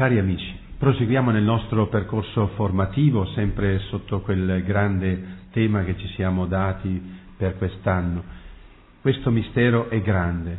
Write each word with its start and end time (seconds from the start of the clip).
Cari 0.00 0.18
amici, 0.18 0.50
proseguiamo 0.78 1.30
nel 1.30 1.42
nostro 1.42 1.88
percorso 1.88 2.46
formativo 2.54 3.26
sempre 3.34 3.80
sotto 3.90 4.22
quel 4.22 4.62
grande 4.64 5.42
tema 5.50 5.84
che 5.84 5.94
ci 5.98 6.08
siamo 6.14 6.46
dati 6.46 6.98
per 7.36 7.58
quest'anno. 7.58 8.22
Questo 9.02 9.30
mistero 9.30 9.90
è 9.90 10.00
grande. 10.00 10.58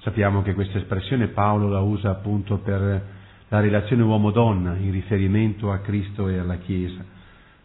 Sappiamo 0.00 0.42
che 0.42 0.54
questa 0.54 0.78
espressione 0.78 1.28
Paolo 1.28 1.68
la 1.68 1.78
usa 1.78 2.10
appunto 2.10 2.56
per 2.56 3.06
la 3.46 3.60
relazione 3.60 4.02
uomo-donna 4.02 4.74
in 4.74 4.90
riferimento 4.90 5.70
a 5.70 5.78
Cristo 5.78 6.26
e 6.26 6.38
alla 6.38 6.56
Chiesa, 6.56 7.04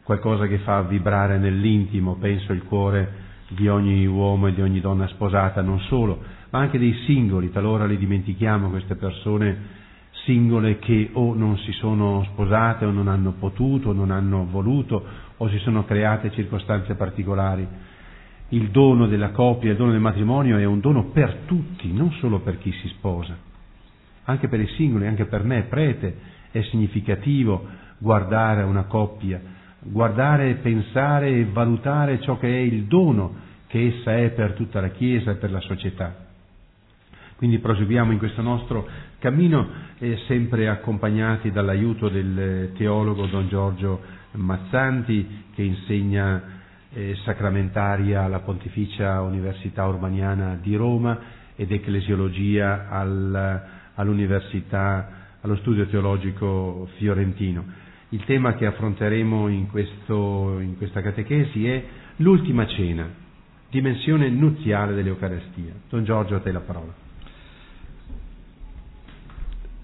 qualcosa 0.04 0.46
che 0.46 0.60
fa 0.60 0.84
vibrare 0.84 1.40
nell'intimo, 1.40 2.14
penso, 2.18 2.54
il 2.54 2.62
cuore 2.62 3.12
di 3.48 3.68
ogni 3.68 4.06
uomo 4.06 4.46
e 4.46 4.54
di 4.54 4.62
ogni 4.62 4.82
donna 4.82 5.08
sposata, 5.08 5.64
non 5.64 5.80
solo, 5.80 6.22
ma 6.52 6.60
anche 6.60 6.78
dei 6.78 6.94
singoli, 7.08 7.52
talora 7.52 7.86
li 7.86 7.98
dimentichiamo 7.98 8.70
queste 8.70 8.94
persone 8.94 9.82
singole 10.26 10.80
che 10.80 11.12
o 11.14 11.34
non 11.34 11.58
si 11.60 11.72
sono 11.72 12.24
sposate 12.32 12.86
o 12.86 12.92
non 12.92 13.08
hanno 13.08 13.34
potuto 13.40 13.90
o 13.90 13.94
non 13.94 14.12
hanno 14.12 14.46
voluto 14.50 15.04
o 15.38 15.48
si 15.50 15.58
sono 15.60 15.86
create 15.86 16.32
circostanze 16.32 16.96
particolari. 16.96 17.66
Il 18.50 18.70
dono 18.70 19.08
della 19.08 19.30
coppia, 19.30 19.72
il 19.72 19.78
dono 19.78 19.92
del 19.92 20.02
matrimonio 20.02 20.58
è 20.58 20.66
un 20.66 20.80
dono 20.80 21.06
per 21.06 21.44
tutti, 21.46 21.92
non 21.94 22.12
solo 22.20 22.40
per 22.40 22.58
chi 22.58 22.72
si 22.74 22.88
sposa. 22.90 23.36
Anche 24.26 24.48
per 24.48 24.60
i 24.60 24.68
singoli, 24.76 25.08
anche 25.08 25.26
per 25.26 25.44
me, 25.44 25.64
prete, 25.64 26.18
è 26.52 26.62
significativo 26.64 27.66
guardare 27.98 28.64
una 28.64 28.84
coppia, 28.84 29.40
guardare, 29.80 30.56
pensare 30.56 31.30
e 31.30 31.46
valutare 31.46 32.20
ciò 32.22 32.38
che 32.38 32.48
è 32.48 32.60
il 32.60 32.84
dono 32.86 33.44
che 33.68 33.94
essa 33.98 34.16
è 34.16 34.30
per 34.30 34.54
tutta 34.54 34.82
la 34.82 34.90
Chiesa 34.90 35.32
e 35.32 35.36
per 35.36 35.52
la 35.52 35.62
società. 35.62 36.24
Quindi 37.36 37.60
proseguiamo 37.60 38.12
in 38.12 38.18
questo 38.18 38.42
nostro 38.42 38.88
cammino 39.26 39.68
eh, 39.98 40.20
sempre 40.28 40.70
accompagnati 40.70 41.50
dall'aiuto 41.50 42.10
del 42.10 42.74
teologo 42.78 43.26
Don 43.26 43.48
Giorgio 43.48 44.00
Mazzanti 44.34 45.46
che 45.56 45.64
insegna 45.64 46.44
eh, 46.94 47.16
sacramentaria 47.24 48.22
alla 48.22 48.42
Pontificia 48.42 49.22
Università 49.22 49.88
Urbaniana 49.88 50.60
di 50.62 50.76
Roma 50.76 51.18
ed 51.56 51.72
ecclesiologia 51.72 52.88
al, 52.88 53.64
all'Università, 53.96 55.10
allo 55.42 55.56
studio 55.56 55.88
teologico 55.88 56.88
fiorentino. 56.98 57.66
Il 58.10 58.24
tema 58.26 58.54
che 58.54 58.68
affronteremo 58.68 59.48
in, 59.48 59.66
questo, 59.72 60.60
in 60.60 60.78
questa 60.78 61.02
catechesi 61.02 61.68
è 61.68 61.84
l'ultima 62.18 62.68
cena, 62.68 63.10
dimensione 63.72 64.30
nuziale 64.30 64.94
dell'Eucarestia. 64.94 65.74
Don 65.90 66.04
Giorgio, 66.04 66.36
a 66.36 66.42
te 66.42 66.52
la 66.52 66.60
parola. 66.60 67.05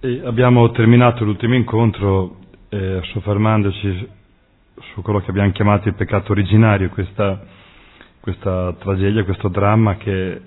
E 0.04 0.20
abbiamo 0.26 0.72
terminato 0.72 1.24
l'ultimo 1.24 1.54
incontro 1.54 2.38
eh, 2.70 3.02
soffermandoci 3.14 4.10
su 4.94 5.02
quello 5.04 5.20
che 5.20 5.30
abbiamo 5.30 5.52
chiamato 5.52 5.90
il 5.90 5.94
peccato 5.94 6.32
originario, 6.32 6.90
questa, 6.90 7.40
questa 8.20 8.74
tragedia, 8.80 9.24
questo 9.24 9.48
dramma 9.50 9.98
che 9.98 10.42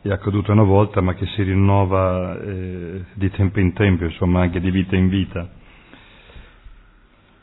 è 0.00 0.08
accaduto 0.10 0.52
una 0.52 0.62
volta 0.62 1.02
ma 1.02 1.12
che 1.12 1.26
si 1.26 1.42
rinnova 1.42 2.40
eh, 2.40 3.04
di 3.12 3.28
tempo 3.32 3.60
in 3.60 3.74
tempo, 3.74 4.04
insomma 4.04 4.40
anche 4.40 4.58
di 4.58 4.70
vita 4.70 4.96
in 4.96 5.08
vita. 5.10 5.50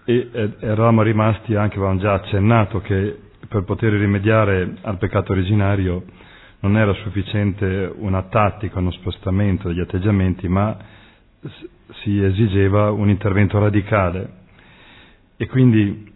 E 0.05 0.29
eh, 0.31 0.53
eravamo 0.61 1.03
rimasti, 1.03 1.53
anche 1.53 1.75
avevamo 1.77 1.99
già 1.99 2.13
accennato, 2.13 2.81
che 2.81 3.19
per 3.47 3.65
poter 3.65 3.93
rimediare 3.93 4.77
al 4.81 4.97
peccato 4.97 5.31
originario 5.31 6.05
non 6.61 6.75
era 6.75 6.91
sufficiente 7.03 7.93
una 7.97 8.23
tattica, 8.23 8.79
uno 8.79 8.89
spostamento 8.89 9.67
degli 9.67 9.79
atteggiamenti, 9.79 10.47
ma 10.47 10.75
si 12.03 12.21
esigeva 12.23 12.91
un 12.91 13.09
intervento 13.09 13.57
radicale 13.59 14.39
e 15.37 15.47
quindi 15.47 16.09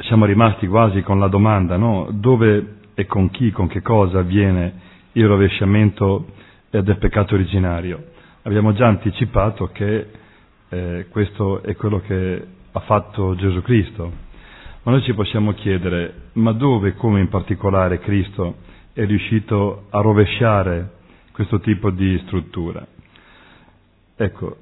siamo 0.00 0.24
rimasti 0.26 0.66
quasi 0.66 1.02
con 1.02 1.18
la 1.18 1.28
domanda 1.28 1.76
no? 1.76 2.08
dove 2.12 2.76
e 2.94 3.06
con 3.06 3.30
chi, 3.30 3.50
con 3.50 3.66
che 3.66 3.80
cosa 3.80 4.18
avviene 4.18 4.88
il 5.12 5.26
rovesciamento 5.26 6.26
del 6.70 6.98
peccato 6.98 7.34
originario. 7.34 8.04
Abbiamo 8.42 8.72
già 8.74 8.86
anticipato 8.86 9.68
che 9.72 10.06
eh, 10.68 11.06
questo 11.08 11.62
è 11.62 11.74
quello 11.76 12.00
che 12.00 12.46
ha 12.72 12.80
fatto 12.80 13.34
Gesù 13.36 13.60
Cristo, 13.62 14.12
ma 14.82 14.92
noi 14.92 15.02
ci 15.02 15.14
possiamo 15.14 15.52
chiedere 15.52 16.28
ma 16.34 16.52
dove, 16.52 16.94
come 16.94 17.20
in 17.20 17.28
particolare 17.28 17.98
Cristo 17.98 18.56
è 18.92 19.04
riuscito 19.04 19.86
a 19.90 20.00
rovesciare 20.00 20.90
questo 21.32 21.58
tipo 21.60 21.90
di 21.90 22.18
struttura? 22.26 22.86
Ecco, 24.22 24.54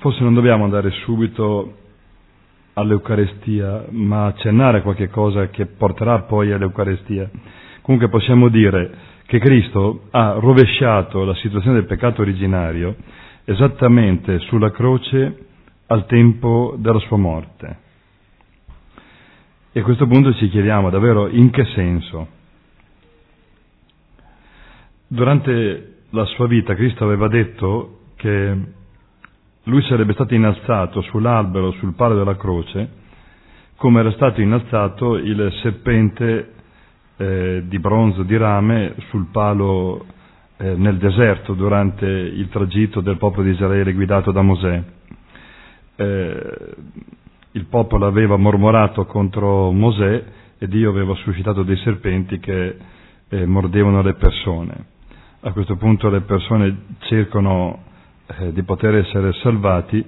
forse 0.00 0.22
non 0.22 0.34
dobbiamo 0.34 0.64
andare 0.64 0.90
subito 0.90 1.74
all'Eucarestia, 2.74 3.86
ma 3.92 4.26
accennare 4.26 4.78
a 4.78 4.82
qualche 4.82 5.08
cosa 5.08 5.48
che 5.48 5.64
porterà 5.64 6.20
poi 6.24 6.52
all'Eucarestia. 6.52 7.30
Comunque 7.80 8.10
possiamo 8.10 8.48
dire 8.50 8.90
che 9.24 9.38
Cristo 9.38 10.08
ha 10.10 10.32
rovesciato 10.32 11.24
la 11.24 11.34
situazione 11.36 11.76
del 11.78 11.86
peccato 11.86 12.20
originario 12.20 12.94
esattamente 13.46 14.38
sulla 14.40 14.70
croce 14.70 15.46
al 15.86 16.04
tempo 16.04 16.74
della 16.76 16.98
sua 16.98 17.16
morte. 17.16 17.76
E 19.72 19.80
a 19.80 19.82
questo 19.82 20.06
punto 20.06 20.34
ci 20.34 20.50
chiediamo 20.50 20.90
davvero 20.90 21.26
in 21.28 21.48
che 21.48 21.64
senso. 21.74 22.28
Durante 25.06 26.00
la 26.10 26.26
sua 26.26 26.46
vita 26.46 26.74
Cristo 26.74 27.04
aveva 27.04 27.28
detto 27.28 27.94
che 28.18 28.56
lui 29.62 29.82
sarebbe 29.82 30.12
stato 30.12 30.34
innalzato 30.34 31.00
sull'albero, 31.02 31.70
sul 31.72 31.94
palo 31.94 32.16
della 32.16 32.36
croce, 32.36 32.90
come 33.76 34.00
era 34.00 34.10
stato 34.12 34.40
innalzato 34.40 35.16
il 35.16 35.50
serpente 35.62 36.52
eh, 37.16 37.62
di 37.66 37.78
bronzo 37.78 38.24
di 38.24 38.36
rame 38.36 38.94
sul 39.08 39.28
palo 39.30 40.04
eh, 40.56 40.74
nel 40.74 40.96
deserto 40.98 41.54
durante 41.54 42.06
il 42.06 42.48
tragitto 42.48 43.00
del 43.00 43.18
popolo 43.18 43.44
di 43.44 43.50
Israele 43.50 43.92
guidato 43.92 44.32
da 44.32 44.42
Mosè. 44.42 44.82
Eh, 45.94 46.74
il 47.52 47.64
popolo 47.66 48.06
aveva 48.06 48.36
mormorato 48.36 49.04
contro 49.06 49.70
Mosè 49.70 50.24
e 50.58 50.66
Dio 50.66 50.90
aveva 50.90 51.14
suscitato 51.14 51.62
dei 51.62 51.76
serpenti 51.76 52.40
che 52.40 52.76
eh, 53.28 53.46
mordevano 53.46 54.02
le 54.02 54.14
persone. 54.14 54.86
A 55.42 55.52
questo 55.52 55.76
punto 55.76 56.08
le 56.10 56.22
persone 56.22 56.84
cercano 57.00 57.86
eh, 58.36 58.52
di 58.52 58.62
poter 58.62 58.96
essere 58.96 59.32
salvati, 59.34 60.04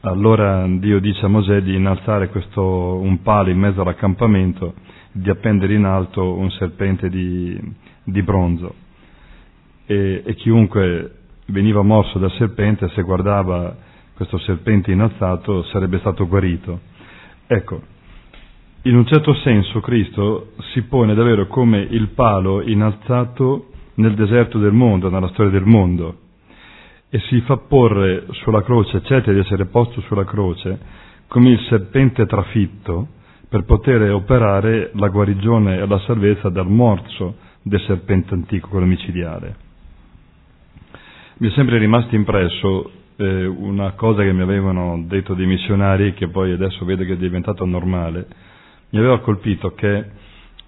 allora 0.00 0.66
Dio 0.68 1.00
dice 1.00 1.24
a 1.24 1.28
Mosè 1.28 1.62
di 1.62 1.74
innalzare 1.74 2.28
questo, 2.28 2.62
un 2.62 3.22
palo 3.22 3.48
in 3.50 3.58
mezzo 3.58 3.80
all'accampamento, 3.80 4.74
di 5.10 5.30
appendere 5.30 5.74
in 5.74 5.84
alto 5.84 6.34
un 6.34 6.50
serpente 6.50 7.08
di, 7.08 7.58
di 8.02 8.22
bronzo. 8.22 8.74
E, 9.86 10.22
e, 10.24 10.34
chiunque 10.34 11.12
veniva 11.46 11.82
morso 11.82 12.18
dal 12.18 12.32
serpente, 12.32 12.88
se 12.90 13.02
guardava 13.02 13.74
questo 14.14 14.38
serpente 14.38 14.92
innalzato, 14.92 15.62
sarebbe 15.64 15.98
stato 16.00 16.26
guarito. 16.26 16.80
Ecco, 17.46 17.80
in 18.82 18.96
un 18.96 19.06
certo 19.06 19.32
senso 19.36 19.80
Cristo 19.80 20.52
si 20.72 20.82
pone 20.82 21.14
davvero 21.14 21.46
come 21.46 21.78
il 21.80 22.08
palo 22.08 22.60
innalzato 22.60 23.70
nel 23.94 24.14
deserto 24.14 24.58
del 24.58 24.72
mondo, 24.72 25.08
nella 25.08 25.28
storia 25.28 25.52
del 25.52 25.64
mondo 25.64 26.18
e 27.14 27.20
si 27.28 27.40
fa 27.42 27.58
porre 27.58 28.24
sulla 28.32 28.64
croce, 28.64 28.96
accetta 28.96 29.30
di 29.30 29.38
essere 29.38 29.66
posto 29.66 30.00
sulla 30.00 30.24
croce 30.24 30.76
come 31.28 31.50
il 31.50 31.60
serpente 31.68 32.26
trafitto 32.26 33.06
per 33.48 33.62
poter 33.62 34.10
operare 34.10 34.90
la 34.94 35.06
guarigione 35.06 35.78
e 35.78 35.86
la 35.86 36.00
salvezza 36.00 36.48
dal 36.48 36.66
morso 36.68 37.36
del 37.62 37.80
serpente 37.82 38.34
antico, 38.34 38.66
quello 38.66 38.86
micidiale. 38.86 39.54
Mi 41.38 41.50
è 41.50 41.52
sempre 41.52 41.78
rimasto 41.78 42.16
impresso 42.16 42.90
eh, 43.14 43.46
una 43.46 43.92
cosa 43.92 44.24
che 44.24 44.32
mi 44.32 44.42
avevano 44.42 45.00
detto 45.06 45.34
dei 45.34 45.46
missionari, 45.46 46.14
che 46.14 46.26
poi 46.26 46.50
adesso 46.50 46.84
vedo 46.84 47.04
che 47.04 47.12
è 47.12 47.16
diventato 47.16 47.64
normale, 47.64 48.26
mi 48.90 48.98
aveva 48.98 49.20
colpito 49.20 49.72
che 49.74 49.96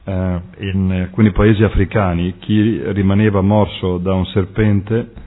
eh, 0.05 0.41
in 0.61 0.93
alcuni 0.93 1.33
paesi 1.33 1.65
africani 1.65 2.37
chi 2.39 2.81
rimaneva 2.93 3.41
morso 3.41 3.99
da 3.99 4.15
un 4.15 4.27
serpente 4.27 5.25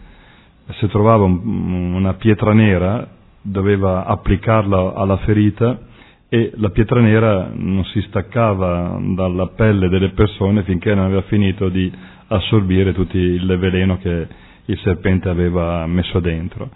se 0.78 0.88
trovava 0.88 1.24
un, 1.24 1.94
una 1.94 2.14
pietra 2.14 2.54
nera 2.54 3.08
doveva 3.42 4.06
applicarla 4.06 4.94
alla 4.94 5.18
ferita 5.18 5.80
e 6.30 6.52
la 6.56 6.70
pietra 6.70 7.02
nera 7.02 7.50
non 7.54 7.84
si 7.86 8.02
staccava 8.04 9.00
dalla 9.16 9.48
pelle 9.48 9.90
delle 9.90 10.10
persone 10.10 10.64
finché 10.64 10.94
non 10.94 11.06
aveva 11.06 11.24
finito 11.24 11.70
di 11.70 11.92
assorbire 12.28 12.94
tutto 12.94 13.18
il 13.18 13.58
veleno 13.58 13.98
che 13.98 14.28
il 14.66 14.78
serpente 14.80 15.30
aveva 15.30 15.88
messo 15.88 16.20
dentro. 16.20 16.70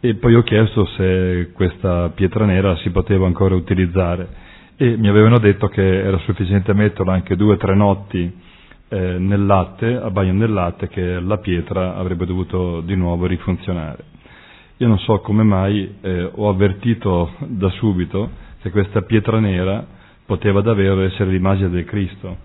E 0.00 0.16
poi 0.16 0.34
ho 0.34 0.42
chiesto 0.42 0.84
se 0.96 1.50
questa 1.54 2.10
pietra 2.10 2.44
nera 2.44 2.76
si 2.76 2.90
poteva 2.90 3.26
ancora 3.26 3.54
utilizzare 3.54 4.28
e 4.76 4.96
mi 4.96 5.08
avevano 5.08 5.38
detto 5.38 5.68
che 5.68 6.02
era 6.02 6.18
sufficiente 6.18 6.74
metterla 6.74 7.12
anche 7.12 7.36
due 7.36 7.54
o 7.54 7.56
tre 7.56 7.74
notti 7.74 8.30
eh, 8.92 9.18
nel 9.18 9.46
latte, 9.46 9.96
a 9.96 10.10
bagno 10.10 10.34
nel 10.34 10.52
latte, 10.52 10.88
che 10.88 11.18
la 11.18 11.38
pietra 11.38 11.96
avrebbe 11.96 12.26
dovuto 12.26 12.82
di 12.82 12.94
nuovo 12.94 13.24
rifunzionare. 13.26 14.04
io 14.76 14.86
non 14.86 14.98
so 14.98 15.20
come 15.20 15.42
mai 15.42 15.94
eh, 16.02 16.30
ho 16.34 16.48
avvertito 16.50 17.32
da 17.46 17.70
subito 17.70 18.30
che 18.60 18.70
questa 18.70 19.00
pietra 19.02 19.38
nera 19.40 19.82
poteva 20.26 20.60
davvero 20.60 21.00
essere 21.02 21.30
l'immagine 21.30 21.70
del 21.70 21.84
Cristo, 21.86 22.36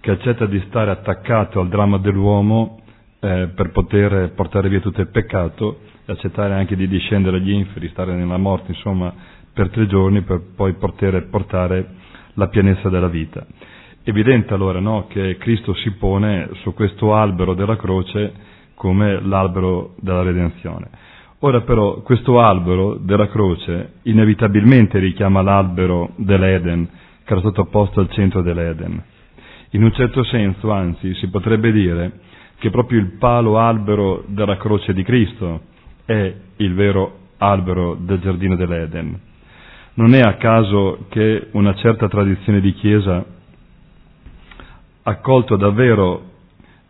che 0.00 0.10
accetta 0.10 0.46
di 0.46 0.62
stare 0.68 0.90
attaccato 0.90 1.60
al 1.60 1.68
dramma 1.68 1.98
dell'uomo 1.98 2.80
eh, 3.20 3.48
per 3.54 3.70
poter 3.70 4.32
portare 4.34 4.70
via 4.70 4.80
tutto 4.80 5.02
il 5.02 5.08
peccato 5.08 5.80
e 6.06 6.12
accettare 6.12 6.54
anche 6.54 6.76
di 6.76 6.88
discendere 6.88 7.36
agli 7.36 7.52
inferi, 7.52 7.88
stare 7.88 8.14
nella 8.14 8.38
morte, 8.38 8.72
insomma, 8.72 9.12
per 9.52 9.68
tre 9.68 9.86
giorni 9.86 10.22
per 10.22 10.40
poi 10.56 10.72
poter 10.74 11.26
portare 11.28 11.86
la 12.34 12.48
pienezza 12.48 12.88
della 12.88 13.08
vita. 13.08 13.46
Evidente 14.06 14.52
allora 14.52 14.80
no, 14.80 15.06
che 15.08 15.38
Cristo 15.38 15.72
si 15.72 15.90
pone 15.92 16.50
su 16.62 16.74
questo 16.74 17.14
albero 17.14 17.54
della 17.54 17.76
croce 17.76 18.34
come 18.74 19.18
l'albero 19.22 19.94
della 19.98 20.22
redenzione. 20.22 20.90
Ora 21.38 21.62
però 21.62 22.02
questo 22.02 22.38
albero 22.38 22.96
della 22.96 23.28
croce 23.28 23.94
inevitabilmente 24.02 24.98
richiama 24.98 25.40
l'albero 25.40 26.10
dell'Eden, 26.16 26.86
che 27.24 27.32
era 27.32 27.40
stato 27.40 27.64
posto 27.64 28.00
al 28.00 28.10
centro 28.10 28.42
dell'Eden. 28.42 29.02
In 29.70 29.82
un 29.82 29.92
certo 29.92 30.22
senso, 30.24 30.70
anzi, 30.70 31.14
si 31.14 31.28
potrebbe 31.28 31.72
dire 31.72 32.20
che 32.58 32.68
proprio 32.68 32.98
il 33.00 33.16
palo 33.18 33.58
albero 33.58 34.22
della 34.26 34.58
croce 34.58 34.92
di 34.92 35.02
Cristo 35.02 35.62
è 36.04 36.34
il 36.56 36.74
vero 36.74 37.20
albero 37.38 37.96
del 37.98 38.20
giardino 38.20 38.54
dell'Eden. 38.54 39.18
Non 39.94 40.12
è 40.12 40.20
a 40.20 40.34
caso 40.34 41.06
che 41.08 41.48
una 41.52 41.74
certa 41.76 42.06
tradizione 42.06 42.60
di 42.60 42.74
Chiesa 42.74 43.24
ha 45.04 45.16
colto 45.16 45.56
davvero 45.56 46.32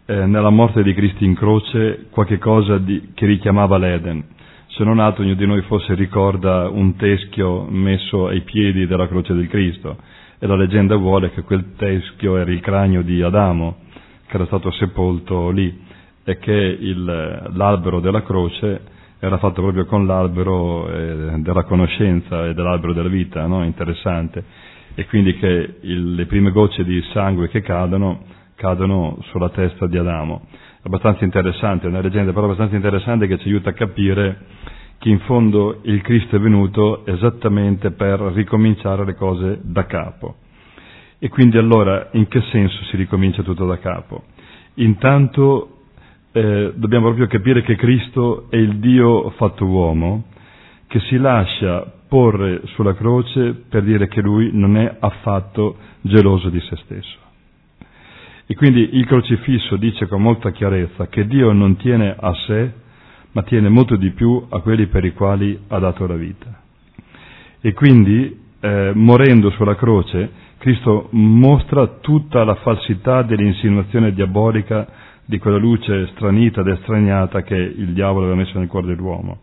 eh, 0.07 0.27
nella 0.27 0.51
morte 0.51 0.83
di 0.83 0.95
Cristo 0.95 1.25
in 1.25 1.35
croce 1.35 2.07
qualche 2.11 2.39
cosa 2.39 2.79
di, 2.79 3.11
che 3.15 3.27
richiamava 3.27 3.77
l'Eden. 3.79 4.25
Se 4.69 4.85
non 4.85 4.99
altro 4.99 5.23
ognuno 5.23 5.37
di 5.37 5.47
noi 5.47 5.63
forse 5.63 5.95
ricorda 5.95 6.69
un 6.69 6.97
teschio 6.97 7.67
messo 7.69 8.27
ai 8.27 8.41
piedi 8.43 8.87
della 8.87 9.09
croce 9.09 9.35
del 9.35 9.49
Cristo. 9.49 9.97
E 10.39 10.47
la 10.47 10.57
leggenda 10.57 10.97
vuole 10.97 11.31
che 11.31 11.43
quel 11.43 11.75
teschio 11.77 12.37
era 12.37 12.51
il 12.51 12.61
cranio 12.61 13.03
di 13.03 13.23
Adamo 13.23 13.83
che 14.27 14.37
era 14.37 14.47
stato 14.47 14.71
sepolto 14.73 15.51
lì 15.51 15.83
e 16.25 16.39
che 16.39 16.53
il, 16.53 17.05
l'albero 17.53 18.01
della 18.01 18.23
croce 18.23 18.81
era 19.19 19.39
fatto 19.39 19.63
proprio 19.63 19.87
con 19.87 20.07
l'albero 20.07 20.89
eh, 20.89 21.35
della 21.39 21.63
conoscenza 21.65 22.47
e 22.47 22.55
dell'albero 22.55 22.93
della 22.93 23.09
vita, 23.09 23.47
no? 23.47 23.65
interessante, 23.65 24.45
e 24.95 25.07
quindi 25.07 25.37
che 25.37 25.75
il, 25.81 26.15
le 26.15 26.27
prime 26.27 26.51
gocce 26.51 26.85
di 26.85 27.01
sangue 27.13 27.49
che 27.49 27.61
cadono 27.61 28.23
cadono 28.57 29.19
sulla 29.31 29.49
testa 29.51 29.87
di 29.89 29.99
Adamo 29.99 30.47
abbastanza 30.85 31.25
interessante, 31.25 31.87
una 31.87 32.01
leggenda 32.01 32.33
però 32.33 32.45
abbastanza 32.47 32.77
interessante 32.77 33.27
che 33.27 33.39
ci 33.39 33.49
aiuta 33.49 33.71
a 33.71 33.73
capire 33.73 34.39
che 34.99 35.09
in 35.09 35.19
fondo 35.21 35.81
il 35.83 36.01
Cristo 36.03 36.37
è 36.37 36.39
venuto 36.39 37.05
esattamente 37.07 37.91
per 37.91 38.21
ricominciare 38.21 39.05
le 39.05 39.15
cose 39.15 39.59
da 39.63 39.87
capo. 39.87 40.37
E 41.19 41.29
quindi 41.29 41.57
allora 41.57 42.09
in 42.13 42.29
che 42.29 42.41
senso 42.51 42.83
si 42.85 42.97
ricomincia 42.97 43.43
tutto 43.43 43.65
da 43.67 43.79
capo? 43.79 44.25
Intanto 44.75 45.71
eh, 46.33 46.73
dobbiamo 46.75 47.07
proprio 47.07 47.27
capire 47.29 47.63
che 47.63 47.77
Cristo 47.77 48.47
è 48.51 48.57
il 48.57 48.77
Dio 48.79 49.31
fatto 49.31 49.65
uomo, 49.65 50.25
che 50.87 51.01
si 51.01 51.17
lascia 51.17 51.93
porre 52.15 52.61
sulla 52.67 52.95
croce 52.95 53.65
per 53.69 53.83
dire 53.83 54.07
che 54.07 54.21
lui 54.21 54.51
non 54.53 54.77
è 54.77 54.99
affatto 55.01 55.77
geloso 56.01 56.49
di 56.49 56.61
se 56.61 56.77
stesso. 56.85 57.19
E 58.47 58.55
quindi 58.55 58.91
il 58.93 59.05
crocifisso 59.05 59.75
dice 59.75 60.07
con 60.07 60.23
molta 60.23 60.53
chiarezza 60.53 61.09
che 61.09 61.27
Dio 61.27 61.51
non 61.51 61.75
tiene 61.75 62.15
a 62.17 62.33
sé, 62.47 62.71
ma 63.33 63.43
tiene 63.43 63.69
molto 63.69 63.97
di 63.97 64.11
più 64.11 64.47
a 64.49 64.61
quelli 64.61 64.87
per 64.87 65.05
i 65.05 65.13
quali 65.13 65.59
ha 65.67 65.79
dato 65.81 66.07
la 66.07 66.15
vita. 66.15 66.61
E 67.61 67.73
quindi, 67.73 68.43
eh, 68.61 68.93
morendo 68.95 69.51
sulla 69.51 69.75
croce, 69.75 70.31
Cristo 70.59 71.09
mostra 71.11 71.99
tutta 72.01 72.45
la 72.45 72.55
falsità 72.55 73.23
dell'insinuazione 73.23 74.13
diabolica 74.13 74.87
di 75.25 75.39
quella 75.39 75.59
luce 75.59 76.07
stranita 76.13 76.61
ed 76.61 76.69
estraniata 76.69 77.43
che 77.43 77.57
il 77.57 77.93
diavolo 77.93 78.27
aveva 78.27 78.41
messo 78.41 78.57
nel 78.57 78.69
cuore 78.69 78.87
dell'uomo. 78.87 79.41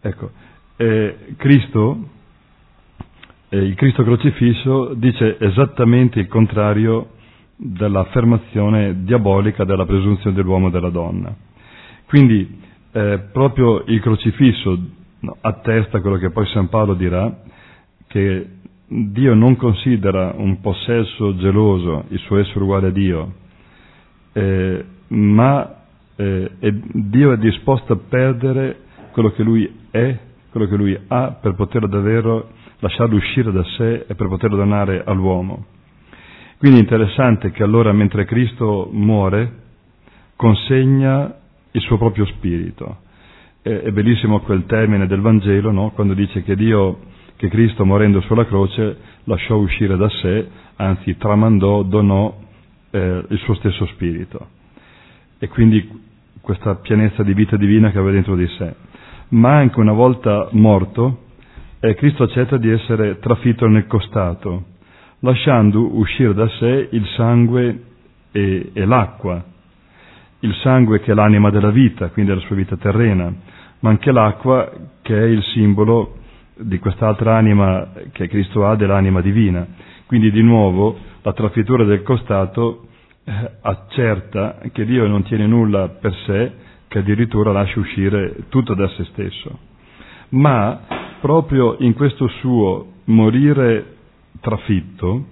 Ecco, 0.00 0.30
eh, 0.76 1.16
Cristo, 1.36 2.08
eh, 3.48 3.58
il 3.58 3.74
Cristo 3.74 4.02
crocifisso 4.02 4.94
dice 4.94 5.38
esattamente 5.38 6.20
il 6.20 6.28
contrario 6.28 7.10
dell'affermazione 7.56 9.04
diabolica 9.04 9.64
della 9.64 9.86
presunzione 9.86 10.36
dell'uomo 10.36 10.68
e 10.68 10.70
della 10.70 10.90
donna. 10.90 11.34
Quindi 12.06 12.60
eh, 12.92 13.18
proprio 13.32 13.84
il 13.86 14.00
crocifisso 14.00 14.78
attesta 15.40 16.00
quello 16.00 16.16
che 16.18 16.30
poi 16.30 16.46
San 16.46 16.68
Paolo 16.68 16.94
dirà, 16.94 17.42
che 18.06 18.46
Dio 18.88 19.34
non 19.34 19.56
considera 19.56 20.32
un 20.36 20.60
possesso 20.60 21.36
geloso 21.36 22.04
il 22.08 22.18
suo 22.20 22.38
essere 22.38 22.60
uguale 22.62 22.88
a 22.88 22.90
Dio, 22.90 23.32
eh, 24.32 24.84
ma 25.08 25.74
eh, 26.16 26.50
Dio 26.60 27.32
è 27.32 27.38
disposto 27.38 27.94
a 27.94 27.98
perdere 28.08 28.80
quello 29.12 29.32
che 29.32 29.42
lui 29.42 29.68
è, 29.90 30.16
quello 30.50 30.66
che 30.66 30.76
lui 30.76 30.98
ha, 31.08 31.32
per 31.40 31.54
poterlo 31.54 31.88
davvero 31.88 32.50
lasciarlo 32.78 33.16
uscire 33.16 33.52
da 33.52 33.64
sé 33.76 34.04
e 34.06 34.14
per 34.14 34.28
poterlo 34.28 34.56
donare 34.56 35.02
all'uomo. 35.04 35.66
Quindi 36.58 36.78
è 36.78 36.82
interessante 36.82 37.50
che 37.50 37.62
allora 37.62 37.92
mentre 37.92 38.24
Cristo 38.24 38.88
muore 38.90 39.64
consegna 40.36 41.34
il 41.70 41.80
suo 41.82 41.98
proprio 41.98 42.24
spirito. 42.26 42.98
È, 43.60 43.68
è 43.68 43.90
bellissimo 43.90 44.40
quel 44.40 44.64
termine 44.66 45.06
del 45.06 45.20
Vangelo, 45.20 45.70
no? 45.70 45.90
quando 45.90 46.14
dice 46.14 46.42
che 46.42 46.56
Dio, 46.56 47.00
che 47.36 47.48
Cristo 47.48 47.84
morendo 47.84 48.20
sulla 48.22 48.46
croce 48.46 48.96
lasciò 49.24 49.56
uscire 49.56 49.96
da 49.96 50.08
sé, 50.08 50.48
anzi 50.76 51.16
tramandò, 51.16 51.82
donò 51.82 52.38
eh, 52.90 53.24
il 53.28 53.38
suo 53.40 53.54
stesso 53.54 53.86
spirito. 53.86 54.48
E 55.38 55.48
quindi 55.48 56.04
questa 56.40 56.76
pienezza 56.76 57.22
di 57.22 57.34
vita 57.34 57.56
divina 57.56 57.90
che 57.90 57.98
aveva 57.98 58.12
dentro 58.12 58.36
di 58.36 58.46
sé. 58.56 58.74
Ma 59.28 59.56
anche 59.56 59.80
una 59.80 59.92
volta 59.92 60.48
morto, 60.52 61.24
eh, 61.80 61.94
Cristo 61.94 62.22
accetta 62.24 62.56
di 62.56 62.70
essere 62.70 63.18
trafitto 63.18 63.66
nel 63.66 63.86
costato 63.86 64.74
lasciando 65.20 65.96
uscire 65.96 66.34
da 66.34 66.48
sé 66.58 66.88
il 66.92 67.06
sangue 67.16 67.82
e, 68.32 68.70
e 68.72 68.84
l'acqua, 68.84 69.42
il 70.40 70.54
sangue 70.62 71.00
che 71.00 71.12
è 71.12 71.14
l'anima 71.14 71.50
della 71.50 71.70
vita, 71.70 72.08
quindi 72.08 72.32
la 72.34 72.40
sua 72.40 72.56
vita 72.56 72.76
terrena, 72.76 73.32
ma 73.80 73.90
anche 73.90 74.12
l'acqua 74.12 74.70
che 75.02 75.18
è 75.18 75.24
il 75.24 75.42
simbolo 75.42 76.18
di 76.58 76.78
quest'altra 76.78 77.36
anima 77.36 77.90
che 78.12 78.28
Cristo 78.28 78.66
ha, 78.66 78.76
dell'anima 78.76 79.20
divina. 79.20 79.66
Quindi 80.06 80.30
di 80.30 80.42
nuovo 80.42 80.98
la 81.22 81.32
trafittura 81.32 81.84
del 81.84 82.02
costato 82.02 82.86
eh, 83.24 83.32
accerta 83.62 84.58
che 84.72 84.84
Dio 84.84 85.06
non 85.08 85.22
tiene 85.24 85.46
nulla 85.46 85.88
per 85.88 86.14
sé, 86.26 86.52
che 86.88 86.98
addirittura 86.98 87.52
lascia 87.52 87.78
uscire 87.80 88.44
tutto 88.48 88.74
da 88.74 88.88
se 88.88 89.04
stesso. 89.12 89.58
Ma 90.30 90.80
proprio 91.20 91.76
in 91.80 91.94
questo 91.94 92.28
suo 92.40 92.92
morire 93.04 93.94
trafitto, 94.40 95.24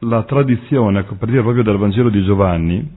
la 0.00 0.22
tradizione, 0.24 1.02
per 1.02 1.28
dire 1.28 1.42
proprio 1.42 1.62
dal 1.62 1.78
Vangelo 1.78 2.08
di 2.08 2.22
Giovanni, 2.22 2.96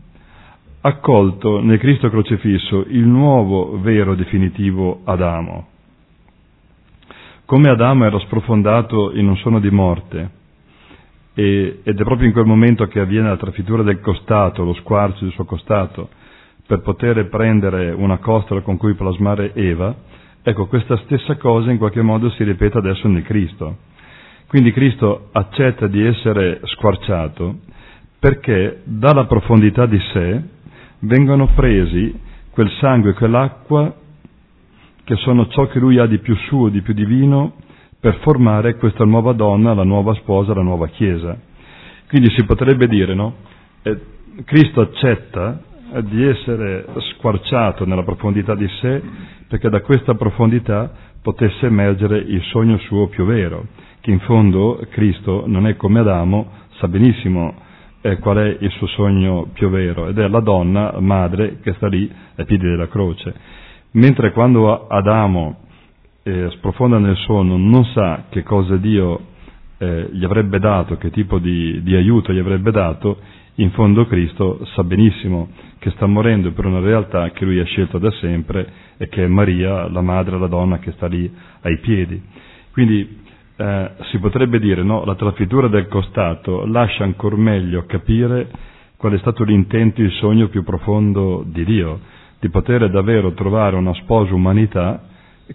ha 0.83 0.95
colto 0.97 1.61
nel 1.61 1.79
Cristo 1.79 2.09
crocifisso 2.09 2.85
il 2.87 3.05
nuovo 3.05 3.79
vero 3.79 4.15
definitivo 4.15 5.01
Adamo. 5.03 5.67
Come 7.45 7.69
Adamo 7.69 8.05
era 8.05 8.17
sprofondato 8.19 9.11
in 9.13 9.27
un 9.27 9.37
sonno 9.37 9.59
di 9.59 9.69
morte, 9.69 10.29
ed 11.33 11.81
è 11.83 11.93
proprio 11.93 12.27
in 12.27 12.33
quel 12.33 12.45
momento 12.45 12.87
che 12.87 12.99
avviene 12.99 13.29
la 13.29 13.37
trafittura 13.37 13.83
del 13.83 13.99
costato, 13.99 14.63
lo 14.63 14.73
squarcio 14.73 15.23
del 15.23 15.33
suo 15.33 15.45
costato, 15.45 16.09
per 16.71 16.79
poter 16.83 17.27
prendere 17.27 17.91
una 17.91 18.19
costola 18.19 18.61
con 18.61 18.77
cui 18.77 18.93
plasmare 18.93 19.53
Eva, 19.55 19.93
ecco, 20.41 20.67
questa 20.67 20.95
stessa 21.03 21.35
cosa 21.35 21.69
in 21.69 21.77
qualche 21.77 22.01
modo 22.01 22.29
si 22.29 22.45
ripete 22.45 22.77
adesso 22.77 23.09
nel 23.09 23.23
Cristo. 23.23 23.75
Quindi 24.47 24.71
Cristo 24.71 25.27
accetta 25.33 25.87
di 25.87 26.01
essere 26.01 26.61
squarciato 26.63 27.57
perché 28.17 28.83
dalla 28.85 29.25
profondità 29.25 29.85
di 29.85 29.99
sé 30.13 30.41
vengono 30.99 31.47
presi 31.47 32.17
quel 32.51 32.71
sangue 32.79 33.09
e 33.09 33.13
quell'acqua 33.15 33.93
che 35.03 35.15
sono 35.17 35.47
ciò 35.47 35.67
che 35.67 35.77
lui 35.79 35.97
ha 35.97 36.05
di 36.05 36.19
più 36.19 36.35
suo, 36.47 36.69
di 36.69 36.81
più 36.81 36.93
divino, 36.93 37.55
per 37.99 38.19
formare 38.21 38.77
questa 38.77 39.03
nuova 39.03 39.33
donna, 39.33 39.73
la 39.73 39.83
nuova 39.83 40.13
sposa, 40.13 40.53
la 40.53 40.61
nuova 40.61 40.87
Chiesa. 40.87 41.37
Quindi 42.07 42.29
si 42.33 42.45
potrebbe 42.45 42.87
dire, 42.87 43.13
no? 43.13 43.33
Eh, 43.81 43.99
Cristo 44.45 44.79
accetta 44.79 45.63
di 45.99 46.23
essere 46.23 46.85
squarciato 47.13 47.85
nella 47.85 48.03
profondità 48.03 48.55
di 48.55 48.67
sé 48.79 49.01
perché 49.47 49.69
da 49.69 49.81
questa 49.81 50.15
profondità 50.15 50.91
potesse 51.21 51.65
emergere 51.65 52.17
il 52.19 52.41
sogno 52.43 52.77
suo 52.77 53.07
più 53.07 53.25
vero, 53.25 53.65
che 53.99 54.09
in 54.09 54.19
fondo 54.21 54.81
Cristo 54.89 55.43
non 55.45 55.67
è 55.67 55.75
come 55.75 55.99
Adamo, 55.99 56.49
sa 56.77 56.87
benissimo 56.87 57.53
eh, 58.01 58.17
qual 58.19 58.37
è 58.37 58.57
il 58.59 58.71
suo 58.71 58.87
sogno 58.87 59.49
più 59.53 59.69
vero 59.69 60.07
ed 60.07 60.17
è 60.17 60.27
la 60.27 60.39
donna 60.39 60.99
madre 60.99 61.59
che 61.61 61.73
sta 61.73 61.87
lì 61.87 62.09
ai 62.35 62.45
piedi 62.45 62.65
della 62.65 62.87
croce. 62.87 63.33
mentre 63.91 64.31
quando 64.31 64.87
Adamo 64.87 65.57
eh, 66.23 66.49
sprofonda 66.51 66.97
nel 66.97 67.17
sonno 67.17 67.57
non 67.57 67.83
sa 67.93 68.25
che 68.29 68.43
cosa 68.43 68.77
Dio 68.77 69.19
eh, 69.79 70.09
gli 70.13 70.23
avrebbe 70.23 70.59
dato, 70.59 70.95
che 70.97 71.09
tipo 71.09 71.39
di, 71.39 71.81
di 71.83 71.95
aiuto 71.95 72.31
gli 72.31 72.39
avrebbe 72.39 72.71
dato, 72.71 73.17
in 73.61 73.71
fondo 73.71 74.07
Cristo 74.07 74.65
sa 74.73 74.83
benissimo 74.83 75.49
che 75.77 75.91
sta 75.91 76.07
morendo 76.07 76.51
per 76.51 76.65
una 76.65 76.79
realtà 76.79 77.29
che 77.31 77.45
lui 77.45 77.59
ha 77.59 77.63
scelto 77.63 77.99
da 77.99 78.11
sempre 78.11 78.67
e 78.97 79.07
che 79.07 79.23
è 79.23 79.27
Maria, 79.27 79.87
la 79.89 80.01
madre, 80.01 80.37
la 80.37 80.47
donna 80.47 80.79
che 80.79 80.91
sta 80.91 81.07
lì 81.07 81.31
ai 81.61 81.77
piedi. 81.79 82.21
Quindi 82.71 83.19
eh, 83.55 83.91
si 84.09 84.17
potrebbe 84.19 84.59
dire, 84.59 84.83
no, 84.83 85.05
la 85.05 85.15
trafittura 85.15 85.67
del 85.67 85.87
costato 85.87 86.65
lascia 86.65 87.03
ancora 87.03 87.35
meglio 87.35 87.85
capire 87.85 88.49
qual 88.97 89.13
è 89.13 89.17
stato 89.19 89.43
l'intento, 89.43 90.01
il 90.01 90.11
sogno 90.13 90.47
più 90.47 90.63
profondo 90.63 91.43
di 91.45 91.63
Dio, 91.63 91.99
di 92.39 92.49
poter 92.49 92.89
davvero 92.89 93.33
trovare 93.33 93.75
una 93.75 93.93
sposa 93.95 94.33
umanità 94.33 95.03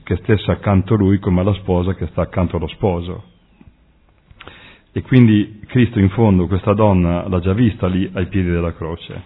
che 0.03 0.17
stesse 0.17 0.51
accanto 0.51 0.95
a 0.95 0.97
lui 0.97 1.19
come 1.19 1.43
la 1.43 1.55
sposa 1.55 1.95
che 1.95 2.07
sta 2.09 2.23
accanto 2.23 2.57
allo 2.57 2.69
sposo. 2.69 3.36
E 4.97 5.03
quindi 5.03 5.61
Cristo 5.67 5.99
in 5.99 6.09
fondo 6.09 6.47
questa 6.47 6.73
donna 6.73 7.29
l'ha 7.29 7.39
già 7.41 7.53
vista 7.53 7.87
lì 7.87 8.09
ai 8.15 8.29
piedi 8.29 8.49
della 8.49 8.73
croce. 8.73 9.23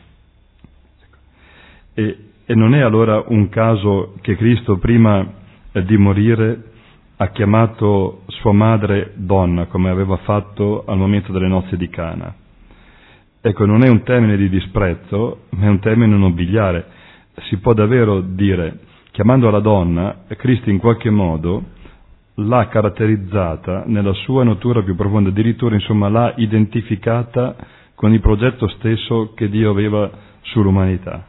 E, 1.95 2.19
e 2.45 2.55
non 2.57 2.75
è 2.75 2.81
allora 2.81 3.23
un 3.29 3.49
caso 3.51 4.15
che 4.21 4.35
Cristo 4.35 4.79
prima 4.79 5.25
di 5.85 5.97
morire 5.97 6.73
ha 7.19 7.29
chiamato 7.29 8.23
sua 8.27 8.51
madre 8.51 9.13
donna, 9.15 9.67
come 9.67 9.91
aveva 9.91 10.17
fatto 10.17 10.83
al 10.89 10.99
momento 10.99 11.31
delle 11.31 11.47
nozze 11.47 11.77
di 11.77 11.89
Cana. 11.89 12.35
Ecco, 13.41 13.65
non 13.65 13.85
è 13.85 13.89
un 13.89 14.03
termine 14.03 14.37
di 14.37 14.49
disprezzo, 14.49 15.43
ma 15.51 15.67
è 15.67 15.69
un 15.69 15.79
termine 15.79 16.17
nobiliare. 16.17 16.85
Si 17.43 17.59
può 17.59 17.75
davvero 17.75 18.21
dire, 18.21 18.81
chiamando 19.13 19.49
la 19.51 19.61
donna, 19.61 20.25
Cristo 20.37 20.69
in 20.69 20.79
qualche 20.79 21.11
modo 21.11 21.79
l'ha 22.47 22.69
caratterizzata 22.69 23.85
nella 23.87 24.13
sua 24.13 24.45
natura 24.45 24.83
più 24.83 24.95
profonda, 24.95 25.29
addirittura 25.29 25.75
insomma 25.75 26.09
l'ha 26.09 26.33
identificata 26.37 27.57
con 27.95 28.13
il 28.13 28.21
progetto 28.21 28.67
stesso 28.69 29.33
che 29.35 29.49
Dio 29.49 29.71
aveva 29.71 30.11
sull'umanità. 30.43 31.27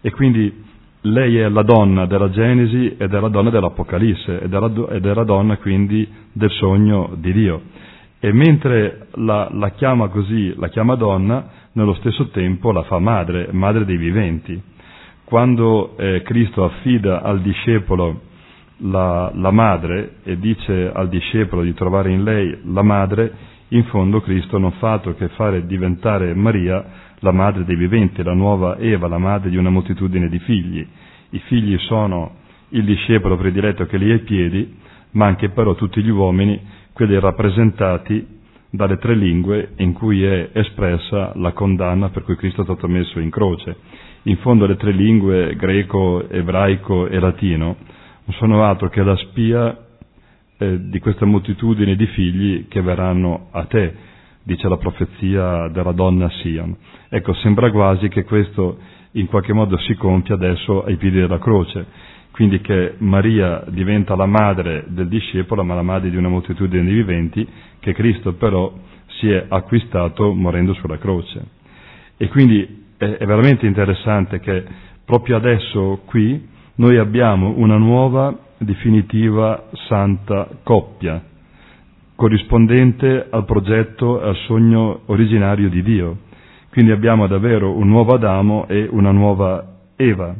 E 0.00 0.10
quindi 0.12 0.64
lei 1.02 1.38
è 1.38 1.48
la 1.48 1.62
donna 1.62 2.06
della 2.06 2.30
Genesi 2.30 2.94
ed 2.96 3.12
è 3.12 3.20
la 3.20 3.28
donna 3.28 3.50
dell'Apocalisse 3.50 4.40
ed 4.42 4.52
è 4.52 4.58
la, 4.58 4.70
ed 4.90 5.06
è 5.06 5.14
la 5.14 5.24
donna 5.24 5.56
quindi 5.56 6.08
del 6.32 6.50
sogno 6.52 7.12
di 7.16 7.32
Dio. 7.32 7.62
E 8.20 8.32
mentre 8.32 9.08
la, 9.14 9.48
la, 9.52 9.70
chiama 9.70 10.08
così, 10.08 10.52
la 10.56 10.68
chiama 10.68 10.96
donna, 10.96 11.50
nello 11.72 11.94
stesso 11.94 12.28
tempo 12.30 12.72
la 12.72 12.82
fa 12.82 12.98
madre, 12.98 13.48
madre 13.52 13.84
dei 13.84 13.96
viventi. 13.96 14.60
Quando 15.24 15.96
eh, 15.96 16.22
Cristo 16.22 16.64
affida 16.64 17.22
al 17.22 17.40
discepolo 17.42 18.22
la, 18.78 19.30
la 19.34 19.50
madre 19.50 20.16
e 20.22 20.38
dice 20.38 20.90
al 20.92 21.08
discepolo 21.08 21.62
di 21.62 21.74
trovare 21.74 22.10
in 22.10 22.22
lei 22.22 22.58
la 22.64 22.82
madre, 22.82 23.32
in 23.68 23.84
fondo 23.84 24.20
Cristo 24.20 24.58
non 24.58 24.72
fa 24.72 24.92
altro 24.92 25.14
che 25.14 25.28
fare 25.28 25.66
diventare 25.66 26.34
Maria 26.34 26.84
la 27.20 27.32
madre 27.32 27.64
dei 27.64 27.76
viventi, 27.76 28.22
la 28.22 28.34
nuova 28.34 28.78
Eva, 28.78 29.08
la 29.08 29.18
madre 29.18 29.50
di 29.50 29.56
una 29.56 29.70
moltitudine 29.70 30.28
di 30.28 30.38
figli. 30.38 30.86
I 31.30 31.38
figli 31.40 31.76
sono 31.80 32.36
il 32.70 32.84
discepolo 32.84 33.36
prediletto 33.36 33.86
che 33.86 33.96
li 33.98 34.10
ha 34.10 34.14
ai 34.14 34.20
piedi, 34.20 34.76
ma 35.12 35.26
anche 35.26 35.50
però 35.50 35.74
tutti 35.74 36.02
gli 36.02 36.10
uomini, 36.10 36.60
quelli 36.92 37.18
rappresentati 37.18 38.36
dalle 38.70 38.98
tre 38.98 39.14
lingue 39.14 39.70
in 39.76 39.92
cui 39.92 40.22
è 40.24 40.50
espressa 40.52 41.32
la 41.36 41.52
condanna 41.52 42.10
per 42.10 42.22
cui 42.22 42.36
Cristo 42.36 42.60
è 42.60 42.64
stato 42.64 42.86
messo 42.86 43.18
in 43.18 43.30
croce. 43.30 43.76
In 44.24 44.36
fondo 44.38 44.66
le 44.66 44.76
tre 44.76 44.92
lingue, 44.92 45.56
greco, 45.56 46.28
ebraico 46.28 47.06
e 47.06 47.18
latino, 47.18 47.76
non 48.28 48.36
sono 48.36 48.62
altro 48.62 48.90
che 48.90 49.02
la 49.02 49.16
spia 49.16 49.74
eh, 50.58 50.88
di 50.90 50.98
questa 51.00 51.24
moltitudine 51.24 51.96
di 51.96 52.06
figli 52.08 52.68
che 52.68 52.82
verranno 52.82 53.48
a 53.52 53.64
te, 53.64 53.94
dice 54.42 54.68
la 54.68 54.76
profezia 54.76 55.68
della 55.68 55.92
donna 55.92 56.28
Sion. 56.28 56.76
Ecco, 57.08 57.32
sembra 57.34 57.70
quasi 57.70 58.08
che 58.08 58.24
questo 58.24 58.76
in 59.12 59.26
qualche 59.28 59.54
modo 59.54 59.78
si 59.78 59.94
compia 59.94 60.34
adesso 60.34 60.84
ai 60.84 60.96
piedi 60.96 61.18
della 61.18 61.38
croce, 61.38 61.86
quindi 62.30 62.60
che 62.60 62.96
Maria 62.98 63.64
diventa 63.68 64.14
la 64.14 64.26
madre 64.26 64.84
del 64.88 65.08
discepolo, 65.08 65.64
ma 65.64 65.74
la 65.74 65.82
madre 65.82 66.10
di 66.10 66.16
una 66.16 66.28
moltitudine 66.28 66.84
di 66.84 66.92
viventi, 66.92 67.48
che 67.80 67.94
Cristo 67.94 68.34
però 68.34 68.70
si 69.06 69.30
è 69.30 69.46
acquistato 69.48 70.34
morendo 70.34 70.74
sulla 70.74 70.98
croce. 70.98 71.42
E 72.18 72.28
quindi 72.28 72.84
è, 72.98 73.04
è 73.04 73.24
veramente 73.24 73.66
interessante 73.66 74.38
che 74.38 74.64
proprio 75.06 75.36
adesso 75.36 76.02
qui 76.04 76.56
noi 76.78 76.96
abbiamo 76.96 77.54
una 77.56 77.76
nuova, 77.76 78.36
definitiva, 78.58 79.64
santa 79.88 80.48
coppia, 80.62 81.20
corrispondente 82.14 83.26
al 83.30 83.44
progetto, 83.44 84.20
al 84.20 84.36
sogno 84.46 85.00
originario 85.06 85.68
di 85.68 85.82
Dio. 85.82 86.18
Quindi 86.70 86.92
abbiamo 86.92 87.26
davvero 87.26 87.76
un 87.76 87.88
nuovo 87.88 88.14
Adamo 88.14 88.66
e 88.68 88.86
una 88.90 89.10
nuova 89.10 89.64
Eva. 89.96 90.32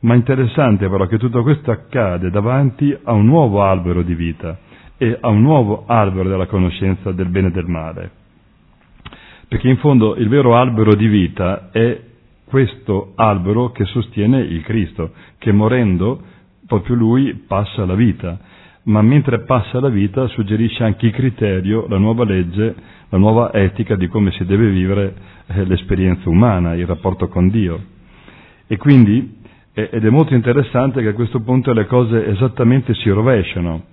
Ma 0.00 0.14
interessante 0.14 0.88
però 0.88 1.06
che 1.06 1.18
tutto 1.18 1.42
questo 1.42 1.72
accade 1.72 2.30
davanti 2.30 2.96
a 3.02 3.12
un 3.12 3.26
nuovo 3.26 3.62
albero 3.62 4.02
di 4.02 4.14
vita 4.14 4.58
e 4.96 5.18
a 5.20 5.28
un 5.28 5.42
nuovo 5.42 5.82
albero 5.86 6.28
della 6.28 6.46
conoscenza 6.46 7.10
del 7.10 7.28
bene 7.28 7.48
e 7.48 7.52
del 7.52 7.66
male. 7.66 8.10
Perché 9.48 9.68
in 9.68 9.78
fondo 9.78 10.14
il 10.14 10.28
vero 10.28 10.54
albero 10.56 10.94
di 10.94 11.08
vita 11.08 11.70
è 11.72 12.00
questo 12.52 13.12
albero 13.14 13.72
che 13.72 13.86
sostiene 13.86 14.40
il 14.40 14.62
Cristo, 14.62 15.12
che 15.38 15.52
morendo 15.52 16.20
proprio 16.66 16.96
lui 16.96 17.32
passa 17.46 17.86
la 17.86 17.94
vita, 17.94 18.38
ma 18.82 19.00
mentre 19.00 19.44
passa 19.44 19.80
la 19.80 19.88
vita 19.88 20.26
suggerisce 20.26 20.84
anche 20.84 21.06
il 21.06 21.12
criterio, 21.12 21.86
la 21.88 21.96
nuova 21.96 22.26
legge, 22.26 22.74
la 23.08 23.16
nuova 23.16 23.54
etica 23.54 23.96
di 23.96 24.06
come 24.06 24.32
si 24.32 24.44
deve 24.44 24.68
vivere 24.68 25.14
eh, 25.46 25.64
l'esperienza 25.64 26.28
umana, 26.28 26.74
il 26.74 26.86
rapporto 26.86 27.26
con 27.28 27.48
Dio. 27.48 27.82
E 28.66 28.76
quindi, 28.76 29.34
eh, 29.72 29.88
ed 29.90 30.04
è 30.04 30.10
molto 30.10 30.34
interessante 30.34 31.00
che 31.00 31.08
a 31.08 31.14
questo 31.14 31.40
punto 31.40 31.72
le 31.72 31.86
cose 31.86 32.26
esattamente 32.26 32.92
si 32.96 33.08
rovesciano. 33.08 33.84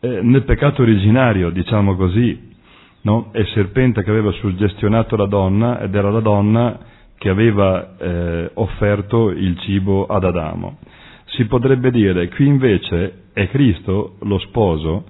Eh, 0.00 0.22
nel 0.22 0.44
peccato 0.44 0.80
originario, 0.80 1.50
diciamo 1.50 1.94
così, 1.96 2.54
no? 3.02 3.28
è 3.32 3.40
il 3.40 3.48
serpente 3.48 4.02
che 4.02 4.08
aveva 4.08 4.32
suggestionato 4.32 5.14
la 5.14 5.26
donna 5.26 5.78
ed 5.78 5.94
era 5.94 6.10
la 6.10 6.20
donna 6.20 6.88
che 7.22 7.28
aveva 7.28 7.94
eh, 7.98 8.50
offerto 8.54 9.30
il 9.30 9.56
cibo 9.60 10.06
ad 10.06 10.24
Adamo. 10.24 10.78
Si 11.26 11.44
potrebbe 11.44 11.92
dire, 11.92 12.26
qui 12.30 12.48
invece 12.48 13.26
è 13.32 13.48
Cristo, 13.48 14.16
lo 14.22 14.38
sposo, 14.40 15.04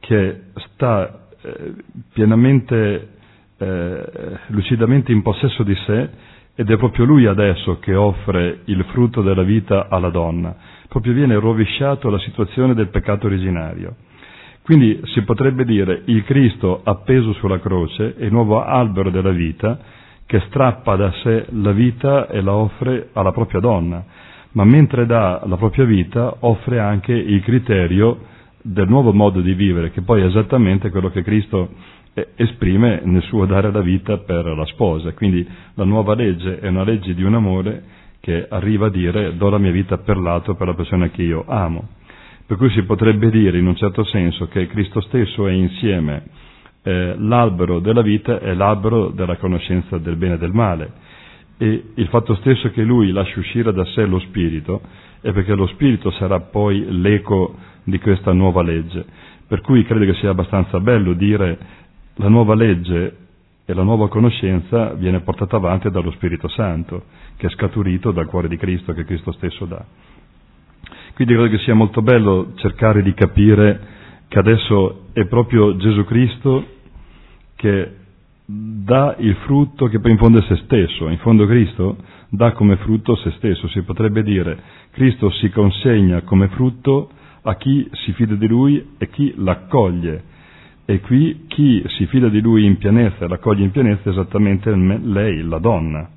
che 0.00 0.44
sta 0.72 1.28
eh, 1.42 1.74
pienamente 2.14 3.08
eh, 3.58 4.04
lucidamente 4.46 5.12
in 5.12 5.20
possesso 5.20 5.62
di 5.62 5.74
sé 5.84 6.08
ed 6.54 6.70
è 6.70 6.78
proprio 6.78 7.04
lui 7.04 7.26
adesso 7.26 7.78
che 7.80 7.94
offre 7.94 8.60
il 8.64 8.82
frutto 8.84 9.20
della 9.20 9.42
vita 9.42 9.88
alla 9.90 10.08
donna. 10.08 10.56
Proprio 10.88 11.12
viene 11.12 11.38
rovesciato 11.38 12.08
la 12.08 12.18
situazione 12.20 12.72
del 12.72 12.88
peccato 12.88 13.26
originario. 13.26 13.94
Quindi 14.62 15.02
si 15.12 15.20
potrebbe 15.20 15.66
dire 15.66 16.00
il 16.06 16.24
Cristo 16.24 16.80
appeso 16.82 17.34
sulla 17.34 17.60
croce 17.60 18.14
il 18.20 18.32
nuovo 18.32 18.64
albero 18.64 19.10
della 19.10 19.32
vita 19.32 19.78
che 20.28 20.40
strappa 20.48 20.94
da 20.94 21.10
sé 21.22 21.46
la 21.52 21.72
vita 21.72 22.28
e 22.28 22.42
la 22.42 22.52
offre 22.52 23.08
alla 23.14 23.32
propria 23.32 23.60
donna, 23.60 24.04
ma 24.52 24.64
mentre 24.64 25.06
dà 25.06 25.40
la 25.46 25.56
propria 25.56 25.86
vita 25.86 26.36
offre 26.40 26.78
anche 26.78 27.14
il 27.14 27.40
criterio 27.42 28.18
del 28.60 28.86
nuovo 28.88 29.14
modo 29.14 29.40
di 29.40 29.54
vivere, 29.54 29.90
che 29.90 30.02
poi 30.02 30.20
è 30.20 30.26
esattamente 30.26 30.90
quello 30.90 31.08
che 31.08 31.22
Cristo 31.22 31.70
esprime 32.36 33.00
nel 33.04 33.22
suo 33.22 33.46
dare 33.46 33.72
la 33.72 33.80
vita 33.80 34.18
per 34.18 34.44
la 34.44 34.66
sposa. 34.66 35.14
Quindi 35.14 35.48
la 35.74 35.84
nuova 35.84 36.14
legge 36.14 36.58
è 36.60 36.68
una 36.68 36.84
legge 36.84 37.14
di 37.14 37.22
un 37.22 37.32
amore 37.34 37.82
che 38.20 38.46
arriva 38.50 38.88
a 38.88 38.90
dire 38.90 39.34
do 39.34 39.48
la 39.48 39.56
mia 39.56 39.70
vita 39.70 39.96
per 39.96 40.18
l'altro, 40.18 40.56
per 40.56 40.66
la 40.66 40.74
persona 40.74 41.08
che 41.08 41.22
io 41.22 41.44
amo. 41.46 41.88
Per 42.44 42.58
cui 42.58 42.68
si 42.70 42.82
potrebbe 42.82 43.30
dire 43.30 43.56
in 43.56 43.66
un 43.66 43.76
certo 43.76 44.04
senso 44.04 44.46
che 44.48 44.66
Cristo 44.66 45.00
stesso 45.00 45.46
è 45.46 45.52
insieme 45.52 46.24
eh, 46.88 47.14
l'albero 47.18 47.80
della 47.80 48.00
vita 48.00 48.40
e 48.40 48.54
l'albero 48.54 49.08
della 49.10 49.36
conoscenza 49.36 49.98
del 49.98 50.16
bene 50.16 50.34
e 50.34 50.38
del 50.38 50.52
male. 50.52 50.92
E 51.58 51.84
il 51.94 52.08
fatto 52.08 52.34
stesso 52.36 52.70
che 52.70 52.82
lui 52.82 53.10
lascia 53.12 53.38
uscire 53.38 53.72
da 53.74 53.84
sé 53.84 54.06
lo 54.06 54.18
spirito 54.20 54.80
è 55.20 55.30
perché 55.32 55.54
lo 55.54 55.66
spirito 55.66 56.10
sarà 56.12 56.40
poi 56.40 56.86
l'eco 56.88 57.56
di 57.84 57.98
questa 57.98 58.32
nuova 58.32 58.62
legge. 58.62 59.04
Per 59.46 59.60
cui 59.60 59.84
credo 59.84 60.06
che 60.06 60.14
sia 60.18 60.30
abbastanza 60.30 60.80
bello 60.80 61.12
dire 61.12 61.58
la 62.14 62.28
nuova 62.28 62.54
legge 62.54 63.16
e 63.66 63.74
la 63.74 63.82
nuova 63.82 64.08
conoscenza 64.08 64.94
viene 64.94 65.20
portata 65.20 65.56
avanti 65.56 65.90
dallo 65.90 66.10
Spirito 66.12 66.48
Santo, 66.48 67.02
che 67.36 67.48
è 67.48 67.50
scaturito 67.50 68.12
dal 68.12 68.26
cuore 68.26 68.48
di 68.48 68.56
Cristo, 68.56 68.94
che 68.94 69.04
Cristo 69.04 69.32
stesso 69.32 69.66
dà. 69.66 69.84
Quindi 71.14 71.34
credo 71.34 71.50
che 71.50 71.58
sia 71.58 71.74
molto 71.74 72.00
bello 72.00 72.52
cercare 72.54 73.02
di 73.02 73.12
capire 73.12 73.96
che 74.28 74.38
adesso 74.38 75.06
è 75.12 75.24
proprio 75.26 75.76
Gesù 75.76 76.04
Cristo 76.04 76.76
che 77.58 77.92
dà 78.46 79.16
il 79.18 79.34
frutto 79.44 79.88
che 79.88 79.98
poi 79.98 80.12
in 80.12 80.16
fondo 80.16 80.38
è 80.38 80.42
se 80.42 80.56
stesso, 80.64 81.08
in 81.08 81.18
fondo 81.18 81.44
Cristo 81.44 81.96
dà 82.30 82.52
come 82.52 82.76
frutto 82.76 83.16
se 83.16 83.32
stesso, 83.32 83.66
si 83.68 83.82
potrebbe 83.82 84.22
dire 84.22 84.58
Cristo 84.92 85.28
si 85.30 85.50
consegna 85.50 86.22
come 86.22 86.46
frutto 86.48 87.10
a 87.42 87.56
chi 87.56 87.88
si 87.92 88.12
fida 88.12 88.36
di 88.36 88.46
Lui 88.46 88.94
e 88.96 89.08
chi 89.10 89.34
l'accoglie. 89.36 90.36
E 90.84 91.00
qui 91.00 91.44
chi 91.48 91.84
si 91.88 92.06
fida 92.06 92.28
di 92.28 92.40
Lui 92.40 92.64
in 92.64 92.78
pienezza 92.78 93.24
e 93.24 93.28
l'accoglie 93.28 93.64
in 93.64 93.70
pienezza 93.70 94.08
è 94.08 94.12
esattamente 94.12 94.74
lei, 94.74 95.42
la 95.42 95.58
donna. 95.58 96.08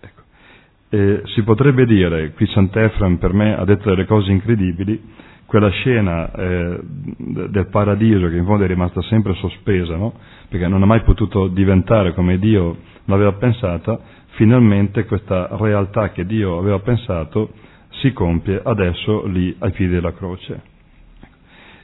Ecco. 0.00 1.26
Si 1.28 1.42
potrebbe 1.42 1.86
dire, 1.86 2.32
qui 2.32 2.46
Sant'Efram 2.46 3.16
per 3.16 3.32
me 3.32 3.56
ha 3.56 3.64
detto 3.64 3.88
delle 3.88 4.06
cose 4.06 4.30
incredibili, 4.30 5.00
quella 5.46 5.70
scena 5.70 6.30
eh, 6.32 6.80
del 6.82 7.68
paradiso 7.68 8.28
che 8.28 8.36
in 8.36 8.44
fondo 8.44 8.64
è 8.64 8.66
rimasta 8.66 9.00
sempre 9.02 9.34
sospesa, 9.34 9.96
no? 9.96 10.12
perché 10.48 10.66
non 10.68 10.82
ha 10.82 10.86
mai 10.86 11.02
potuto 11.02 11.46
diventare 11.48 12.12
come 12.14 12.38
Dio 12.38 12.76
l'aveva 13.04 13.32
pensata, 13.32 13.98
finalmente 14.30 15.04
questa 15.04 15.48
realtà 15.52 16.10
che 16.10 16.26
Dio 16.26 16.58
aveva 16.58 16.80
pensato 16.80 17.50
si 18.00 18.12
compie 18.12 18.60
adesso 18.62 19.24
lì 19.26 19.54
ai 19.60 19.70
piedi 19.70 19.92
della 19.94 20.12
croce. 20.12 20.74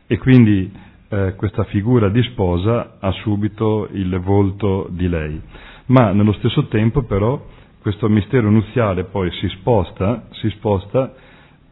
E 0.07 0.19
quindi 0.19 0.71
eh, 1.09 1.35
questa 1.37 1.65
figura 1.65 2.09
di 2.09 2.23
sposa 2.25 2.97
ha 2.99 3.11
subito 3.13 3.89
il 3.93 4.19
volto 4.21 4.89
di 4.91 5.09
lei. 5.09 5.41
Ma 5.87 6.13
nello 6.13 6.33
stesso 6.35 6.67
tempo 6.67 7.03
però 7.05 7.43
questo 7.81 8.09
mistero 8.09 8.51
nuziale 8.51 9.05
poi 9.05 9.31
si 9.33 9.49
sposta, 9.49 10.27
si 10.33 10.49
sposta 10.51 11.13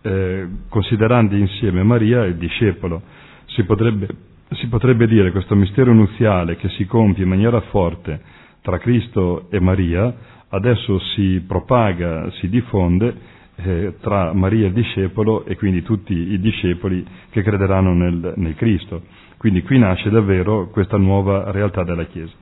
eh, 0.02 0.46
considerando 0.68 1.34
insieme 1.36 1.82
Maria 1.82 2.24
e 2.24 2.28
il 2.28 2.36
discepolo. 2.36 3.02
Si 3.46 3.64
potrebbe, 3.64 4.06
si 4.52 4.66
potrebbe 4.68 5.06
dire 5.06 5.30
questo 5.30 5.54
mistero 5.54 5.92
nuziale 5.92 6.56
che 6.56 6.68
si 6.70 6.86
compie 6.86 7.24
in 7.24 7.28
maniera 7.28 7.60
forte 7.62 8.20
tra 8.62 8.78
Cristo 8.78 9.46
e 9.50 9.60
Maria, 9.60 10.14
adesso 10.48 10.98
si 11.14 11.42
propaga, 11.46 12.30
si 12.32 12.48
diffonde 12.48 13.14
eh, 13.56 13.94
tra 14.00 14.32
Maria 14.32 14.64
e 14.64 14.68
il 14.68 14.72
discepolo 14.74 15.44
e 15.44 15.56
quindi 15.56 15.82
tutti 15.82 16.12
i 16.14 16.40
discepoli 16.40 17.04
che 17.30 17.42
crederanno 17.42 17.92
nel, 17.94 18.32
nel 18.36 18.54
Cristo. 18.54 19.02
Quindi 19.36 19.62
qui 19.62 19.78
nasce 19.78 20.10
davvero 20.10 20.68
questa 20.68 20.96
nuova 20.98 21.50
realtà 21.50 21.82
della 21.82 22.04
Chiesa. 22.04 22.32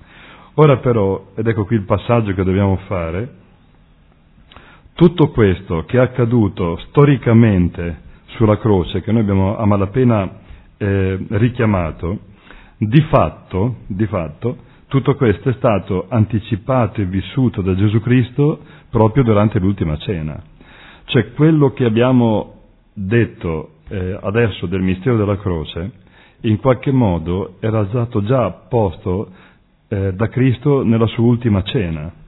Ora 0.54 0.78
però, 0.78 1.30
ed 1.36 1.46
ecco 1.46 1.64
qui 1.64 1.76
il 1.76 1.82
passaggio 1.84 2.34
che 2.34 2.42
dobbiamo 2.42 2.76
fare, 2.88 3.28
tutto 4.98 5.28
questo 5.28 5.84
che 5.84 5.96
è 5.96 6.00
accaduto 6.00 6.76
storicamente 6.88 8.00
sulla 8.34 8.58
croce, 8.58 9.00
che 9.00 9.12
noi 9.12 9.20
abbiamo 9.20 9.56
a 9.56 9.64
malapena 9.64 10.28
eh, 10.76 11.24
richiamato, 11.28 12.18
di 12.78 13.00
fatto, 13.02 13.76
di 13.86 14.06
fatto, 14.06 14.56
tutto 14.88 15.14
questo 15.14 15.50
è 15.50 15.52
stato 15.52 16.06
anticipato 16.08 17.00
e 17.00 17.04
vissuto 17.04 17.62
da 17.62 17.76
Gesù 17.76 18.00
Cristo 18.00 18.58
proprio 18.90 19.22
durante 19.22 19.60
l'ultima 19.60 19.96
cena. 19.98 20.42
Cioè 21.04 21.32
quello 21.32 21.70
che 21.74 21.84
abbiamo 21.84 22.62
detto 22.92 23.74
eh, 23.90 24.18
adesso 24.20 24.66
del 24.66 24.82
mistero 24.82 25.16
della 25.16 25.38
croce, 25.38 25.92
in 26.40 26.58
qualche 26.58 26.90
modo 26.90 27.54
era 27.60 27.86
stato 27.86 28.24
già 28.24 28.50
posto 28.50 29.30
eh, 29.86 30.12
da 30.14 30.26
Cristo 30.26 30.82
nella 30.82 31.06
sua 31.06 31.22
ultima 31.22 31.62
cena 31.62 32.26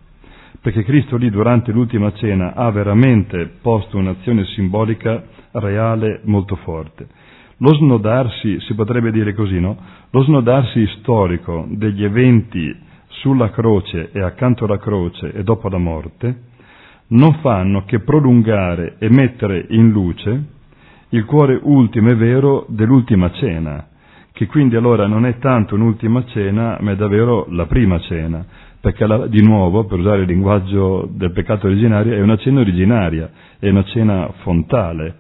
perché 0.61 0.85
Cristo 0.85 1.17
lì 1.17 1.31
durante 1.31 1.73
l'ultima 1.73 2.13
cena 2.13 2.55
ha 2.55 2.71
veramente 2.71 3.51
posto 3.63 3.97
un'azione 3.97 4.45
simbolica 4.47 5.23
reale 5.53 6.21
molto 6.25 6.57
forte. 6.57 7.07
Lo 7.59 7.75
snodarsi, 7.75 8.61
si 8.61 8.75
potrebbe 8.75 9.11
dire 9.11 9.35
così, 9.35 9.59
no? 9.61 9.77
Lo 10.11 10.23
snodarsi 10.23 10.87
storico 10.99 11.67
degli 11.71 12.05
eventi 12.05 12.75
sulla 13.07 13.51
croce 13.51 14.11
e 14.13 14.23
accanto 14.23 14.65
alla 14.65 14.79
croce 14.79 15.33
e 15.33 15.43
dopo 15.43 15.69
la 15.69 15.79
morte 15.79 16.49
non 17.09 17.39
fanno 17.41 17.85
che 17.85 18.01
prolungare 18.01 18.97
e 18.99 19.11
mettere 19.11 19.67
in 19.71 19.91
luce 19.91 20.45
il 21.11 21.25
cuore 21.25 21.59
ultimo 21.61 22.11
e 22.11 22.15
vero 22.15 22.67
dell'ultima 22.69 23.33
cena, 23.33 23.89
che 24.41 24.47
quindi 24.47 24.75
allora 24.75 25.07
non 25.07 25.27
è 25.27 25.37
tanto 25.37 25.75
un'ultima 25.75 26.25
cena, 26.25 26.79
ma 26.81 26.93
è 26.93 26.97
davvero 26.97 27.45
la 27.51 27.67
prima 27.67 28.01
cena, 28.01 28.43
perché 28.81 29.07
la, 29.07 29.27
di 29.27 29.43
nuovo, 29.43 29.85
per 29.85 29.99
usare 29.99 30.23
il 30.23 30.29
linguaggio 30.29 31.07
del 31.13 31.31
peccato 31.33 31.67
originario, 31.67 32.15
è 32.15 32.23
una 32.23 32.39
cena 32.39 32.61
originaria, 32.61 33.31
è 33.59 33.69
una 33.69 33.85
cena 33.85 34.33
fontale. 34.41 35.15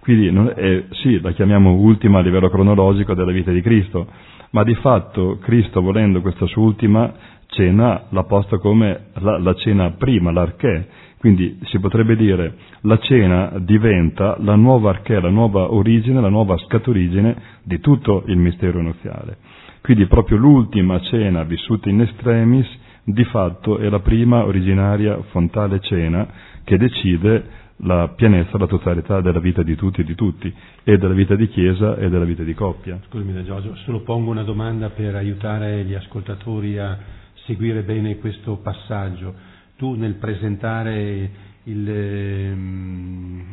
Quindi 0.00 0.26
è, 0.54 0.84
sì, 0.90 1.18
la 1.22 1.32
chiamiamo 1.32 1.72
ultima 1.72 2.18
a 2.18 2.20
livello 2.20 2.50
cronologico 2.50 3.14
della 3.14 3.32
vita 3.32 3.50
di 3.50 3.62
Cristo, 3.62 4.08
ma 4.50 4.62
di 4.62 4.74
fatto 4.74 5.38
Cristo, 5.40 5.80
volendo 5.80 6.20
questa 6.20 6.44
sua 6.44 6.60
ultima 6.60 7.10
cena, 7.46 8.02
l'ha 8.10 8.24
posta 8.24 8.58
come 8.58 9.06
la, 9.20 9.38
la 9.38 9.54
cena 9.54 9.92
prima, 9.92 10.30
l'archè. 10.30 10.86
Quindi 11.18 11.58
si 11.64 11.78
potrebbe 11.78 12.14
dire 12.14 12.54
la 12.82 12.98
cena 12.98 13.52
diventa 13.58 14.36
la 14.40 14.54
nuova 14.54 14.90
archè, 14.90 15.20
la 15.20 15.30
nuova 15.30 15.72
origine, 15.72 16.20
la 16.20 16.28
nuova 16.28 16.56
scaturigine 16.58 17.36
di 17.62 17.80
tutto 17.80 18.24
il 18.26 18.36
mistero 18.36 18.82
nuziale. 18.82 19.38
Quindi 19.80 20.06
proprio 20.06 20.36
l'ultima 20.36 21.00
cena 21.00 21.42
vissuta 21.44 21.88
in 21.88 22.00
estremis 22.00 22.66
di 23.04 23.24
fatto 23.24 23.78
è 23.78 23.88
la 23.88 24.00
prima 24.00 24.44
originaria 24.44 25.20
fontale 25.30 25.80
cena 25.80 26.26
che 26.64 26.76
decide 26.76 27.64
la 27.80 28.08
pienezza, 28.08 28.58
la 28.58 28.66
totalità 28.66 29.20
della 29.20 29.38
vita 29.38 29.62
di 29.62 29.76
tutti 29.76 30.00
e 30.00 30.04
di 30.04 30.14
tutti, 30.14 30.52
e 30.82 30.96
della 30.98 31.14
vita 31.14 31.34
di 31.34 31.48
chiesa 31.48 31.96
e 31.96 32.08
della 32.08 32.24
vita 32.24 32.42
di 32.42 32.54
coppia. 32.54 32.98
Scusami 33.08 33.32
da 33.32 33.44
Giorgio, 33.44 33.74
solo 33.76 34.00
pongo 34.00 34.30
una 34.30 34.42
domanda 34.42 34.90
per 34.90 35.14
aiutare 35.14 35.84
gli 35.84 35.94
ascoltatori 35.94 36.78
a 36.78 36.98
seguire 37.44 37.82
bene 37.82 38.16
questo 38.16 38.56
passaggio. 38.56 39.34
Tu 39.76 39.94
nel 39.94 40.14
presentare 40.14 41.30
il, 41.64 41.88
ehm, 41.88 43.44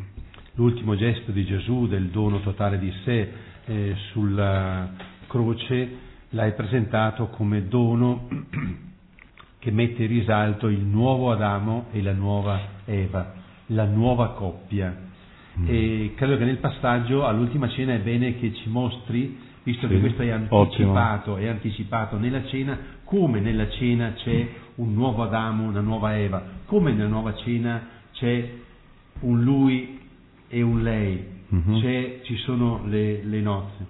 l'ultimo 0.53 0.95
gesto 0.95 1.31
di 1.31 1.43
Gesù 1.45 1.88
del 1.88 2.07
dono 2.09 2.39
totale 2.39 2.79
di 2.79 2.91
sé 3.03 3.29
eh, 3.65 3.93
sulla 4.12 4.89
croce 5.27 6.12
l'hai 6.29 6.53
presentato 6.53 7.27
come 7.27 7.67
dono 7.67 8.27
che 9.59 9.71
mette 9.71 10.03
in 10.03 10.09
risalto 10.09 10.67
il 10.67 10.79
nuovo 10.79 11.31
Adamo 11.31 11.88
e 11.91 12.01
la 12.01 12.13
nuova 12.13 12.59
Eva, 12.86 13.33
la 13.67 13.86
nuova 13.86 14.29
coppia. 14.31 14.95
Mm. 15.59 15.65
E 15.67 16.13
credo 16.15 16.38
che 16.38 16.45
nel 16.45 16.57
passaggio 16.57 17.25
all'ultima 17.25 17.69
cena 17.69 17.93
è 17.93 17.99
bene 17.99 18.39
che 18.39 18.53
ci 18.53 18.69
mostri, 18.69 19.38
visto 19.63 19.88
sì, 19.88 19.93
che 19.93 19.99
questo 19.99 20.21
è 20.21 20.29
anticipato, 20.29 21.38
è 21.38 21.47
anticipato 21.47 22.17
nella 22.17 22.45
cena, 22.45 22.77
come 23.03 23.39
nella 23.39 23.69
cena 23.69 24.13
c'è 24.13 24.47
un 24.75 24.93
nuovo 24.93 25.23
Adamo, 25.23 25.63
una 25.67 25.81
nuova 25.81 26.17
Eva, 26.17 26.43
come 26.65 26.91
nella 26.93 27.07
nuova 27.07 27.33
cena 27.36 27.88
c'è 28.13 28.49
un 29.21 29.43
lui 29.43 29.99
e 30.47 30.62
un 30.62 30.81
lei, 30.81 31.23
mm-hmm. 31.53 32.21
ci 32.23 32.36
sono 32.38 32.81
le, 32.86 33.23
le 33.23 33.39
nozze. 33.41 33.86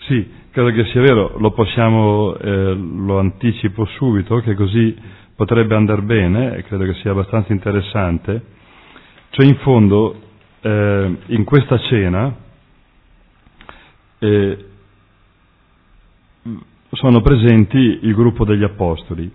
Sì, 0.00 0.26
credo 0.50 0.70
che 0.70 0.84
sia 0.90 1.00
vero, 1.00 1.36
lo 1.38 1.50
possiamo, 1.50 2.36
eh, 2.36 2.74
lo 2.74 3.18
anticipo 3.18 3.84
subito, 3.84 4.40
che 4.40 4.54
così 4.54 4.96
potrebbe 5.34 5.74
andare 5.74 6.02
bene 6.02 6.56
e 6.56 6.62
credo 6.64 6.84
che 6.84 6.94
sia 6.94 7.10
abbastanza 7.10 7.52
interessante, 7.52 8.42
cioè 9.30 9.46
in 9.46 9.56
fondo 9.58 10.20
eh, 10.60 11.16
in 11.26 11.44
questa 11.44 11.78
cena 11.78 12.34
eh, 14.18 14.64
sono 16.92 17.20
presenti 17.20 17.76
il 18.02 18.14
gruppo 18.14 18.44
degli 18.44 18.64
apostoli. 18.64 19.30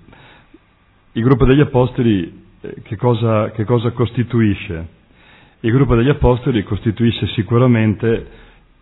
Il 1.14 1.24
gruppo 1.24 1.46
degli 1.46 1.60
apostoli 1.62 2.44
eh, 2.62 2.76
che, 2.84 2.96
cosa, 2.96 3.52
che 3.52 3.66
cosa 3.66 3.92
costituisce? 3.92 4.88
Il 5.62 5.72
gruppo 5.72 5.96
degli 5.96 6.10
apostoli 6.10 6.64
costituisce 6.64 7.28
sicuramente 7.28 8.28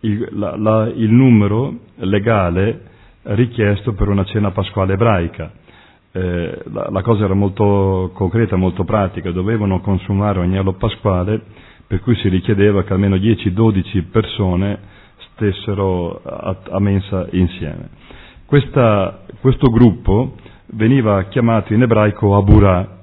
il, 0.00 0.28
la, 0.32 0.56
la, 0.56 0.88
il 0.94 1.10
numero 1.10 1.78
legale 1.96 2.90
richiesto 3.24 3.92
per 3.92 4.08
una 4.08 4.24
cena 4.24 4.50
pasquale 4.50 4.94
ebraica 4.94 5.52
eh, 6.12 6.58
la, 6.70 6.88
la, 6.90 7.02
cosa 7.02 7.24
era 7.24 7.34
molto 7.34 8.10
concreta, 8.14 8.56
molto 8.56 8.84
pratica, 8.84 9.30
dovevano 9.30 9.80
consumare 9.80 10.38
ogni 10.40 10.58
anno 10.58 10.74
pasquale, 10.74 11.40
per 11.86 12.00
cui 12.00 12.14
si 12.16 12.28
richiedeva 12.28 12.84
che 12.84 12.92
almeno 12.92 13.16
10-12 13.16 14.04
persone 14.10 14.78
stessero 15.32 16.22
a, 16.22 16.56
a 16.70 16.78
mensa 16.80 17.26
insieme. 17.30 17.88
Questa, 18.44 19.24
questo 19.40 19.70
gruppo 19.70 20.36
veniva 20.72 21.24
chiamato 21.24 21.72
in 21.74 21.82
ebraico 21.82 22.36
Aburà, 22.36 23.00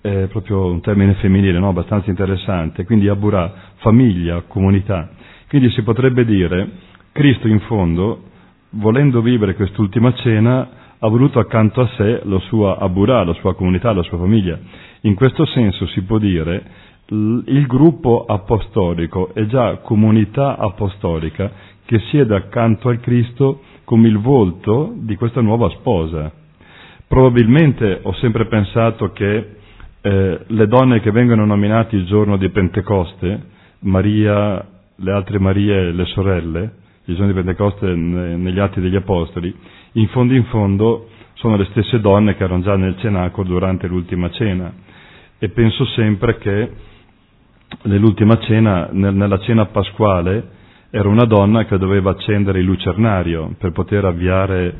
è 0.00 0.26
proprio 0.28 0.66
un 0.66 0.80
termine 0.80 1.14
femminile 1.14 1.58
no? 1.58 1.68
abbastanza 1.68 2.10
interessante, 2.10 2.84
quindi 2.84 3.08
Aburà, 3.08 3.52
famiglia, 3.76 4.42
comunità. 4.46 5.10
Quindi 5.48 5.70
si 5.70 5.82
potrebbe 5.82 6.24
dire, 6.24 6.68
Cristo 7.12 7.48
in 7.48 7.60
fondo, 7.60 8.24
volendo 8.70 9.22
vivere 9.22 9.54
quest'ultima 9.54 10.12
cena, 10.14 10.68
ha 10.98 11.08
voluto 11.08 11.38
accanto 11.38 11.80
a 11.82 11.88
sé 11.96 12.22
la 12.24 12.38
sua 12.40 12.78
aburà, 12.78 13.24
la 13.24 13.34
sua 13.34 13.54
comunità, 13.54 13.92
la 13.92 14.02
sua 14.02 14.18
famiglia. 14.18 14.58
In 15.02 15.14
questo 15.14 15.44
senso 15.46 15.86
si 15.88 16.02
può 16.02 16.18
dire 16.18 16.64
il 17.08 17.66
gruppo 17.66 18.24
apostolico 18.26 19.34
è 19.34 19.44
già 19.44 19.76
comunità 19.76 20.56
apostolica 20.56 21.52
che 21.84 21.98
siede 22.10 22.34
accanto 22.34 22.88
al 22.88 23.00
Cristo 23.00 23.60
come 23.84 24.08
il 24.08 24.18
volto 24.18 24.94
di 24.96 25.14
questa 25.16 25.42
nuova 25.42 25.68
sposa. 25.70 26.32
Probabilmente 27.06 28.00
ho 28.02 28.12
sempre 28.14 28.46
pensato 28.46 29.12
che 29.12 29.56
eh, 30.00 30.40
le 30.46 30.66
donne 30.66 31.00
che 31.00 31.10
vengono 31.10 31.44
nominate 31.44 31.96
il 31.96 32.06
giorno 32.06 32.36
di 32.36 32.48
Pentecoste, 32.50 33.42
Maria, 33.80 34.66
le 34.96 35.12
altre 35.12 35.38
Marie 35.38 35.88
e 35.88 35.92
le 35.92 36.04
sorelle, 36.06 36.72
il 37.04 37.14
giorno 37.16 37.32
di 37.32 37.38
Pentecoste 37.38 37.94
negli 37.94 38.58
Atti 38.58 38.80
degli 38.80 38.96
Apostoli, 38.96 39.54
in 39.92 40.08
fondo 40.08 40.34
in 40.34 40.44
fondo 40.44 41.08
sono 41.34 41.56
le 41.56 41.66
stesse 41.66 42.00
donne 42.00 42.36
che 42.36 42.44
erano 42.44 42.62
già 42.62 42.76
nel 42.76 42.96
cenacolo 42.98 43.48
durante 43.48 43.86
l'ultima 43.86 44.30
cena. 44.30 44.72
E 45.38 45.48
penso 45.50 45.84
sempre 45.86 46.38
che 46.38 46.70
nell'ultima 47.82 48.38
cena, 48.38 48.88
nella 48.92 49.38
cena 49.40 49.66
pasquale, 49.66 50.48
era 50.90 51.08
una 51.08 51.24
donna 51.24 51.64
che 51.64 51.76
doveva 51.76 52.10
accendere 52.10 52.60
il 52.60 52.64
lucernario 52.64 53.54
per 53.58 53.72
poter 53.72 54.04
avviare 54.04 54.74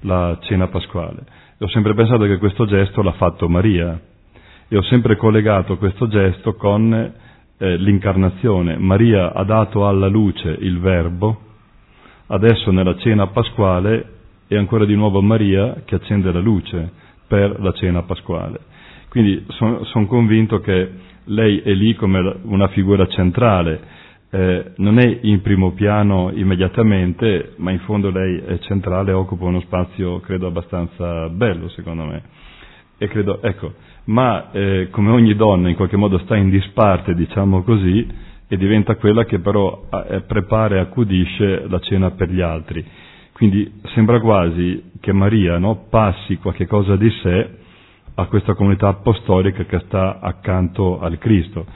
la 0.00 0.36
cena 0.42 0.66
pasquale. 0.68 1.24
Ho 1.62 1.68
sempre 1.68 1.94
pensato 1.94 2.24
che 2.24 2.38
questo 2.38 2.66
gesto 2.66 3.02
l'ha 3.02 3.12
fatto 3.12 3.48
Maria 3.48 3.96
e 4.66 4.76
ho 4.76 4.82
sempre 4.82 5.14
collegato 5.14 5.76
questo 5.76 6.08
gesto 6.08 6.54
con 6.54 6.92
eh, 6.92 7.76
l'incarnazione. 7.76 8.76
Maria 8.78 9.32
ha 9.32 9.44
dato 9.44 9.86
alla 9.86 10.08
luce 10.08 10.56
il 10.58 10.80
Verbo, 10.80 11.38
adesso 12.26 12.72
nella 12.72 12.96
cena 12.96 13.28
pasquale 13.28 14.06
è 14.48 14.56
ancora 14.56 14.84
di 14.84 14.96
nuovo 14.96 15.22
Maria 15.22 15.82
che 15.84 15.94
accende 15.94 16.32
la 16.32 16.40
luce 16.40 16.90
per 17.28 17.60
la 17.60 17.70
cena 17.70 18.02
pasquale. 18.02 18.58
Quindi 19.08 19.44
sono 19.50 19.84
son 19.84 20.08
convinto 20.08 20.58
che 20.58 20.90
lei 21.26 21.60
è 21.60 21.72
lì 21.74 21.94
come 21.94 22.38
una 22.42 22.66
figura 22.68 23.06
centrale 23.06 23.80
eh, 24.34 24.72
non 24.76 24.98
è 24.98 25.18
in 25.22 25.42
primo 25.42 25.72
piano 25.72 26.30
immediatamente, 26.32 27.52
ma 27.56 27.70
in 27.70 27.80
fondo 27.80 28.10
lei 28.10 28.38
è 28.38 28.58
centrale, 28.60 29.12
occupa 29.12 29.44
uno 29.44 29.60
spazio 29.60 30.20
credo 30.20 30.46
abbastanza 30.46 31.28
bello 31.28 31.68
secondo 31.68 32.04
me. 32.04 32.22
Credo, 32.96 33.42
ecco, 33.42 33.74
ma 34.04 34.50
eh, 34.52 34.88
come 34.90 35.10
ogni 35.10 35.34
donna 35.36 35.68
in 35.68 35.74
qualche 35.74 35.96
modo 35.98 36.16
sta 36.18 36.34
in 36.36 36.48
disparte, 36.48 37.14
diciamo 37.14 37.62
così, 37.62 38.08
e 38.48 38.56
diventa 38.56 38.94
quella 38.96 39.24
che 39.24 39.38
però 39.40 39.88
eh, 40.08 40.20
prepara 40.22 40.76
e 40.76 40.78
accudisce 40.78 41.66
la 41.68 41.80
cena 41.80 42.12
per 42.12 42.30
gli 42.30 42.40
altri. 42.40 42.82
Quindi 43.32 43.80
sembra 43.94 44.18
quasi 44.20 44.92
che 45.00 45.12
Maria 45.12 45.58
no, 45.58 45.88
passi 45.90 46.36
qualche 46.36 46.66
cosa 46.66 46.96
di 46.96 47.10
sé 47.22 47.50
a 48.14 48.24
questa 48.26 48.54
comunità 48.54 48.88
apostolica 48.88 49.64
che 49.64 49.80
sta 49.80 50.20
accanto 50.20 51.00
al 51.00 51.18
Cristo 51.18 51.66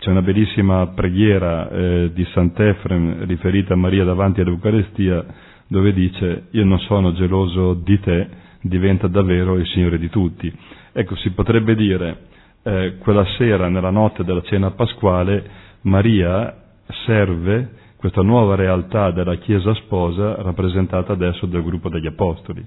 c'è 0.00 0.08
una 0.08 0.22
bellissima 0.22 0.86
preghiera 0.88 1.68
eh, 1.68 2.10
di 2.14 2.24
Sant'Efrem 2.32 3.26
riferita 3.26 3.74
a 3.74 3.76
Maria 3.76 4.02
davanti 4.02 4.40
all'Eucarestia 4.40 5.22
dove 5.66 5.92
dice 5.92 6.46
io 6.52 6.64
non 6.64 6.78
sono 6.80 7.12
geloso 7.12 7.74
di 7.74 8.00
te, 8.00 8.26
diventa 8.62 9.08
davvero 9.08 9.56
il 9.56 9.66
Signore 9.66 9.98
di 9.98 10.08
tutti. 10.08 10.50
Ecco, 10.92 11.14
si 11.16 11.30
potrebbe 11.32 11.74
dire 11.74 12.16
eh, 12.62 12.96
quella 12.98 13.26
sera, 13.36 13.68
nella 13.68 13.90
notte 13.90 14.24
della 14.24 14.40
cena 14.40 14.70
pasquale, 14.70 15.44
Maria 15.82 16.56
serve 17.04 17.68
questa 17.96 18.22
nuova 18.22 18.54
realtà 18.54 19.10
della 19.10 19.34
Chiesa 19.36 19.74
sposa 19.74 20.40
rappresentata 20.40 21.12
adesso 21.12 21.44
dal 21.44 21.62
gruppo 21.62 21.90
degli 21.90 22.06
Apostoli. 22.06 22.64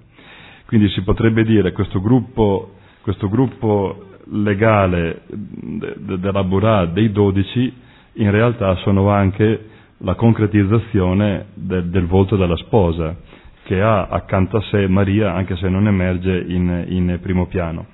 Quindi 0.67 0.87
si 0.89 1.01
potrebbe 1.01 1.43
dire 1.43 1.71
questo 1.71 1.99
gruppo, 1.99 2.75
questo 3.01 3.27
gruppo 3.27 4.12
legale 4.31 5.21
della 5.27 6.43
Burà 6.43 6.85
dei 6.85 7.11
dodici 7.11 7.71
in 8.13 8.31
realtà 8.31 8.75
sono 8.77 9.09
anche 9.09 9.69
la 9.99 10.15
concretizzazione 10.15 11.45
del, 11.53 11.89
del 11.89 12.05
volto 12.05 12.35
della 12.35 12.57
sposa 12.57 13.15
che 13.63 13.81
ha 13.81 14.07
accanto 14.07 14.57
a 14.57 14.61
sé 14.69 14.87
Maria 14.87 15.33
anche 15.33 15.55
se 15.55 15.69
non 15.69 15.87
emerge 15.87 16.43
in, 16.47 16.85
in 16.89 17.17
primo 17.21 17.47
piano. 17.47 17.85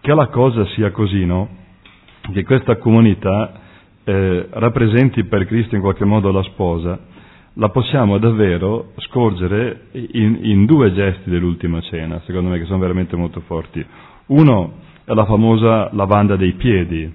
Che 0.00 0.12
la 0.12 0.26
cosa 0.26 0.66
sia 0.74 0.90
così, 0.90 1.24
no? 1.24 1.48
Che 2.32 2.42
questa 2.44 2.76
comunità 2.76 3.60
eh, 4.04 4.48
rappresenti 4.50 5.24
per 5.24 5.46
Cristo 5.46 5.76
in 5.76 5.80
qualche 5.80 6.04
modo 6.04 6.30
la 6.32 6.42
sposa, 6.42 6.98
la 7.54 7.68
possiamo 7.68 8.18
davvero 8.18 8.92
scorgere 8.96 9.86
in, 9.92 10.40
in 10.42 10.66
due 10.66 10.92
gesti 10.92 11.30
dell'ultima 11.30 11.80
cena, 11.82 12.20
secondo 12.26 12.50
me 12.50 12.58
che 12.58 12.64
sono 12.64 12.80
veramente 12.80 13.14
molto 13.16 13.40
forti. 13.40 13.84
Uno 14.26 14.72
è 15.04 15.12
la 15.12 15.24
famosa 15.26 15.90
lavanda 15.92 16.36
dei 16.36 16.52
piedi. 16.52 17.12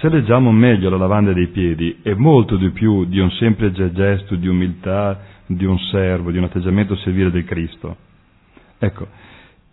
Se 0.00 0.08
leggiamo 0.08 0.50
meglio 0.52 0.88
la 0.90 0.96
lavanda 0.96 1.32
dei 1.32 1.48
piedi, 1.48 1.98
è 2.02 2.14
molto 2.14 2.56
di 2.56 2.70
più 2.70 3.04
di 3.04 3.18
un 3.18 3.30
semplice 3.32 3.92
gesto 3.92 4.34
di 4.36 4.48
umiltà, 4.48 5.18
di 5.46 5.64
un 5.64 5.78
servo, 5.90 6.30
di 6.30 6.38
un 6.38 6.44
atteggiamento 6.44 6.94
servile 6.96 7.30
del 7.30 7.44
Cristo. 7.44 7.96
Ecco, 8.78 9.06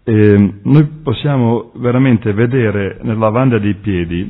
eh, 0.03 0.53
noi 0.63 0.85
possiamo 1.03 1.71
veramente 1.75 2.33
vedere 2.33 2.97
nella 3.01 3.19
lavanda 3.19 3.57
dei 3.59 3.75
piedi 3.75 4.29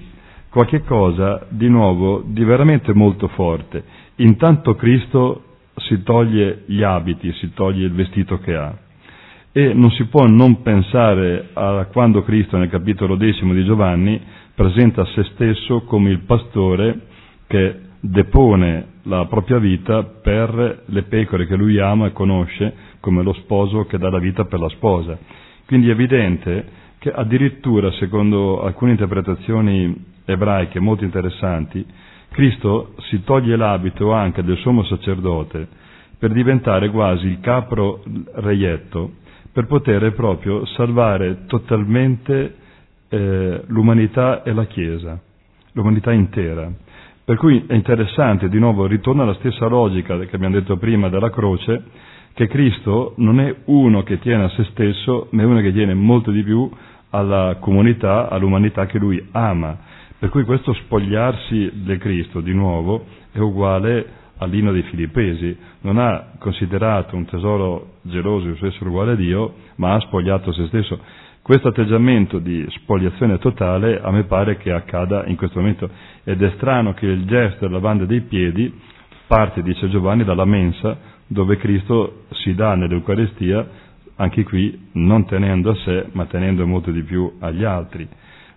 qualche 0.49 0.83
cosa 0.83 1.45
di 1.49 1.67
nuovo, 1.69 2.23
di 2.25 2.43
veramente 2.43 2.93
molto 2.93 3.27
forte. 3.29 3.83
Intanto 4.17 4.75
Cristo 4.75 5.43
si 5.75 6.01
toglie 6.03 6.63
gli 6.65 6.81
abiti, 6.81 7.31
si 7.33 7.53
toglie 7.53 7.86
il 7.86 7.93
vestito 7.93 8.39
che 8.39 8.55
ha 8.55 8.75
e 9.58 9.74
non 9.74 9.89
si 9.89 10.06
può 10.06 10.28
non 10.28 10.62
pensare 10.62 11.50
a 11.54 11.88
quando 11.91 12.22
Cristo 12.22 12.58
nel 12.58 12.70
capitolo 12.70 13.15
decimo 13.15 13.54
di 13.54 13.65
Giovanni 13.65 14.22
presenta 14.54 15.04
se 15.15 15.24
stesso 15.34 15.82
come 15.86 16.12
il 16.12 16.20
pastore 16.26 17.00
che 17.48 17.80
depone 18.00 18.86
la 19.06 19.26
propria 19.26 19.58
vita 19.58 20.04
per 20.04 20.84
le 20.86 21.02
pecore 21.06 21.48
che 21.48 21.56
lui 21.56 21.80
ama 21.80 22.06
e 22.06 22.12
conosce 22.12 22.72
come 23.00 23.24
lo 23.24 23.34
sposo 23.34 23.86
che 23.86 23.98
dà 23.98 24.12
la 24.12 24.20
vita 24.20 24.46
per 24.46 24.60
la 24.60 24.70
sposa. 24.70 25.17
Quindi 25.65 25.88
è 25.88 25.93
evidente 25.93 26.63
che 27.00 27.12
addirittura, 27.12 27.89
secondo 27.93 28.62
alcune 28.62 28.91
interpretazioni 28.91 29.91
ebraiche 30.26 30.80
molto 30.80 31.04
interessanti, 31.04 31.84
Cristo 32.30 32.93
si 33.10 33.24
toglie 33.24 33.56
l'abito 33.56 34.12
anche 34.12 34.43
del 34.43 34.58
sommo 34.60 34.84
sacerdote 34.84 35.67
per 36.20 36.32
diventare 36.32 36.91
quasi 36.91 37.26
il 37.26 37.39
capro 37.39 38.04
reietto 38.36 39.26
per 39.58 39.65
poter 39.65 40.13
proprio 40.13 40.67
salvare 40.67 41.48
totalmente 41.48 42.54
eh, 43.10 43.63
l'umanità 43.65 44.43
e 44.43 44.54
la 44.54 44.65
Chiesa, 44.65 45.20
l'umanità 45.72 46.12
intera. 46.12 46.72
Per 47.26 47.38
cui 47.38 47.65
è 47.65 47.74
interessante, 47.74 48.50
di 48.50 48.60
nuovo, 48.60 48.86
ritorna 48.86 49.24
alla 49.24 49.34
stessa 49.34 49.65
logica 49.65 50.15
che 50.20 50.36
abbiamo 50.36 50.54
detto 50.54 50.78
prima 50.78 51.10
della 51.10 51.32
croce, 51.32 51.86
che 52.36 52.46
Cristo 52.46 53.15
non 53.17 53.39
è 53.39 53.56
uno 53.65 54.04
che 54.04 54.20
tiene 54.20 54.43
a 54.43 54.50
se 54.50 54.63
stesso, 54.65 55.26
ma 55.32 55.41
è 55.41 55.46
uno 55.46 55.60
che 55.62 55.74
tiene 55.74 55.96
molto 55.96 56.30
di 56.30 56.43
più 56.43 56.70
alla 57.10 57.58
comunità, 57.60 58.30
all'umanità 58.30 58.86
che 58.86 59.00
lui 59.00 59.28
ama. 59.32 59.76
Per 60.20 60.30
cui 60.30 60.43
questo 60.43 60.72
spogliarsi 60.74 61.82
del 61.84 61.98
Cristo, 61.98 62.41
di 62.41 62.54
nuovo, 62.54 63.06
è 63.32 63.39
uguale 63.39 64.06
all'inno 64.38 64.71
dei 64.71 64.84
Filippesi, 64.84 65.56
non 65.82 65.97
ha 65.97 66.34
considerato 66.39 67.15
un 67.15 67.26
tesoro 67.26 67.93
geloso 68.02 68.47
il 68.47 68.56
suo 68.58 68.67
essere 68.67 68.89
uguale 68.89 69.13
a 69.13 69.15
Dio, 69.15 69.54
ma 69.76 69.93
ha 69.93 70.00
spogliato 70.02 70.52
se 70.52 70.67
stesso. 70.67 71.00
Questo 71.41 71.69
atteggiamento 71.69 72.39
di 72.39 72.65
spoliazione 72.69 73.38
totale 73.39 74.02
a 74.02 74.12
me 74.12 74.23
pare 74.26 74.58
che 74.58 74.71
accada 74.71 75.26
in 75.28 75.38
questo 75.38 75.60
momento 75.60 75.89
ed 76.26 76.41
è 76.43 76.52
strano 76.58 76.93
che 76.93 77.06
il 77.06 77.26
gesto 77.26 77.60
della 77.65 77.76
lavanda 77.78 78.04
dei 78.06 78.21
piedi 78.21 78.73
parte, 79.28 79.62
dice 79.62 79.88
Giovanni, 79.89 80.23
dalla 80.26 80.45
mensa 80.45 81.15
dove 81.28 81.58
Cristo 81.58 82.23
si 82.32 82.54
dà 82.54 82.76
nell'Eucarestia, 82.76 83.65
anche 84.15 84.43
qui 84.43 84.89
non 84.93 85.26
tenendo 85.26 85.71
a 85.71 85.76
sé, 85.76 86.08
ma 86.13 86.26
tenendo 86.26 86.65
molto 86.65 86.91
di 86.91 87.04
più 87.04 87.34
agli 87.39 87.63
altri. 87.63 88.08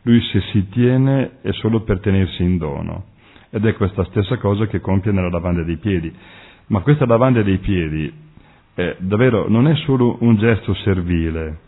Lui 0.03 0.21
se 0.23 0.41
si 0.53 0.69
tiene 0.69 1.39
è 1.43 1.53
solo 1.53 1.83
per 1.83 2.01
tenersi 2.01 2.43
in 2.43 2.57
dono 2.59 3.10
ed 3.51 3.67
è 3.67 3.75
questa 3.75 4.05
stessa 4.05 4.39
cosa 4.39 4.67
che 4.67 4.81
compie 4.81 5.13
nella 5.13 5.29
lavanda 5.29 5.63
dei 5.63 5.77
piedi. 5.77 6.13
Ma 6.67 6.81
questa 6.81 7.05
lavanda 7.05 7.43
dei 7.43 7.59
piedi 7.59 8.13
eh, 8.75 8.97
davvero 8.99 9.49
non 9.49 9.67
è 9.67 9.75
solo 9.85 10.17
un 10.21 10.37
gesto 10.37 10.73
servile. 10.75 11.59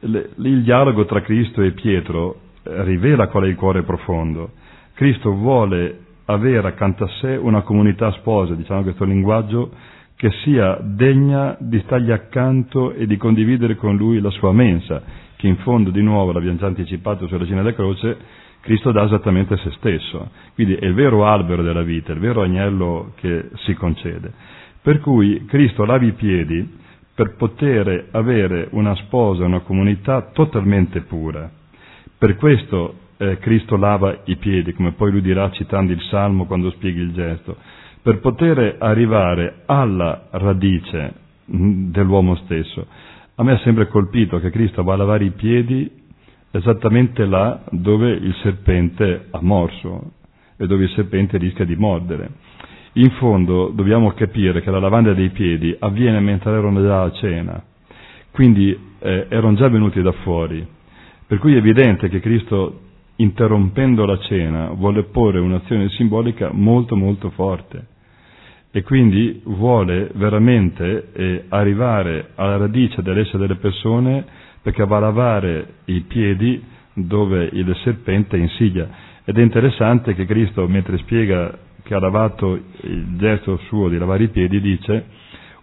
Le, 0.00 0.30
il 0.36 0.62
dialogo 0.62 1.06
tra 1.06 1.22
Cristo 1.22 1.62
e 1.62 1.72
Pietro 1.72 2.40
eh, 2.62 2.84
rivela 2.84 3.28
qual 3.28 3.44
è 3.44 3.48
il 3.48 3.56
cuore 3.56 3.82
profondo. 3.82 4.52
Cristo 4.94 5.32
vuole 5.32 6.04
avere 6.26 6.68
accanto 6.68 7.04
a 7.04 7.08
sé 7.20 7.36
una 7.36 7.62
comunità 7.62 8.12
sposa, 8.12 8.54
diciamo 8.54 8.82
questo 8.82 9.04
linguaggio, 9.04 9.70
che 10.14 10.30
sia 10.42 10.78
degna 10.82 11.56
di 11.58 11.80
stargli 11.84 12.10
accanto 12.10 12.92
e 12.92 13.06
di 13.06 13.16
condividere 13.16 13.76
con 13.76 13.96
lui 13.96 14.20
la 14.20 14.30
sua 14.30 14.52
mensa, 14.52 15.00
che 15.36 15.46
in 15.46 15.56
fondo, 15.58 15.90
di 15.90 16.02
nuovo, 16.02 16.32
l'abbiamo 16.32 16.58
già 16.58 16.66
anticipato 16.66 17.26
sulla 17.28 17.46
Cina 17.46 17.62
della 17.62 17.74
Croce, 17.74 18.16
Cristo 18.68 18.92
dà 18.92 19.04
esattamente 19.04 19.56
se 19.56 19.70
stesso, 19.78 20.28
quindi 20.52 20.74
è 20.74 20.84
il 20.84 20.92
vero 20.92 21.24
albero 21.24 21.62
della 21.62 21.80
vita, 21.80 22.12
il 22.12 22.18
vero 22.18 22.42
agnello 22.42 23.12
che 23.14 23.48
si 23.64 23.72
concede. 23.72 24.30
Per 24.82 25.00
cui 25.00 25.46
Cristo 25.46 25.86
lava 25.86 26.04
i 26.04 26.12
piedi 26.12 26.76
per 27.14 27.34
poter 27.36 28.08
avere 28.10 28.68
una 28.72 28.94
sposa, 28.96 29.46
una 29.46 29.60
comunità 29.60 30.32
totalmente 30.34 31.00
pura. 31.00 31.50
Per 32.18 32.36
questo 32.36 32.94
eh, 33.16 33.38
Cristo 33.38 33.78
lava 33.78 34.20
i 34.24 34.36
piedi, 34.36 34.74
come 34.74 34.92
poi 34.92 35.12
lui 35.12 35.22
dirà 35.22 35.50
citando 35.52 35.92
il 35.92 36.02
Salmo 36.02 36.44
quando 36.44 36.68
spieghi 36.72 37.00
il 37.00 37.14
gesto, 37.14 37.56
per 38.02 38.20
poter 38.20 38.76
arrivare 38.80 39.62
alla 39.64 40.26
radice 40.32 41.14
mm, 41.50 41.90
dell'uomo 41.90 42.34
stesso, 42.44 42.86
a 43.34 43.42
me 43.42 43.52
ha 43.52 43.58
sempre 43.60 43.88
colpito 43.88 44.38
che 44.40 44.50
Cristo 44.50 44.82
va 44.82 44.92
a 44.92 44.98
lavare 44.98 45.24
i 45.24 45.30
piedi 45.30 45.97
esattamente 46.50 47.24
là 47.26 47.62
dove 47.70 48.10
il 48.10 48.34
serpente 48.42 49.26
ha 49.30 49.40
morso 49.42 50.12
e 50.56 50.66
dove 50.66 50.84
il 50.84 50.90
serpente 50.90 51.38
rischia 51.38 51.64
di 51.64 51.76
mordere. 51.76 52.30
In 52.94 53.10
fondo 53.12 53.68
dobbiamo 53.74 54.10
capire 54.12 54.60
che 54.60 54.70
la 54.70 54.80
lavanda 54.80 55.12
dei 55.12 55.30
piedi 55.30 55.74
avviene 55.78 56.20
mentre 56.20 56.50
erano 56.56 56.82
già 56.82 57.02
a 57.02 57.12
cena, 57.12 57.62
quindi 58.32 58.76
eh, 58.98 59.26
erano 59.28 59.54
già 59.56 59.68
venuti 59.68 60.00
da 60.02 60.12
fuori. 60.12 60.66
Per 61.26 61.38
cui 61.38 61.54
è 61.54 61.58
evidente 61.58 62.08
che 62.08 62.20
Cristo, 62.20 62.80
interrompendo 63.16 64.04
la 64.06 64.18
cena, 64.18 64.70
vuole 64.70 65.04
porre 65.04 65.38
un'azione 65.38 65.88
simbolica 65.90 66.50
molto 66.52 66.96
molto 66.96 67.30
forte 67.30 67.86
e 68.70 68.82
quindi 68.82 69.40
vuole 69.44 70.10
veramente 70.14 71.08
eh, 71.12 71.44
arrivare 71.48 72.30
alla 72.34 72.58
radice 72.58 73.02
dell'essere 73.02 73.38
delle 73.38 73.56
persone 73.56 74.24
perché 74.68 74.84
va 74.84 74.98
a 74.98 75.00
lavare 75.00 75.66
i 75.86 76.00
piedi 76.02 76.62
dove 76.92 77.48
il 77.50 77.74
serpente 77.84 78.36
insidia. 78.36 78.86
Ed 79.24 79.38
è 79.38 79.40
interessante 79.40 80.14
che 80.14 80.26
Cristo, 80.26 80.68
mentre 80.68 80.98
spiega 80.98 81.56
che 81.82 81.94
ha 81.94 81.98
lavato 81.98 82.52
il 82.82 83.16
gesto 83.16 83.56
suo 83.68 83.88
di 83.88 83.96
lavare 83.96 84.24
i 84.24 84.28
piedi, 84.28 84.60
dice 84.60 85.06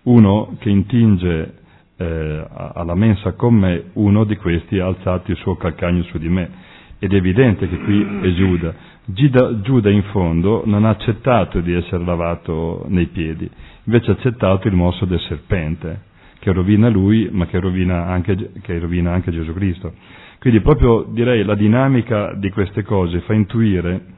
uno 0.03 0.55
che 0.59 0.69
intinge 0.69 1.53
eh, 1.97 2.47
alla 2.73 2.95
mensa 2.95 3.33
con 3.33 3.53
me, 3.53 3.91
uno 3.93 4.23
di 4.23 4.35
questi 4.37 4.79
ha 4.79 4.87
alzato 4.87 5.29
il 5.29 5.37
suo 5.37 5.55
calcagno 5.55 6.01
su 6.03 6.17
di 6.17 6.29
me. 6.29 6.49
Ed 6.97 7.13
è 7.13 7.15
evidente 7.15 7.69
che 7.69 7.77
qui 7.77 8.01
è 8.23 8.33
Giuda. 8.33 8.73
Giuda, 9.05 9.61
Giuda 9.61 9.91
in 9.91 10.01
fondo 10.05 10.63
non 10.65 10.83
ha 10.83 10.89
accettato 10.89 11.59
di 11.59 11.73
essere 11.73 12.03
lavato 12.03 12.85
nei 12.87 13.05
piedi, 13.05 13.47
invece 13.83 14.09
ha 14.09 14.13
accettato 14.15 14.67
il 14.67 14.73
morso 14.73 15.05
del 15.05 15.19
serpente 15.19 16.13
che 16.39 16.51
rovina 16.51 16.89
lui, 16.89 17.29
ma 17.31 17.45
che 17.45 17.59
rovina 17.59 18.07
anche, 18.07 18.51
che 18.61 18.79
rovina 18.79 19.11
anche 19.11 19.31
Gesù 19.31 19.53
Cristo. 19.53 19.93
Quindi 20.39 20.61
proprio 20.61 21.07
direi 21.09 21.43
la 21.43 21.55
dinamica 21.55 22.33
di 22.35 22.51
queste 22.51 22.83
cose 22.83 23.21
fa 23.21 23.33
intuire 23.33 24.13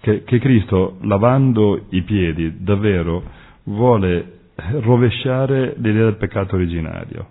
che, 0.00 0.24
che 0.24 0.38
Cristo, 0.38 0.98
lavando 1.02 1.86
i 1.90 2.02
piedi, 2.02 2.62
davvero 2.62 3.22
vuole 3.64 4.40
rovesciare 4.54 5.74
l'idea 5.78 6.04
del 6.04 6.16
peccato 6.16 6.56
originario, 6.56 7.28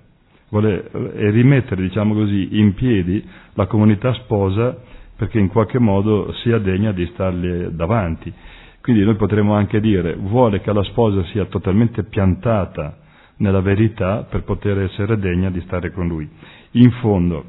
vuole 0.50 0.90
rimettere, 1.32 1.82
diciamo 1.82 2.14
così, 2.14 2.60
in 2.60 2.74
piedi 2.74 3.24
la 3.54 3.68
comunità 3.68 4.14
sposa 4.14 4.78
perché 5.16 5.38
in 5.38 5.50
qualche 5.50 5.80
modo 5.80 6.34
sia 6.42 6.58
degna 6.58 6.92
di 6.92 7.06
stargli 7.14 7.68
davanti. 7.68 8.34
Quindi 8.82 9.04
noi 9.04 9.16
potremmo 9.16 9.54
anche 9.54 9.80
dire, 9.80 10.16
vuole 10.16 10.62
che 10.62 10.74
la 10.74 10.84
sposa 10.84 11.24
sia 11.26 11.46
totalmente 11.46 12.04
piantata 12.04 12.98
nella 13.42 13.60
verità 13.62 14.26
per 14.30 14.44
poter 14.44 14.80
essere 14.80 15.18
degna 15.18 15.50
di 15.50 15.62
stare 15.62 15.92
con 15.92 16.08
lui. 16.08 16.30
In 16.72 16.92
fondo, 17.02 17.44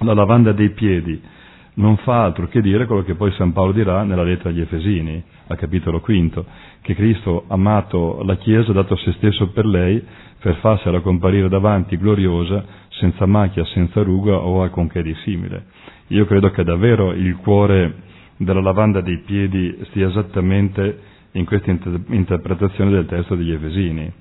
la 0.00 0.14
lavanda 0.14 0.52
dei 0.52 0.70
piedi 0.70 1.20
non 1.76 1.96
fa 1.96 2.22
altro 2.22 2.46
che 2.46 2.60
dire 2.60 2.86
quello 2.86 3.02
che 3.02 3.14
poi 3.14 3.32
San 3.32 3.52
Paolo 3.52 3.72
dirà 3.72 4.04
nella 4.04 4.22
lettera 4.22 4.50
agli 4.50 4.60
Efesini, 4.60 5.20
al 5.48 5.56
capitolo 5.56 6.00
quinto, 6.00 6.44
che 6.82 6.94
Cristo 6.94 7.44
ha 7.48 7.54
amato 7.54 8.22
la 8.22 8.36
Chiesa, 8.36 8.72
dato 8.72 8.96
se 8.96 9.12
stesso 9.12 9.48
per 9.48 9.66
lei, 9.66 10.00
per 10.38 10.56
farsela 10.56 11.00
comparire 11.00 11.48
davanti 11.48 11.96
gloriosa, 11.96 12.64
senza 12.90 13.26
macchia, 13.26 13.64
senza 13.64 14.02
ruga 14.02 14.36
o 14.36 14.62
alcunché 14.62 15.02
di 15.02 15.14
simile. 15.24 15.64
Io 16.08 16.26
credo 16.26 16.50
che 16.50 16.62
davvero 16.62 17.12
il 17.12 17.36
cuore 17.36 18.02
della 18.36 18.60
lavanda 18.60 19.00
dei 19.00 19.18
piedi 19.24 19.76
stia 19.88 20.08
esattamente 20.08 21.12
in 21.32 21.44
questa 21.46 21.70
interpretazione 22.08 22.90
del 22.90 23.06
testo 23.06 23.34
degli 23.34 23.52
Efesini 23.52 24.12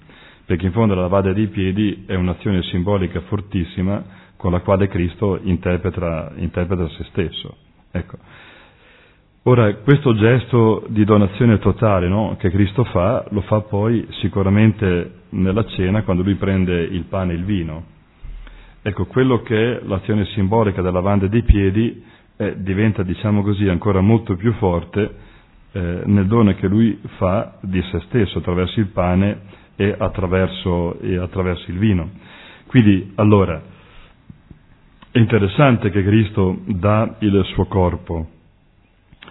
perché 0.45 0.65
in 0.65 0.71
fondo 0.71 0.93
la 0.95 1.01
lavada 1.01 1.31
dei 1.33 1.47
piedi 1.47 2.03
è 2.05 2.15
un'azione 2.15 2.61
simbolica 2.63 3.21
fortissima 3.21 4.03
con 4.35 4.51
la 4.51 4.59
quale 4.59 4.87
Cristo 4.87 5.39
interpreta, 5.41 6.33
interpreta 6.35 6.87
se 6.89 7.03
stesso. 7.05 7.57
Ecco. 7.91 8.17
Ora, 9.43 9.73
questo 9.75 10.15
gesto 10.15 10.85
di 10.87 11.03
donazione 11.03 11.59
totale 11.59 12.07
no, 12.07 12.35
che 12.39 12.49
Cristo 12.49 12.83
fa, 12.85 13.25
lo 13.29 13.41
fa 13.41 13.61
poi 13.61 14.05
sicuramente 14.21 15.21
nella 15.29 15.65
cena 15.65 16.03
quando 16.03 16.23
lui 16.23 16.35
prende 16.35 16.81
il 16.81 17.03
pane 17.03 17.33
e 17.33 17.35
il 17.35 17.43
vino. 17.43 17.83
Ecco, 18.81 19.05
quello 19.05 19.41
che 19.41 19.77
è 19.77 19.81
l'azione 19.85 20.25
simbolica 20.27 20.81
della 20.81 20.93
lavanda 20.99 21.27
dei 21.27 21.43
piedi 21.43 22.03
eh, 22.37 22.55
diventa, 22.61 23.03
diciamo 23.03 23.41
così, 23.43 23.67
ancora 23.67 24.01
molto 24.01 24.35
più 24.35 24.53
forte 24.53 25.13
eh, 25.71 26.01
nel 26.05 26.27
dono 26.27 26.53
che 26.55 26.67
lui 26.67 26.99
fa 27.17 27.57
di 27.61 27.81
se 27.91 27.99
stesso 28.07 28.37
attraverso 28.39 28.79
il 28.79 28.87
pane 28.87 29.39
e 29.75 29.95
attraverso, 29.97 30.99
e 30.99 31.17
attraverso 31.17 31.69
il 31.71 31.77
vino. 31.77 32.09
Quindi, 32.67 33.11
allora, 33.15 33.61
è 35.11 35.19
interessante 35.19 35.91
che 35.91 36.03
Cristo 36.03 36.59
dà 36.65 37.17
il 37.19 37.41
suo 37.53 37.65
corpo 37.65 38.27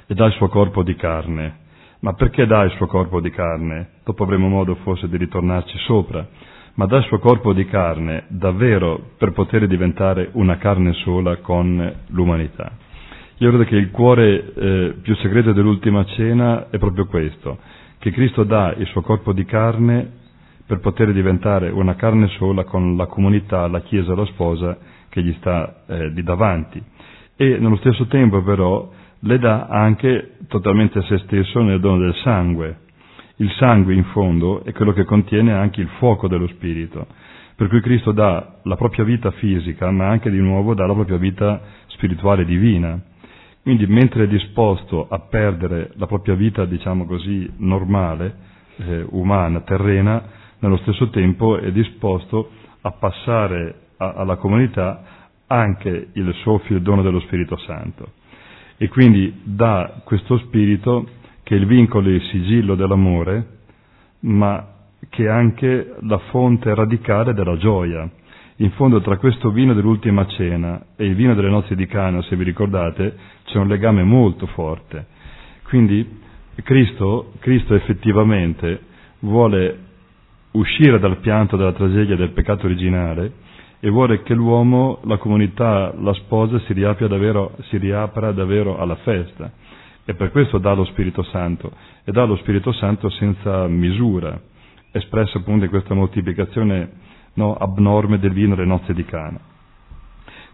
e 0.06 0.14
dà 0.14 0.26
il 0.26 0.32
suo 0.34 0.48
corpo 0.48 0.82
di 0.82 0.94
carne. 0.94 1.58
Ma 2.00 2.14
perché 2.14 2.46
dà 2.46 2.62
il 2.62 2.70
suo 2.72 2.86
corpo 2.86 3.20
di 3.20 3.30
carne? 3.30 3.90
Dopo 4.04 4.24
avremo 4.24 4.48
modo 4.48 4.74
forse 4.76 5.08
di 5.08 5.16
ritornarci 5.16 5.76
sopra. 5.78 6.26
Ma 6.74 6.86
dà 6.86 6.98
il 6.98 7.04
suo 7.04 7.18
corpo 7.18 7.52
di 7.52 7.64
carne 7.66 8.24
davvero 8.28 9.10
per 9.18 9.32
poter 9.32 9.66
diventare 9.66 10.30
una 10.34 10.56
carne 10.56 10.92
sola 10.94 11.36
con 11.38 11.94
l'umanità. 12.08 12.72
Io 13.38 13.48
credo 13.48 13.64
che 13.64 13.74
il 13.76 13.90
cuore 13.90 14.52
eh, 14.54 14.94
più 15.02 15.16
segreto 15.16 15.52
dell'ultima 15.52 16.04
cena 16.04 16.70
è 16.70 16.78
proprio 16.78 17.06
questo, 17.06 17.58
che 17.98 18.12
Cristo 18.12 18.44
dà 18.44 18.72
il 18.76 18.86
suo 18.86 19.00
corpo 19.02 19.32
di 19.32 19.44
carne 19.44 20.20
per 20.72 20.80
poter 20.80 21.12
diventare 21.12 21.68
una 21.68 21.96
carne 21.96 22.28
sola 22.28 22.64
con 22.64 22.96
la 22.96 23.04
comunità, 23.04 23.66
la 23.66 23.82
Chiesa, 23.82 24.14
la 24.14 24.24
sposa 24.24 24.78
che 25.10 25.22
gli 25.22 25.34
sta 25.34 25.82
eh, 25.86 26.08
lì 26.08 26.22
davanti. 26.22 26.82
E 27.36 27.58
nello 27.58 27.76
stesso 27.76 28.06
tempo 28.06 28.42
però 28.42 28.90
le 29.18 29.38
dà 29.38 29.66
anche 29.66 30.36
totalmente 30.48 31.02
se 31.02 31.18
stesso 31.26 31.60
nel 31.60 31.78
dono 31.78 31.98
del 31.98 32.14
sangue. 32.22 32.78
Il 33.36 33.50
sangue 33.58 33.92
in 33.92 34.04
fondo 34.12 34.64
è 34.64 34.72
quello 34.72 34.94
che 34.94 35.04
contiene 35.04 35.52
anche 35.52 35.82
il 35.82 35.88
fuoco 35.98 36.26
dello 36.26 36.46
Spirito, 36.46 37.06
per 37.54 37.68
cui 37.68 37.82
Cristo 37.82 38.12
dà 38.12 38.60
la 38.62 38.76
propria 38.76 39.04
vita 39.04 39.30
fisica, 39.32 39.90
ma 39.90 40.08
anche 40.08 40.30
di 40.30 40.40
nuovo 40.40 40.72
dà 40.72 40.86
la 40.86 40.94
propria 40.94 41.18
vita 41.18 41.60
spirituale 41.88 42.46
divina. 42.46 42.98
Quindi 43.60 43.86
mentre 43.86 44.24
è 44.24 44.26
disposto 44.26 45.06
a 45.06 45.18
perdere 45.18 45.90
la 45.96 46.06
propria 46.06 46.34
vita, 46.34 46.64
diciamo 46.64 47.04
così, 47.04 47.46
normale, 47.58 48.36
eh, 48.78 49.04
umana, 49.10 49.60
terrena, 49.60 50.40
nello 50.62 50.76
stesso 50.78 51.10
tempo 51.10 51.58
è 51.58 51.72
disposto 51.72 52.50
a 52.82 52.92
passare 52.92 53.74
a, 53.96 54.12
alla 54.12 54.36
comunità 54.36 55.02
anche 55.48 56.08
il 56.12 56.34
soffio, 56.42 56.76
il 56.76 56.82
dono 56.82 57.02
dello 57.02 57.20
Spirito 57.20 57.56
Santo. 57.58 58.12
E 58.76 58.88
quindi 58.88 59.40
dà 59.44 60.00
questo 60.04 60.38
Spirito 60.38 61.08
che 61.42 61.56
è 61.56 61.58
il 61.58 61.66
vincolo 61.66 62.08
e 62.08 62.14
il 62.14 62.22
sigillo 62.30 62.74
dell'amore, 62.76 63.58
ma 64.20 64.66
che 65.08 65.24
è 65.24 65.28
anche 65.28 65.94
la 66.02 66.18
fonte 66.30 66.72
radicale 66.74 67.34
della 67.34 67.56
gioia. 67.56 68.08
In 68.56 68.70
fondo 68.72 69.00
tra 69.00 69.16
questo 69.16 69.50
vino 69.50 69.74
dell'ultima 69.74 70.24
cena 70.26 70.80
e 70.94 71.04
il 71.06 71.16
vino 71.16 71.34
delle 71.34 71.48
nozze 71.50 71.74
di 71.74 71.86
Cana, 71.86 72.22
se 72.22 72.36
vi 72.36 72.44
ricordate, 72.44 73.16
c'è 73.46 73.58
un 73.58 73.66
legame 73.66 74.04
molto 74.04 74.46
forte. 74.46 75.06
Quindi 75.64 76.20
Cristo, 76.62 77.32
Cristo 77.40 77.74
effettivamente 77.74 78.80
vuole 79.20 79.90
uscire 80.52 80.98
dal 80.98 81.18
pianto 81.18 81.56
della 81.56 81.72
tragedia 81.72 82.16
del 82.16 82.30
peccato 82.30 82.66
originale 82.66 83.32
e 83.80 83.90
vuole 83.90 84.22
che 84.22 84.34
l'uomo, 84.34 85.00
la 85.04 85.16
comunità, 85.16 85.92
la 85.98 86.12
sposa 86.14 86.58
si, 86.60 86.72
davvero, 86.74 87.56
si 87.68 87.78
riapra 87.78 88.30
davvero 88.32 88.78
alla 88.78 88.94
festa. 88.96 89.50
E 90.04 90.14
per 90.14 90.30
questo 90.30 90.58
dà 90.58 90.72
lo 90.72 90.84
Spirito 90.84 91.22
Santo, 91.24 91.72
e 92.04 92.12
dà 92.12 92.24
lo 92.24 92.36
Spirito 92.36 92.72
Santo 92.72 93.08
senza 93.10 93.66
misura, 93.66 94.40
espresso 94.92 95.38
appunto 95.38 95.64
in 95.64 95.70
questa 95.70 95.94
moltiplicazione 95.94 96.90
no, 97.34 97.54
abnorme 97.54 98.18
del 98.18 98.32
vino 98.32 98.54
delle 98.54 98.66
nozze 98.68 98.94
di 98.94 99.04
Cana. 99.04 99.40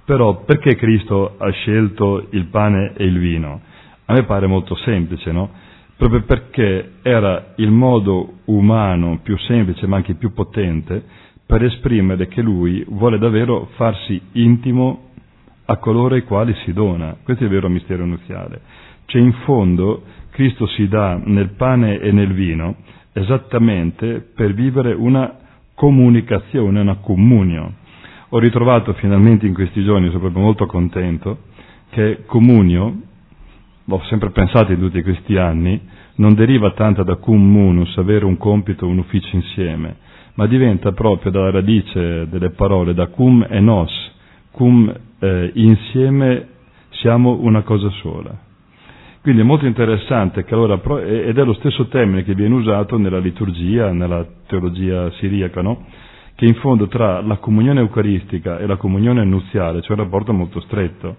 Però 0.04 0.44
perché 0.44 0.74
Cristo 0.76 1.34
ha 1.36 1.50
scelto 1.50 2.28
il 2.30 2.46
pane 2.46 2.94
e 2.96 3.04
il 3.04 3.18
vino? 3.18 3.60
A 4.06 4.14
me 4.14 4.24
pare 4.24 4.46
molto 4.46 4.74
semplice, 4.76 5.32
no? 5.32 5.50
Proprio 5.98 6.22
perché 6.22 6.92
era 7.02 7.54
il 7.56 7.72
modo 7.72 8.38
umano 8.46 9.18
più 9.20 9.36
semplice 9.36 9.86
ma 9.88 9.96
anche 9.96 10.14
più 10.14 10.32
potente 10.32 11.02
per 11.44 11.64
esprimere 11.64 12.28
che 12.28 12.40
lui 12.40 12.84
vuole 12.88 13.18
davvero 13.18 13.68
farsi 13.74 14.18
intimo 14.32 15.06
a 15.64 15.76
coloro 15.78 16.14
ai 16.14 16.22
quali 16.22 16.54
si 16.64 16.72
dona. 16.72 17.16
Questo 17.22 17.42
è 17.42 17.46
il 17.46 17.52
vero 17.52 17.68
mistero 17.68 18.06
nuziale. 18.06 18.60
Cioè 19.06 19.20
in 19.20 19.32
fondo 19.44 20.02
Cristo 20.30 20.66
si 20.68 20.86
dà 20.86 21.20
nel 21.22 21.50
pane 21.54 21.98
e 21.98 22.12
nel 22.12 22.32
vino 22.32 22.76
esattamente 23.12 24.20
per 24.34 24.54
vivere 24.54 24.92
una 24.94 25.36
comunicazione, 25.74 26.80
una 26.80 26.96
comunio. 26.96 27.72
Ho 28.28 28.38
ritrovato 28.38 28.92
finalmente 28.94 29.46
in 29.46 29.54
questi 29.54 29.82
giorni, 29.82 30.06
sono 30.08 30.20
proprio 30.20 30.42
molto 30.42 30.66
contento, 30.66 31.38
che 31.90 32.22
comunio 32.26 33.00
l'ho 33.88 34.02
sempre 34.04 34.30
pensato 34.30 34.72
in 34.72 34.78
tutti 34.80 35.02
questi 35.02 35.36
anni, 35.36 35.80
non 36.16 36.34
deriva 36.34 36.72
tanto 36.72 37.02
da 37.02 37.16
cum 37.16 37.40
munus, 37.42 37.96
avere 37.96 38.26
un 38.26 38.36
compito, 38.36 38.86
un 38.86 38.98
ufficio 38.98 39.34
insieme, 39.34 39.96
ma 40.34 40.46
diventa 40.46 40.92
proprio 40.92 41.30
dalla 41.30 41.50
radice 41.50 42.28
delle 42.28 42.50
parole, 42.50 42.92
da 42.92 43.06
cum 43.06 43.46
e 43.48 43.60
nos, 43.60 43.90
cum 44.50 44.92
eh, 45.20 45.50
insieme 45.54 46.48
siamo 46.90 47.38
una 47.40 47.62
cosa 47.62 47.88
sola. 48.02 48.46
Quindi 49.22 49.40
è 49.40 49.44
molto 49.44 49.66
interessante 49.66 50.44
che 50.44 50.54
allora, 50.54 50.80
ed 51.02 51.36
è 51.38 51.44
lo 51.44 51.54
stesso 51.54 51.86
termine 51.88 52.24
che 52.24 52.34
viene 52.34 52.54
usato 52.54 52.98
nella 52.98 53.18
liturgia, 53.18 53.90
nella 53.90 54.24
teologia 54.46 55.10
siriaca, 55.12 55.60
no? 55.62 55.86
che 56.34 56.44
in 56.44 56.54
fondo 56.54 56.86
tra 56.86 57.20
la 57.20 57.36
comunione 57.38 57.80
eucaristica 57.80 58.58
e 58.58 58.66
la 58.66 58.76
comunione 58.76 59.24
nuziale 59.24 59.80
c'è 59.80 59.90
un 59.92 59.98
rapporto 59.98 60.32
molto 60.32 60.60
stretto. 60.60 61.16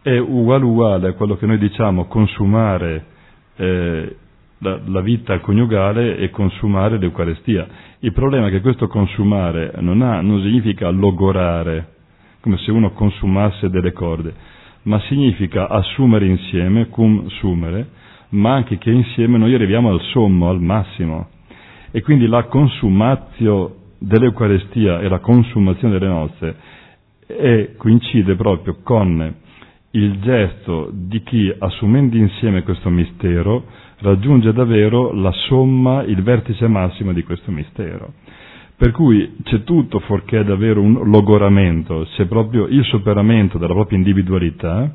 È 0.00 0.16
uguale 0.16 0.64
uguale 0.64 1.08
a 1.08 1.12
quello 1.14 1.36
che 1.36 1.46
noi 1.46 1.58
diciamo 1.58 2.06
consumare 2.06 3.04
eh, 3.56 4.16
la, 4.58 4.80
la, 4.86 5.00
vita 5.00 5.38
coniugale 5.40 6.16
e 6.16 6.30
consumare 6.30 6.98
l'Eucarestia. 6.98 7.66
Il 8.00 8.12
problema 8.12 8.46
è 8.46 8.50
che 8.50 8.60
questo 8.60 8.86
consumare 8.86 9.72
non, 9.80 10.00
ha, 10.02 10.20
non 10.20 10.40
significa 10.40 10.88
logorare, 10.90 11.94
come 12.40 12.56
se 12.58 12.70
uno 12.70 12.92
consumasse 12.92 13.70
delle 13.70 13.92
corde, 13.92 14.32
ma 14.82 15.00
significa 15.00 15.68
assumere 15.68 16.26
insieme, 16.26 16.88
cum 16.88 17.26
sumere, 17.28 17.88
ma 18.30 18.54
anche 18.54 18.78
che 18.78 18.90
insieme 18.90 19.38
noi 19.38 19.54
arriviamo 19.54 19.90
al 19.90 20.00
sommo, 20.12 20.48
al 20.48 20.60
massimo. 20.60 21.28
E 21.90 22.02
quindi 22.02 22.26
la 22.26 22.44
consumatio 22.44 23.74
dell'Eucarestia 23.98 25.00
e 25.00 25.08
la 25.08 25.18
consumazione 25.18 25.98
delle 25.98 26.10
nozze 26.10 26.56
è, 27.26 27.74
coincide 27.76 28.36
proprio 28.36 28.78
con 28.82 29.34
il 29.98 30.20
gesto 30.20 30.90
di 30.92 31.22
chi, 31.22 31.52
assumendo 31.58 32.16
insieme 32.16 32.62
questo 32.62 32.88
mistero, 32.88 33.64
raggiunge 33.98 34.52
davvero 34.52 35.12
la 35.12 35.32
somma, 35.48 36.02
il 36.04 36.22
vertice 36.22 36.66
massimo 36.68 37.12
di 37.12 37.22
questo 37.24 37.50
mistero. 37.50 38.12
Per 38.76 38.92
cui 38.92 39.36
c'è 39.42 39.64
tutto 39.64 39.98
fuorché 40.00 40.44
davvero 40.44 40.80
un 40.80 41.10
logoramento, 41.10 42.06
c'è 42.14 42.26
proprio 42.26 42.66
il 42.66 42.84
superamento 42.84 43.58
della 43.58 43.74
propria 43.74 43.98
individualità 43.98 44.94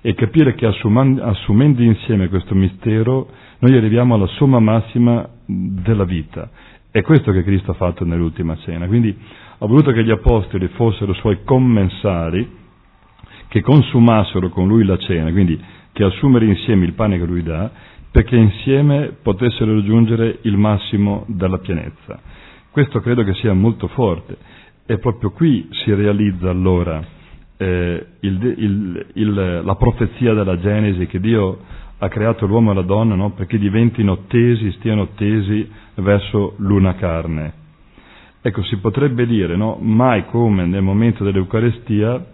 e 0.00 0.14
capire 0.14 0.54
che 0.54 0.64
assumendo 0.66 1.82
insieme 1.82 2.28
questo 2.28 2.54
mistero 2.54 3.28
noi 3.58 3.76
arriviamo 3.76 4.14
alla 4.14 4.26
somma 4.38 4.58
massima 4.60 5.28
della 5.46 6.04
vita. 6.04 6.48
È 6.90 7.02
questo 7.02 7.32
che 7.32 7.42
Cristo 7.44 7.70
ha 7.72 7.74
fatto 7.74 8.04
nell'ultima 8.04 8.56
cena. 8.58 8.86
Quindi 8.86 9.16
ha 9.58 9.66
voluto 9.66 9.92
che 9.92 10.02
gli 10.04 10.10
apostoli 10.10 10.66
fossero 10.68 11.12
suoi 11.14 11.44
commensali, 11.44 12.60
che 13.52 13.60
consumassero 13.60 14.48
con 14.48 14.66
lui 14.66 14.82
la 14.82 14.96
cena, 14.96 15.30
quindi 15.30 15.60
che 15.92 16.04
assumere 16.04 16.46
insieme 16.46 16.86
il 16.86 16.94
pane 16.94 17.18
che 17.18 17.26
lui 17.26 17.42
dà, 17.42 17.70
perché 18.10 18.34
insieme 18.34 19.14
potessero 19.22 19.74
raggiungere 19.74 20.38
il 20.44 20.56
massimo 20.56 21.26
della 21.28 21.58
pienezza. 21.58 22.18
Questo 22.70 23.00
credo 23.00 23.22
che 23.24 23.34
sia 23.34 23.52
molto 23.52 23.88
forte 23.88 24.38
e 24.86 24.96
proprio 24.96 25.32
qui 25.32 25.68
si 25.84 25.92
realizza 25.92 26.48
allora 26.48 27.04
eh, 27.58 28.06
il, 28.20 28.54
il, 28.56 29.06
il, 29.16 29.60
la 29.62 29.74
profezia 29.74 30.32
della 30.32 30.58
Genesi 30.58 31.04
che 31.04 31.20
Dio 31.20 31.58
ha 31.98 32.08
creato 32.08 32.46
l'uomo 32.46 32.70
e 32.70 32.74
la 32.76 32.80
donna 32.80 33.14
no? 33.14 33.32
perché 33.32 33.58
diventino 33.58 34.20
tesi, 34.28 34.72
stiano 34.78 35.08
tesi 35.08 35.70
verso 35.96 36.54
l'una 36.56 36.94
carne. 36.94 37.52
Ecco, 38.40 38.62
si 38.62 38.78
potrebbe 38.78 39.26
dire, 39.26 39.56
no? 39.56 39.76
mai 39.78 40.24
come 40.24 40.64
nel 40.64 40.80
momento 40.80 41.22
dell'Eucarestia 41.22 42.31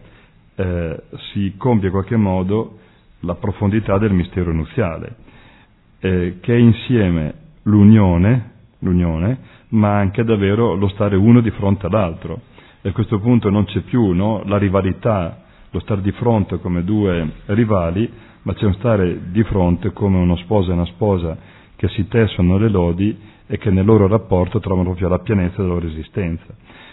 eh, 0.59 1.03
si 1.33 1.55
compie 1.57 1.87
in 1.87 1.93
qualche 1.93 2.17
modo 2.17 2.79
la 3.21 3.35
profondità 3.35 3.99
del 3.99 4.13
mistero 4.13 4.53
nuziale, 4.53 5.15
eh, 6.01 6.37
che 6.41 6.55
è 6.55 6.59
insieme 6.59 7.35
l'unione, 7.63 8.51
l'unione 8.81 9.57
ma 9.71 9.97
anche 9.99 10.25
davvero 10.25 10.75
lo 10.75 10.89
stare 10.89 11.17
uno 11.17 11.41
di 11.41 11.51
fronte 11.51 11.87
all'altro. 11.87 12.41
E 12.81 12.91
a 12.91 12.93
questo 12.93 13.19
punto 13.19 13.51
non 13.51 13.65
c'è 13.65 13.81
più 13.81 14.13
no, 14.13 14.43
la 14.47 14.57
rivalità, 14.57 15.43
lo 15.71 15.81
stare 15.81 16.01
di 16.01 16.13
fronte 16.13 16.59
come 16.59 16.85
due 16.85 17.29
rivali, 17.47 18.11
ma 18.43 18.55
c'è 18.55 18.65
un 18.65 18.75
stare 18.75 19.31
di 19.31 19.43
fronte 19.45 19.93
come 19.93 20.17
uno 20.17 20.37
sposo 20.37 20.71
e 20.71 20.75
una 20.75 20.87
sposa 20.87 21.37
che 21.77 21.89
si 21.89 22.07
tessono 22.09 22.57
le 22.57 22.69
lodi 22.69 23.17
e 23.47 23.59
che 23.59 23.71
nel 23.71 23.85
loro 23.85 24.07
rapporto 24.07 24.59
trovano 24.61 24.89
proprio 24.89 25.09
la 25.09 25.19
pienezza 25.19 25.57
della 25.61 25.75
loro 25.75 25.87
esistenza. 25.87 26.47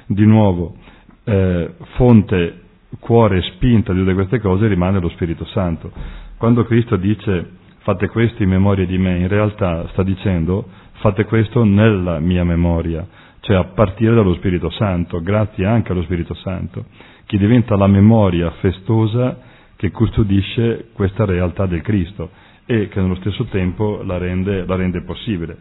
Di 0.08 0.26
nuovo, 0.26 0.76
eh, 1.24 1.74
fonte, 1.96 2.62
cuore 3.00 3.38
e 3.38 3.42
spinta 3.54 3.94
di 3.94 4.00
tutte 4.00 4.14
queste 4.14 4.40
cose 4.40 4.68
rimane 4.68 5.00
lo 5.00 5.10
Spirito 5.10 5.46
Santo. 5.46 5.92
Quando 6.38 6.66
Cristo 6.66 6.96
dice 6.96 7.64
fate 7.80 8.08
questo 8.10 8.42
in 8.44 8.50
memoria 8.50 8.86
di 8.86 8.98
me, 8.98 9.18
in 9.18 9.28
realtà 9.28 9.88
sta 9.90 10.04
dicendo 10.04 10.68
fate 10.94 11.26
questo 11.26 11.64
nella 11.64 12.20
mia 12.20 12.44
memoria, 12.44 13.06
cioè 13.42 13.58
a 13.58 13.64
partire 13.66 14.16
dallo 14.16 14.34
Spirito 14.36 14.70
Santo, 14.72 15.22
grazie 15.22 15.66
anche 15.66 15.92
allo 15.92 16.04
Spirito 16.04 16.34
Santo, 16.34 16.86
che 17.26 17.38
diventa 17.38 17.76
la 17.76 17.88
memoria 17.88 18.50
festosa 18.60 19.38
che 19.76 19.92
custodisce 19.92 20.90
questa 20.94 21.26
realtà 21.26 21.66
del 21.66 21.82
Cristo 21.82 22.30
e 22.66 22.88
che 22.88 23.00
nello 23.00 23.16
stesso 23.16 23.44
tempo 23.46 24.02
la 24.04 24.18
rende, 24.18 24.66
la 24.66 24.76
rende 24.76 25.04
possibile. 25.04 25.58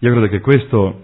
Io 0.00 0.10
credo 0.10 0.26
che 0.28 0.40
questo, 0.40 1.02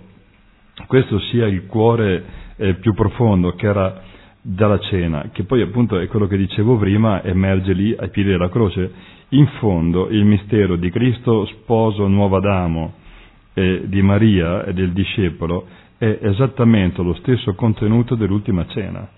questo 0.87 1.19
sia 1.31 1.47
il 1.47 1.67
cuore 1.67 2.25
eh, 2.57 2.75
più 2.75 2.95
profondo 2.95 3.53
che 3.53 3.67
era 3.67 4.03
dalla 4.47 4.79
cena, 4.79 5.31
che 5.33 5.45
poi 5.45 5.63
appunto 5.63 5.99
è 5.99 6.07
quello 6.07 6.27
che 6.27 6.37
dicevo 6.37 6.77
prima, 6.77 7.23
emerge 7.25 7.73
lì 7.73 7.95
ai 7.99 8.11
piedi 8.11 8.29
della 8.29 8.51
croce. 8.51 8.93
In 9.31 9.47
fondo 9.59 10.09
il 10.09 10.23
mistero 10.27 10.77
di 10.77 10.91
Cristo 10.91 11.47
sposo 11.47 12.07
nuovo 12.09 12.37
Adamo, 12.37 12.93
eh, 13.55 13.85
di 13.87 14.03
Maria 14.03 14.65
e 14.67 14.75
del 14.75 14.93
discepolo 14.93 15.67
è 15.97 16.19
esattamente 16.21 17.03
lo 17.03 17.15
stesso 17.15 17.55
contenuto 17.55 18.17
dell'ultima 18.17 18.67
cena. 18.67 19.09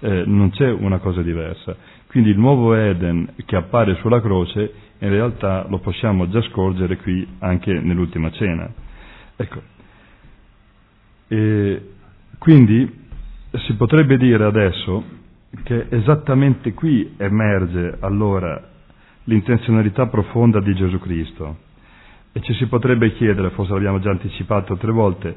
Eh, 0.00 0.22
non 0.26 0.48
c'è 0.50 0.70
una 0.70 0.98
cosa 0.98 1.20
diversa. 1.20 1.76
Quindi 2.06 2.30
il 2.30 2.38
nuovo 2.38 2.72
Eden 2.74 3.34
che 3.44 3.56
appare 3.56 3.96
sulla 3.96 4.22
croce 4.22 4.72
in 4.98 5.10
realtà 5.10 5.66
lo 5.68 5.78
possiamo 5.78 6.26
già 6.30 6.40
scorgere 6.42 6.96
qui 6.96 7.26
anche 7.40 7.70
nell'ultima 7.72 8.30
cena. 8.30 8.72
Ecco. 9.36 9.60
E 11.28 11.88
quindi 12.38 13.02
si 13.58 13.74
potrebbe 13.74 14.16
dire 14.16 14.44
adesso 14.44 15.02
che 15.62 15.86
esattamente 15.90 16.72
qui 16.74 17.14
emerge 17.16 17.96
allora 18.00 18.70
l'intenzionalità 19.24 20.06
profonda 20.06 20.60
di 20.60 20.74
Gesù 20.74 20.98
Cristo. 20.98 21.56
E 22.32 22.40
ci 22.40 22.52
si 22.54 22.66
potrebbe 22.66 23.12
chiedere, 23.12 23.50
forse 23.50 23.72
l'abbiamo 23.72 24.00
già 24.00 24.10
anticipato 24.10 24.72
altre 24.72 24.90
volte, 24.90 25.36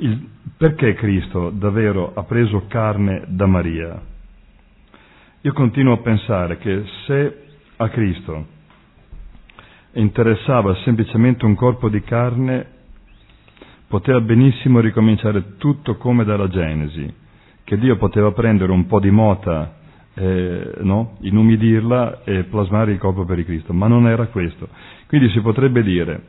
il, 0.00 0.28
perché 0.56 0.94
Cristo 0.94 1.48
davvero 1.50 2.12
ha 2.14 2.22
preso 2.24 2.66
carne 2.68 3.24
da 3.28 3.46
Maria? 3.46 4.00
Io 5.40 5.52
continuo 5.54 5.94
a 5.94 5.98
pensare 5.98 6.58
che 6.58 6.84
se 7.06 7.44
a 7.76 7.88
Cristo 7.88 8.46
interessava 9.92 10.74
semplicemente 10.84 11.46
un 11.46 11.54
corpo 11.54 11.88
di 11.88 12.02
carne, 12.02 12.66
poteva 13.86 14.20
benissimo 14.20 14.80
ricominciare 14.80 15.56
tutto 15.56 15.96
come 15.96 16.24
dalla 16.24 16.48
Genesi, 16.48 17.24
che 17.66 17.78
Dio 17.78 17.96
poteva 17.96 18.30
prendere 18.30 18.70
un 18.70 18.86
po' 18.86 19.00
di 19.00 19.10
mota, 19.10 19.74
eh, 20.14 20.70
no? 20.82 21.16
inumidirla 21.22 22.22
e 22.22 22.44
plasmare 22.44 22.92
il 22.92 22.98
corpo 22.98 23.24
per 23.24 23.40
il 23.40 23.44
Cristo, 23.44 23.72
ma 23.72 23.88
non 23.88 24.06
era 24.06 24.26
questo. 24.28 24.68
Quindi 25.08 25.28
si 25.30 25.40
potrebbe 25.40 25.82
dire, 25.82 26.22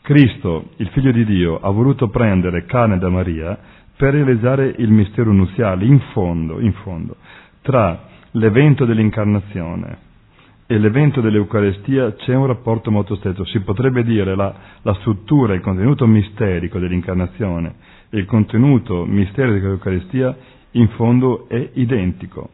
Cristo, 0.00 0.70
il 0.76 0.88
figlio 0.88 1.12
di 1.12 1.26
Dio, 1.26 1.60
ha 1.60 1.68
voluto 1.68 2.08
prendere 2.08 2.64
carne 2.64 2.96
da 2.96 3.10
Maria 3.10 3.58
per 3.98 4.14
realizzare 4.14 4.74
il 4.78 4.90
mistero 4.90 5.30
nuziale, 5.30 5.84
in 5.84 6.00
fondo, 6.12 6.58
in 6.58 6.72
fondo, 6.72 7.16
tra 7.60 8.06
l'evento 8.30 8.86
dell'incarnazione 8.86 10.06
e 10.66 10.78
l'evento 10.78 11.20
dell'Eucarestia 11.20 12.14
c'è 12.14 12.34
un 12.34 12.46
rapporto 12.46 12.90
molto 12.90 13.14
stretto. 13.16 13.44
Si 13.44 13.60
potrebbe 13.60 14.04
dire 14.04 14.34
la, 14.34 14.54
la 14.80 14.94
struttura, 15.00 15.52
il 15.52 15.60
contenuto 15.60 16.06
misterico 16.06 16.78
dell'incarnazione 16.78 17.74
e 18.08 18.18
il 18.18 18.24
contenuto 18.24 19.04
misterico 19.04 19.58
dell'Eucarestia 19.58 20.34
in 20.72 20.88
fondo 20.90 21.48
è 21.48 21.70
identico. 21.74 22.50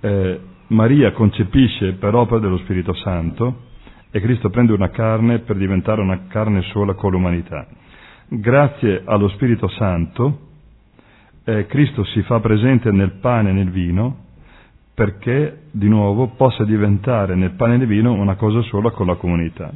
Eh, 0.00 0.40
Maria 0.68 1.12
concepisce 1.12 1.92
per 1.94 2.14
opera 2.14 2.40
dello 2.40 2.58
Spirito 2.58 2.94
Santo, 2.94 3.72
e 4.10 4.20
Cristo 4.20 4.48
prende 4.48 4.72
una 4.72 4.90
carne 4.90 5.40
per 5.40 5.56
diventare 5.56 6.00
una 6.00 6.26
carne 6.28 6.62
sola 6.70 6.94
con 6.94 7.10
l'umanità. 7.10 7.66
Grazie 8.28 9.02
allo 9.04 9.28
Spirito 9.28 9.66
Santo, 9.66 10.38
eh, 11.44 11.66
Cristo 11.66 12.04
si 12.04 12.22
fa 12.22 12.38
presente 12.38 12.92
nel 12.92 13.14
pane 13.20 13.50
e 13.50 13.52
nel 13.52 13.70
vino 13.70 14.22
perché 14.94 15.62
di 15.72 15.88
nuovo 15.88 16.28
possa 16.36 16.64
diventare 16.64 17.34
nel 17.34 17.54
pane 17.54 17.74
e 17.74 17.78
nel 17.78 17.86
vino 17.88 18.12
una 18.12 18.36
cosa 18.36 18.62
sola 18.62 18.90
con 18.90 19.06
la 19.06 19.16
comunità. 19.16 19.72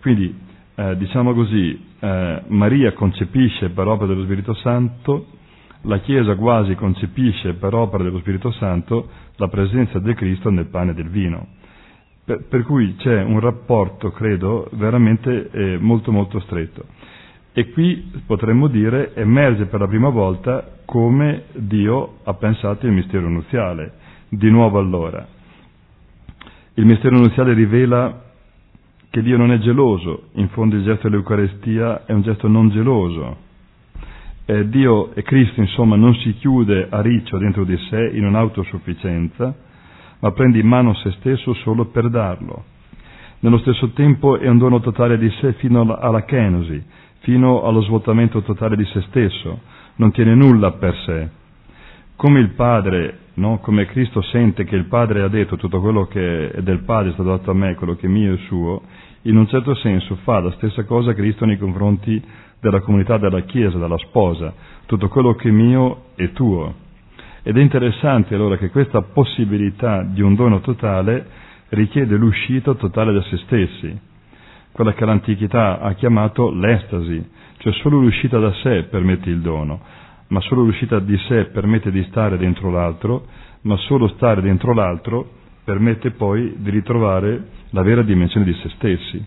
Quindi, 0.00 0.32
eh, 0.76 0.96
diciamo 0.96 1.34
così, 1.34 1.84
eh, 1.98 2.42
Maria 2.46 2.92
concepisce 2.92 3.70
per 3.70 3.88
opera 3.88 4.06
dello 4.06 4.22
Spirito 4.22 4.54
Santo, 4.54 5.26
la 5.82 5.98
Chiesa 6.00 6.34
quasi 6.36 6.74
concepisce 6.74 7.54
per 7.54 7.74
opera 7.74 8.02
dello 8.04 8.18
Spirito 8.20 8.50
Santo 8.52 9.08
la 9.36 9.48
presenza 9.48 9.98
del 9.98 10.14
Cristo 10.14 10.50
nel 10.50 10.66
pane 10.66 10.92
e 10.92 10.94
del 10.94 11.08
vino 11.08 11.46
Per, 12.24 12.44
per 12.48 12.62
cui 12.62 12.94
c'è 12.96 13.20
un 13.22 13.40
rapporto, 13.40 14.10
credo, 14.12 14.68
veramente 14.74 15.50
eh, 15.50 15.78
molto 15.78 16.12
molto 16.12 16.38
stretto. 16.40 16.84
E 17.52 17.70
qui 17.72 18.12
potremmo 18.24 18.68
dire 18.68 19.12
emerge 19.14 19.66
per 19.66 19.80
la 19.80 19.88
prima 19.88 20.08
volta 20.08 20.78
come 20.84 21.44
Dio 21.54 22.18
ha 22.22 22.34
pensato 22.34 22.86
il 22.86 22.92
mistero 22.92 23.28
nuziale, 23.28 23.92
di 24.28 24.50
nuovo 24.50 24.78
allora. 24.78 25.26
Il 26.74 26.86
mistero 26.86 27.16
nuziale 27.18 27.52
rivela 27.54 28.22
che 29.10 29.20
Dio 29.20 29.36
non 29.36 29.50
è 29.52 29.58
geloso, 29.58 30.28
in 30.34 30.48
fondo 30.50 30.76
il 30.76 30.84
gesto 30.84 31.08
dell'Eucarestia 31.08 32.06
è 32.06 32.12
un 32.12 32.22
gesto 32.22 32.46
non 32.48 32.70
geloso. 32.70 33.50
Eh, 34.44 34.68
Dio 34.68 35.14
e 35.14 35.22
Cristo, 35.22 35.60
insomma, 35.60 35.96
non 35.96 36.14
si 36.16 36.34
chiude 36.34 36.88
a 36.90 37.00
riccio 37.00 37.38
dentro 37.38 37.64
di 37.64 37.76
sé 37.88 38.10
in 38.12 38.24
un'autosufficienza, 38.24 39.54
ma 40.18 40.30
prende 40.32 40.58
in 40.58 40.66
mano 40.66 40.94
se 40.94 41.12
stesso 41.18 41.54
solo 41.54 41.86
per 41.86 42.10
darlo. 42.10 42.64
Nello 43.40 43.58
stesso 43.58 43.90
tempo 43.90 44.38
è 44.38 44.48
un 44.48 44.58
dono 44.58 44.80
totale 44.80 45.18
di 45.18 45.30
sé 45.40 45.52
fino 45.54 45.80
alla 45.96 46.24
kenosi, 46.24 46.82
fino 47.20 47.62
allo 47.62 47.82
svuotamento 47.82 48.42
totale 48.42 48.76
di 48.76 48.84
se 48.86 49.00
stesso, 49.08 49.60
non 49.96 50.12
tiene 50.12 50.34
nulla 50.34 50.72
per 50.72 50.96
sé. 51.04 51.28
Come 52.16 52.40
il 52.40 52.50
Padre 52.50 53.18
no? 53.34 53.58
come 53.58 53.86
Cristo 53.86 54.20
sente 54.22 54.64
che 54.64 54.76
il 54.76 54.86
Padre 54.86 55.22
ha 55.22 55.28
detto 55.28 55.56
tutto 55.56 55.80
quello 55.80 56.06
che 56.06 56.50
è 56.50 56.62
del 56.62 56.80
Padre 56.80 57.10
è 57.10 57.12
stato 57.14 57.30
dato 57.30 57.50
a 57.50 57.54
me, 57.54 57.74
quello 57.74 57.94
che 57.94 58.06
è 58.06 58.10
mio 58.10 58.34
e 58.34 58.38
suo, 58.48 58.82
in 59.22 59.36
un 59.36 59.46
certo 59.46 59.74
senso 59.76 60.16
fa 60.22 60.40
la 60.40 60.50
stessa 60.52 60.84
cosa 60.84 61.14
Cristo 61.14 61.44
nei 61.44 61.58
confronti 61.58 62.22
della 62.62 62.80
comunità 62.80 63.18
della 63.18 63.40
Chiesa, 63.40 63.76
della 63.76 63.98
sposa, 63.98 64.54
tutto 64.86 65.08
quello 65.08 65.34
che 65.34 65.48
è 65.48 65.52
mio 65.52 66.04
è 66.14 66.30
tuo. 66.30 66.72
Ed 67.42 67.56
è 67.58 67.60
interessante 67.60 68.36
allora 68.36 68.56
che 68.56 68.70
questa 68.70 69.02
possibilità 69.02 70.04
di 70.04 70.22
un 70.22 70.36
dono 70.36 70.60
totale 70.60 71.26
richiede 71.70 72.14
l'uscita 72.16 72.72
totale 72.74 73.12
da 73.12 73.22
se 73.22 73.36
stessi, 73.38 73.98
quella 74.70 74.92
che 74.94 75.04
l'antichità 75.04 75.80
ha 75.80 75.92
chiamato 75.94 76.52
l'estasi, 76.52 77.28
cioè 77.58 77.72
solo 77.74 77.98
l'uscita 77.98 78.38
da 78.38 78.52
sé 78.62 78.84
permette 78.84 79.28
il 79.28 79.40
dono 79.40 79.80
ma 80.32 80.40
solo 80.40 80.62
l'uscita 80.62 80.98
di 80.98 81.16
sé 81.28 81.44
permette 81.52 81.90
di 81.90 82.02
stare 82.04 82.38
dentro 82.38 82.70
l'altro, 82.70 83.26
ma 83.62 83.76
solo 83.76 84.08
stare 84.08 84.40
dentro 84.40 84.72
l'altro 84.72 85.28
permette 85.62 86.12
poi 86.12 86.54
di 86.56 86.70
ritrovare 86.70 87.48
la 87.70 87.82
vera 87.82 88.00
dimensione 88.02 88.46
di 88.46 88.54
se 88.54 88.70
stessi. 88.76 89.22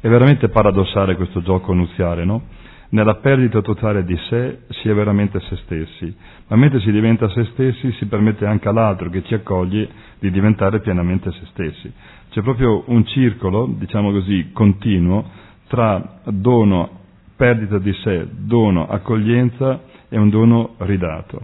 È 0.00 0.08
veramente 0.08 0.48
paradossale 0.48 1.14
questo 1.14 1.42
gioco 1.42 1.74
nuziale, 1.74 2.24
no? 2.24 2.42
Nella 2.88 3.16
perdita 3.16 3.60
totale 3.62 4.04
di 4.04 4.16
sé 4.28 4.60
si 4.68 4.88
è 4.88 4.94
veramente 4.94 5.40
se 5.40 5.56
stessi, 5.64 6.14
ma 6.48 6.56
mentre 6.56 6.80
si 6.80 6.92
diventa 6.92 7.28
se 7.30 7.44
stessi 7.52 7.90
si 7.92 8.06
permette 8.06 8.46
anche 8.46 8.68
all'altro 8.68 9.10
che 9.10 9.24
ci 9.24 9.34
accoglie 9.34 9.88
di 10.20 10.30
diventare 10.30 10.80
pienamente 10.80 11.32
se 11.32 11.46
stessi. 11.46 11.92
C'è 12.30 12.42
proprio 12.42 12.84
un 12.86 13.04
circolo, 13.06 13.66
diciamo 13.66 14.12
così, 14.12 14.50
continuo 14.52 15.24
tra 15.66 16.20
dono, 16.26 16.90
perdita 17.36 17.78
di 17.78 17.92
sé, 18.04 18.28
dono, 18.30 18.86
accoglienza 18.86 19.80
è 20.08 20.16
un 20.16 20.30
dono 20.30 20.74
ridato. 20.78 21.40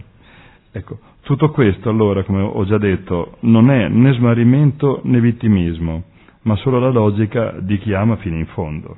Ecco, 0.71 0.99
tutto 1.23 1.51
questo 1.51 1.89
allora, 1.89 2.23
come 2.23 2.41
ho 2.41 2.65
già 2.65 2.77
detto, 2.77 3.37
non 3.41 3.69
è 3.69 3.89
né 3.89 4.13
smarrimento 4.13 5.01
né 5.03 5.19
vittimismo, 5.19 6.03
ma 6.43 6.55
solo 6.57 6.79
la 6.79 6.89
logica 6.89 7.55
di 7.59 7.77
chi 7.79 7.93
ama 7.93 8.15
fino 8.17 8.37
in 8.37 8.47
fondo. 8.47 8.97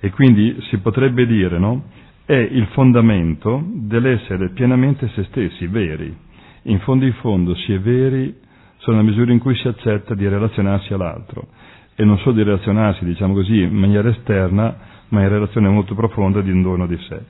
E 0.00 0.10
quindi 0.10 0.56
si 0.68 0.78
potrebbe 0.78 1.26
dire, 1.26 1.58
no? 1.58 1.84
È 2.24 2.34
il 2.34 2.66
fondamento 2.72 3.64
dell'essere 3.72 4.50
pienamente 4.50 5.08
se 5.14 5.24
stessi, 5.24 5.66
veri. 5.66 6.14
In 6.62 6.78
fondo 6.80 7.04
in 7.04 7.14
fondo 7.14 7.54
si 7.54 7.72
è 7.72 7.80
veri 7.80 8.34
solo 8.78 8.96
nella 8.96 9.08
misura 9.08 9.32
in 9.32 9.38
cui 9.38 9.56
si 9.56 9.66
accetta 9.66 10.14
di 10.14 10.28
relazionarsi 10.28 10.92
all'altro. 10.92 11.48
E 11.94 12.04
non 12.04 12.18
solo 12.18 12.36
di 12.36 12.42
relazionarsi, 12.42 13.04
diciamo 13.04 13.34
così, 13.34 13.62
in 13.62 13.74
maniera 13.74 14.08
esterna, 14.08 14.76
ma 15.08 15.22
in 15.22 15.28
relazione 15.28 15.68
molto 15.68 15.94
profonda 15.94 16.40
di 16.40 16.50
un 16.50 16.62
dono 16.62 16.86
di 16.86 16.96
sé. 17.08 17.20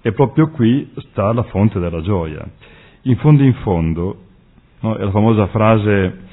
E 0.00 0.12
proprio 0.12 0.50
qui 0.50 0.92
sta 1.10 1.32
la 1.32 1.42
fonte 1.44 1.78
della 1.78 2.00
gioia. 2.00 2.46
In 3.02 3.16
fondo 3.16 3.42
in 3.42 3.54
fondo, 3.54 4.24
no, 4.80 4.96
è 4.96 5.04
la 5.04 5.10
famosa 5.10 5.46
frase 5.48 6.23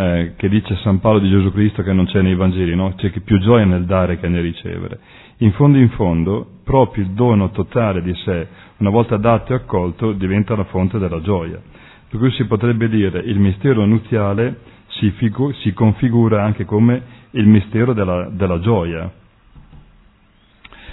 eh, 0.00 0.32
che 0.36 0.48
dice 0.48 0.76
San 0.76 0.98
Paolo 0.98 1.18
di 1.18 1.28
Gesù 1.28 1.52
Cristo 1.52 1.82
che 1.82 1.92
non 1.92 2.06
c'è 2.06 2.22
nei 2.22 2.34
Vangeli, 2.34 2.74
no? 2.74 2.94
c'è 2.96 3.10
più 3.20 3.38
gioia 3.38 3.66
nel 3.66 3.84
dare 3.84 4.18
che 4.18 4.28
nel 4.28 4.40
ricevere. 4.42 4.98
In 5.38 5.52
fondo 5.52 5.76
in 5.76 5.90
fondo, 5.90 6.46
proprio 6.64 7.04
il 7.04 7.10
dono 7.10 7.50
totale 7.50 8.00
di 8.00 8.14
sé, 8.24 8.46
una 8.78 8.88
volta 8.88 9.18
dato 9.18 9.52
e 9.52 9.56
accolto, 9.56 10.12
diventa 10.12 10.56
la 10.56 10.64
fonte 10.64 10.98
della 10.98 11.20
gioia. 11.20 11.60
Per 12.08 12.18
cui 12.18 12.30
si 12.32 12.46
potrebbe 12.46 12.88
dire 12.88 13.18
il 13.20 13.38
mistero 13.38 13.84
nuziale 13.84 14.60
si, 14.88 15.10
figu- 15.10 15.54
si 15.56 15.72
configura 15.74 16.42
anche 16.44 16.64
come 16.64 17.02
il 17.32 17.46
mistero 17.46 17.92
della, 17.92 18.30
della 18.32 18.58
gioia, 18.58 19.12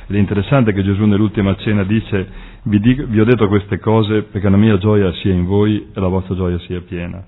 ed 0.09 0.15
è 0.15 0.19
interessante 0.19 0.73
che 0.73 0.83
Gesù 0.83 1.03
nell'ultima 1.05 1.55
cena 1.57 1.83
dice, 1.83 2.27
vi, 2.63 2.79
dico, 2.79 3.05
vi 3.07 3.19
ho 3.19 3.25
detto 3.25 3.47
queste 3.47 3.79
cose 3.79 4.23
perché 4.23 4.49
la 4.49 4.55
mia 4.57 4.77
gioia 4.77 5.11
sia 5.13 5.33
in 5.33 5.45
voi 5.45 5.87
e 5.93 5.99
la 5.99 6.07
vostra 6.07 6.35
gioia 6.35 6.59
sia 6.59 6.79
piena. 6.81 7.23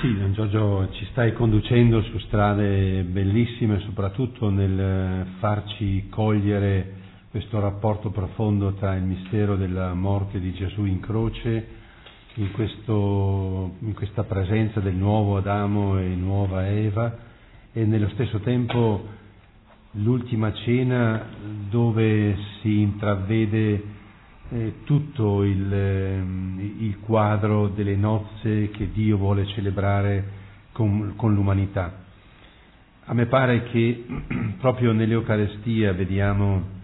Sì, 0.00 0.16
Don 0.16 0.32
Giorgio, 0.32 0.88
ci 0.92 1.04
stai 1.10 1.32
conducendo 1.32 2.00
su 2.02 2.18
strade 2.18 3.02
bellissime, 3.02 3.80
soprattutto 3.80 4.48
nel 4.48 5.26
farci 5.40 6.06
cogliere 6.08 6.94
questo 7.32 7.58
rapporto 7.58 8.10
profondo 8.10 8.74
tra 8.74 8.94
il 8.94 9.02
mistero 9.02 9.56
della 9.56 9.94
morte 9.94 10.38
di 10.38 10.52
Gesù 10.52 10.84
in 10.84 11.00
croce, 11.00 11.66
in, 12.34 12.52
questo, 12.52 13.72
in 13.80 13.92
questa 13.94 14.22
presenza 14.22 14.78
del 14.78 14.94
nuovo 14.94 15.36
Adamo 15.36 15.98
e 15.98 16.06
nuova 16.14 16.68
Eva 16.68 17.16
e 17.72 17.84
nello 17.84 18.08
stesso 18.10 18.38
tempo 18.38 19.04
l'ultima 19.94 20.52
cena 20.52 21.26
dove 21.68 22.36
si 22.60 22.82
intravede 22.82 23.96
eh, 24.50 24.76
tutto 24.84 25.42
il, 25.44 25.72
eh, 25.72 26.22
il, 26.78 26.98
quadro 27.00 27.68
delle 27.68 27.96
nozze 27.96 28.70
che 28.70 28.90
Dio 28.92 29.16
vuole 29.18 29.46
celebrare 29.46 30.24
con, 30.72 31.14
con 31.16 31.34
l'umanità. 31.34 32.06
A 33.04 33.14
me 33.14 33.26
pare 33.26 33.64
che 33.64 34.06
proprio 34.58 34.92
nell'Eucarestia 34.92 35.92
vediamo 35.92 36.76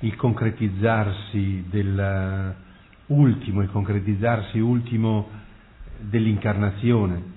il 0.00 0.14
concretizzarsi 0.14 1.64
dell'ultimo, 1.68 3.62
il 3.62 3.70
concretizzarsi 3.70 4.60
ultimo 4.60 5.28
dell'incarnazione, 5.98 7.36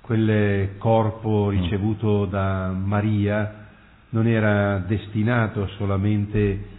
quel 0.00 0.76
corpo 0.78 1.46
mm. 1.46 1.50
ricevuto 1.50 2.24
da 2.26 2.70
Maria 2.72 3.64
non 4.10 4.26
era 4.26 4.78
destinato 4.78 5.68
solamente 5.76 6.74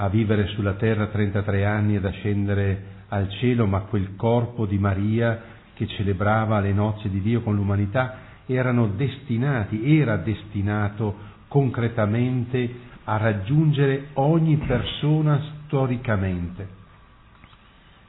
a 0.00 0.08
vivere 0.08 0.46
sulla 0.48 0.74
terra 0.74 1.06
33 1.06 1.64
anni 1.64 1.96
ed 1.96 2.04
a 2.04 2.10
scendere 2.10 2.96
al 3.08 3.28
cielo, 3.30 3.66
ma 3.66 3.80
quel 3.80 4.14
corpo 4.14 4.64
di 4.64 4.78
Maria 4.78 5.40
che 5.74 5.86
celebrava 5.88 6.60
le 6.60 6.72
nozze 6.72 7.08
di 7.08 7.20
Dio 7.20 7.40
con 7.40 7.56
l'umanità 7.56 8.26
erano 8.46 8.86
destinati, 8.88 9.98
era 9.98 10.16
destinato 10.16 11.14
concretamente 11.48 12.86
a 13.04 13.16
raggiungere 13.16 14.08
ogni 14.14 14.56
persona 14.58 15.40
storicamente. 15.64 16.76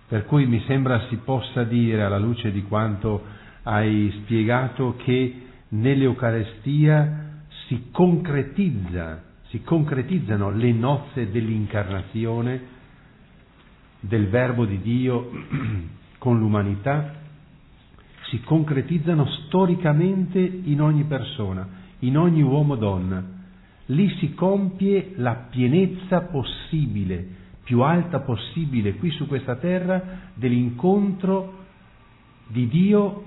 Per 0.07 0.25
cui 0.25 0.45
mi 0.45 0.63
sembra 0.67 1.07
si 1.09 1.15
possa 1.17 1.63
dire, 1.63 2.03
alla 2.03 2.17
luce 2.19 2.51
di 2.51 2.63
quanto 2.63 3.23
hai 3.63 4.11
spiegato 4.23 4.95
che 4.97 5.41
nell'Eucarestia 5.69 7.43
si 7.67 7.87
concretizza, 7.91 9.23
si 9.49 9.61
concretizzano 9.63 10.51
le 10.51 10.71
nozze 10.71 11.31
dell'incarnazione 11.31 12.77
del 13.99 14.27
Verbo 14.27 14.65
di 14.65 14.79
Dio 14.79 15.29
con 16.19 16.37
l'umanità, 16.37 17.15
si 18.29 18.41
concretizzano 18.41 19.25
storicamente 19.25 20.39
in 20.39 20.81
ogni 20.81 21.03
persona, 21.05 21.67
in 21.99 22.17
ogni 22.17 22.43
uomo-donna. 22.43 23.37
Lì 23.87 24.07
si 24.19 24.35
compie 24.35 25.13
la 25.15 25.47
pienezza 25.49 26.21
possibile, 26.21 27.27
più 27.63 27.81
alta 27.81 28.19
possibile 28.19 28.95
qui 28.95 29.09
su 29.09 29.25
questa 29.25 29.55
terra, 29.55 30.19
dell'incontro 30.35 31.65
di 32.47 32.67
Dio 32.67 33.23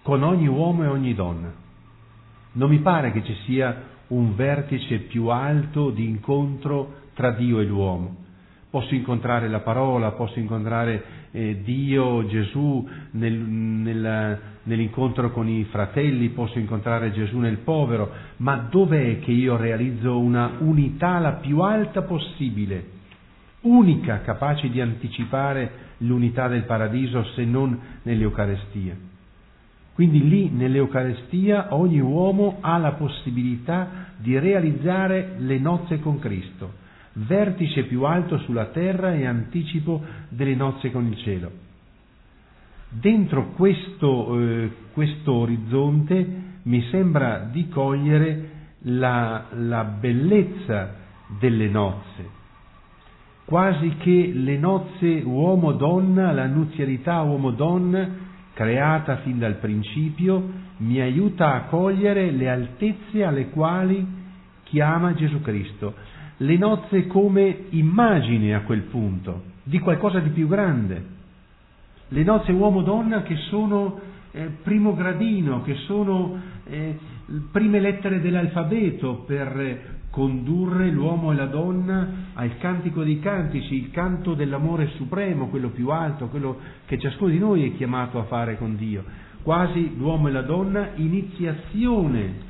con 0.00 0.22
ogni 0.22 0.48
uomo 0.48 0.84
e 0.84 0.86
ogni 0.86 1.14
donna. 1.14 1.52
Non 2.52 2.70
mi 2.70 2.78
pare 2.78 3.12
che 3.12 3.22
ci 3.24 3.34
sia 3.44 3.98
un 4.10 4.34
vertice 4.34 4.98
più 5.00 5.26
alto 5.26 5.90
di 5.90 6.04
incontro 6.04 6.94
tra 7.14 7.32
Dio 7.32 7.60
e 7.60 7.64
l'uomo. 7.64 8.16
Posso 8.70 8.94
incontrare 8.94 9.48
la 9.48 9.60
parola, 9.60 10.12
posso 10.12 10.38
incontrare 10.38 11.02
eh, 11.32 11.60
Dio, 11.64 12.24
Gesù 12.26 12.88
nel, 13.12 13.32
nel, 13.32 14.38
nell'incontro 14.62 15.32
con 15.32 15.48
i 15.48 15.64
fratelli, 15.64 16.28
posso 16.28 16.58
incontrare 16.58 17.12
Gesù 17.12 17.38
nel 17.38 17.58
povero, 17.58 18.10
ma 18.36 18.68
dov'è 18.70 19.18
che 19.18 19.32
io 19.32 19.56
realizzo 19.56 20.18
una 20.18 20.52
unità 20.58 21.18
la 21.18 21.32
più 21.32 21.60
alta 21.60 22.02
possibile, 22.02 22.98
unica, 23.62 24.20
capace 24.20 24.70
di 24.70 24.80
anticipare 24.80 25.88
l'unità 25.98 26.46
del 26.46 26.62
paradiso 26.62 27.24
se 27.34 27.44
non 27.44 27.78
nell'Eucarestia? 28.02 29.09
Quindi 30.00 30.26
lì 30.30 30.48
nell'Eucarestia 30.48 31.74
ogni 31.74 32.00
uomo 32.00 32.56
ha 32.62 32.78
la 32.78 32.92
possibilità 32.92 34.06
di 34.16 34.38
realizzare 34.38 35.34
le 35.36 35.58
nozze 35.58 36.00
con 36.00 36.18
Cristo, 36.18 36.72
vertice 37.12 37.82
più 37.82 38.04
alto 38.04 38.38
sulla 38.38 38.68
terra 38.68 39.12
e 39.12 39.26
anticipo 39.26 40.02
delle 40.30 40.54
nozze 40.54 40.90
con 40.90 41.04
il 41.04 41.18
cielo. 41.18 41.50
Dentro 42.88 43.48
questo, 43.48 44.40
eh, 44.40 44.70
questo 44.94 45.34
orizzonte 45.34 46.42
mi 46.62 46.82
sembra 46.90 47.40
di 47.52 47.68
cogliere 47.68 48.50
la, 48.84 49.48
la 49.50 49.84
bellezza 49.84 50.94
delle 51.38 51.68
nozze, 51.68 52.26
quasi 53.44 53.96
che 53.98 54.32
le 54.34 54.56
nozze 54.56 55.20
uomo-donna, 55.22 56.32
la 56.32 56.46
nuzialità 56.46 57.20
uomo-donna, 57.20 58.28
creata 58.54 59.18
fin 59.18 59.38
dal 59.38 59.56
principio, 59.56 60.68
mi 60.78 61.00
aiuta 61.00 61.54
a 61.54 61.62
cogliere 61.64 62.30
le 62.30 62.48
altezze 62.48 63.24
alle 63.24 63.48
quali 63.50 64.06
chiama 64.64 65.14
Gesù 65.14 65.40
Cristo. 65.40 65.94
Le 66.38 66.56
nozze 66.56 67.06
come 67.06 67.66
immagine 67.70 68.54
a 68.54 68.62
quel 68.62 68.82
punto 68.82 69.48
di 69.62 69.78
qualcosa 69.78 70.20
di 70.20 70.30
più 70.30 70.48
grande. 70.48 71.18
Le 72.08 72.22
nozze 72.24 72.52
uomo-donna 72.52 73.22
che 73.22 73.36
sono 73.48 74.00
eh, 74.32 74.46
primo 74.62 74.94
gradino, 74.94 75.62
che 75.62 75.74
sono 75.86 76.40
eh, 76.64 76.98
prime 77.52 77.78
lettere 77.80 78.20
dell'alfabeto 78.20 79.22
per 79.26 79.89
condurre 80.10 80.90
l'uomo 80.90 81.32
e 81.32 81.36
la 81.36 81.46
donna 81.46 82.08
al 82.34 82.58
cantico 82.58 83.04
dei 83.04 83.20
cantici, 83.20 83.74
il 83.74 83.90
canto 83.90 84.34
dell'amore 84.34 84.88
supremo, 84.96 85.48
quello 85.48 85.70
più 85.70 85.88
alto, 85.90 86.26
quello 86.26 86.58
che 86.86 86.98
ciascuno 86.98 87.30
di 87.30 87.38
noi 87.38 87.70
è 87.70 87.76
chiamato 87.76 88.18
a 88.18 88.24
fare 88.24 88.58
con 88.58 88.76
Dio. 88.76 89.04
Quasi 89.42 89.96
l'uomo 89.96 90.28
e 90.28 90.32
la 90.32 90.42
donna 90.42 90.90
iniziazione 90.96 92.48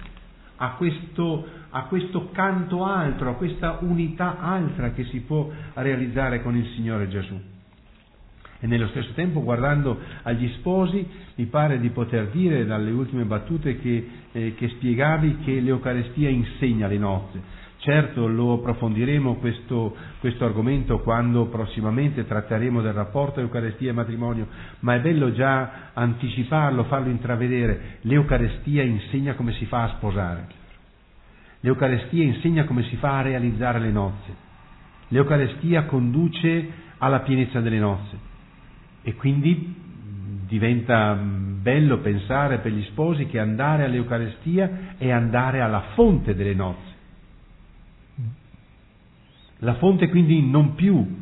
a 0.57 0.73
questo, 0.73 1.47
a 1.71 1.85
questo 1.85 2.31
canto 2.33 2.85
altro, 2.85 3.31
a 3.31 3.35
questa 3.35 3.79
unità 3.81 4.41
altra 4.41 4.91
che 4.93 5.05
si 5.05 5.21
può 5.21 5.51
realizzare 5.75 6.43
con 6.43 6.57
il 6.57 6.67
Signore 6.75 7.09
Gesù. 7.09 7.50
E 8.61 8.67
nello 8.67 8.89
stesso 8.89 9.13
tempo, 9.15 9.43
guardando 9.43 9.99
agli 10.23 10.49
sposi, 10.59 11.07
mi 11.37 11.47
pare 11.47 11.81
di 11.81 11.89
poter 11.89 12.29
dire 12.29 12.67
dalle 12.67 12.91
ultime 12.91 13.25
battute 13.25 13.79
che, 13.79 14.09
eh, 14.33 14.55
che 14.55 14.69
spiegavi 14.69 15.39
che 15.45 15.61
l'Eucarestia 15.61 16.29
insegna 16.29 16.87
le 16.87 16.99
nozze. 16.99 17.59
Certo 17.79 18.27
lo 18.27 18.53
approfondiremo 18.55 19.37
questo, 19.37 19.97
questo, 20.19 20.45
argomento 20.45 20.99
quando 20.99 21.47
prossimamente 21.47 22.27
tratteremo 22.27 22.83
del 22.83 22.93
rapporto 22.93 23.41
Eucaristia 23.41 23.89
e 23.89 23.95
matrimonio, 23.95 24.49
ma 24.81 24.97
è 24.97 25.01
bello 25.01 25.33
già 25.33 25.91
anticiparlo, 25.95 26.85
farlo 26.85 27.09
intravedere. 27.09 28.01
L'Eucarestia 28.03 28.83
insegna 28.83 29.33
come 29.33 29.53
si 29.55 29.65
fa 29.65 29.85
a 29.85 29.95
sposare. 29.97 30.47
L'Eucarestia 31.61 32.23
insegna 32.23 32.65
come 32.65 32.83
si 32.85 32.97
fa 32.97 33.17
a 33.17 33.23
realizzare 33.23 33.79
le 33.79 33.91
nozze. 33.91 34.35
L'Eucarestia 35.09 35.85
conduce 35.85 36.69
alla 36.99 37.21
pienezza 37.21 37.61
delle 37.61 37.79
nozze. 37.79 38.29
E 39.03 39.15
quindi 39.15 39.75
diventa 40.47 41.15
bello 41.15 41.99
pensare 41.99 42.59
per 42.59 42.73
gli 42.73 42.83
sposi 42.85 43.27
che 43.27 43.39
andare 43.39 43.85
all'Eucarestia 43.85 44.95
è 44.99 45.11
andare 45.11 45.61
alla 45.61 45.93
fonte 45.95 46.35
delle 46.35 46.55
nozze. 46.55 46.89
La 49.59 49.75
fonte 49.75 50.09
quindi 50.09 50.43
non 50.43 50.75
più 50.75 51.19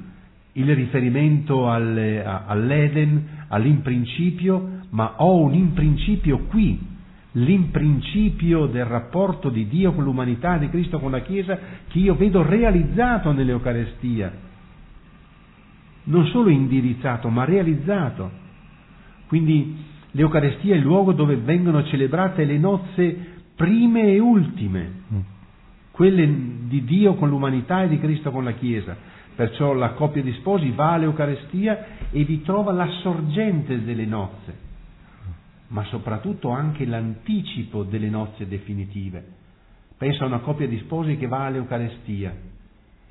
il 0.53 0.74
riferimento 0.74 1.70
alle, 1.70 2.24
all'Eden, 2.24 3.45
all'imprincipio, 3.49 4.81
ma 4.91 5.14
ho 5.18 5.41
un 5.43 5.55
imprincipio 5.55 6.47
qui, 6.47 6.81
l'imprincipio 7.33 8.66
del 8.66 8.85
rapporto 8.85 9.51
di 9.51 9.68
Dio 9.68 9.93
con 9.93 10.05
l'umanità, 10.05 10.57
di 10.57 10.68
Cristo 10.68 10.99
con 10.99 11.11
la 11.11 11.20
Chiesa, 11.20 11.59
che 11.89 11.99
io 11.99 12.14
vedo 12.14 12.43
realizzato 12.43 13.33
nell'Eucarestia 13.33 14.47
non 16.09 16.27
solo 16.27 16.51
indirizzato, 16.51 17.29
ma 17.29 17.45
realizzato. 17.45 18.31
Quindi 19.27 19.77
l'Eucarestia 20.13 20.75
è 20.75 20.79
il 20.79 20.83
luogo 20.83 21.13
dove 21.13 21.37
vengono 21.37 21.85
celebrate 21.85 22.45
le 22.45 22.59
nozze 22.59 23.37
prime 23.55 24.13
e 24.13 24.19
ultime, 24.19 24.93
mm. 25.13 25.21
quelle 25.91 26.35
di 26.67 26.85
Dio 26.85 27.15
con 27.15 27.29
l'umanità 27.29 27.83
e 27.83 27.89
di 27.89 27.99
Cristo 27.99 28.31
con 28.31 28.45
la 28.45 28.53
Chiesa. 28.53 28.97
Perciò 29.35 29.73
la 29.73 29.91
coppia 29.91 30.23
di 30.23 30.33
sposi 30.33 30.71
va 30.71 30.93
all'Eucarestia 30.93 32.11
e 32.11 32.25
vi 32.25 32.43
trova 32.43 32.73
la 32.73 32.89
sorgente 33.03 33.85
delle 33.85 34.07
nozze, 34.07 34.55
ma 35.69 35.85
soprattutto 35.85 36.51
anche 36.51 36.85
l'anticipo 36.87 37.85
delle 37.85 38.09
nozze 38.09 38.49
definitive. 38.49 39.37
Penso 39.97 40.25
a 40.25 40.27
una 40.27 40.39
coppia 40.39 40.67
di 40.67 40.79
sposi 40.79 41.17
che 41.17 41.29
va 41.29 41.45
all'Eucarestia 41.45 42.35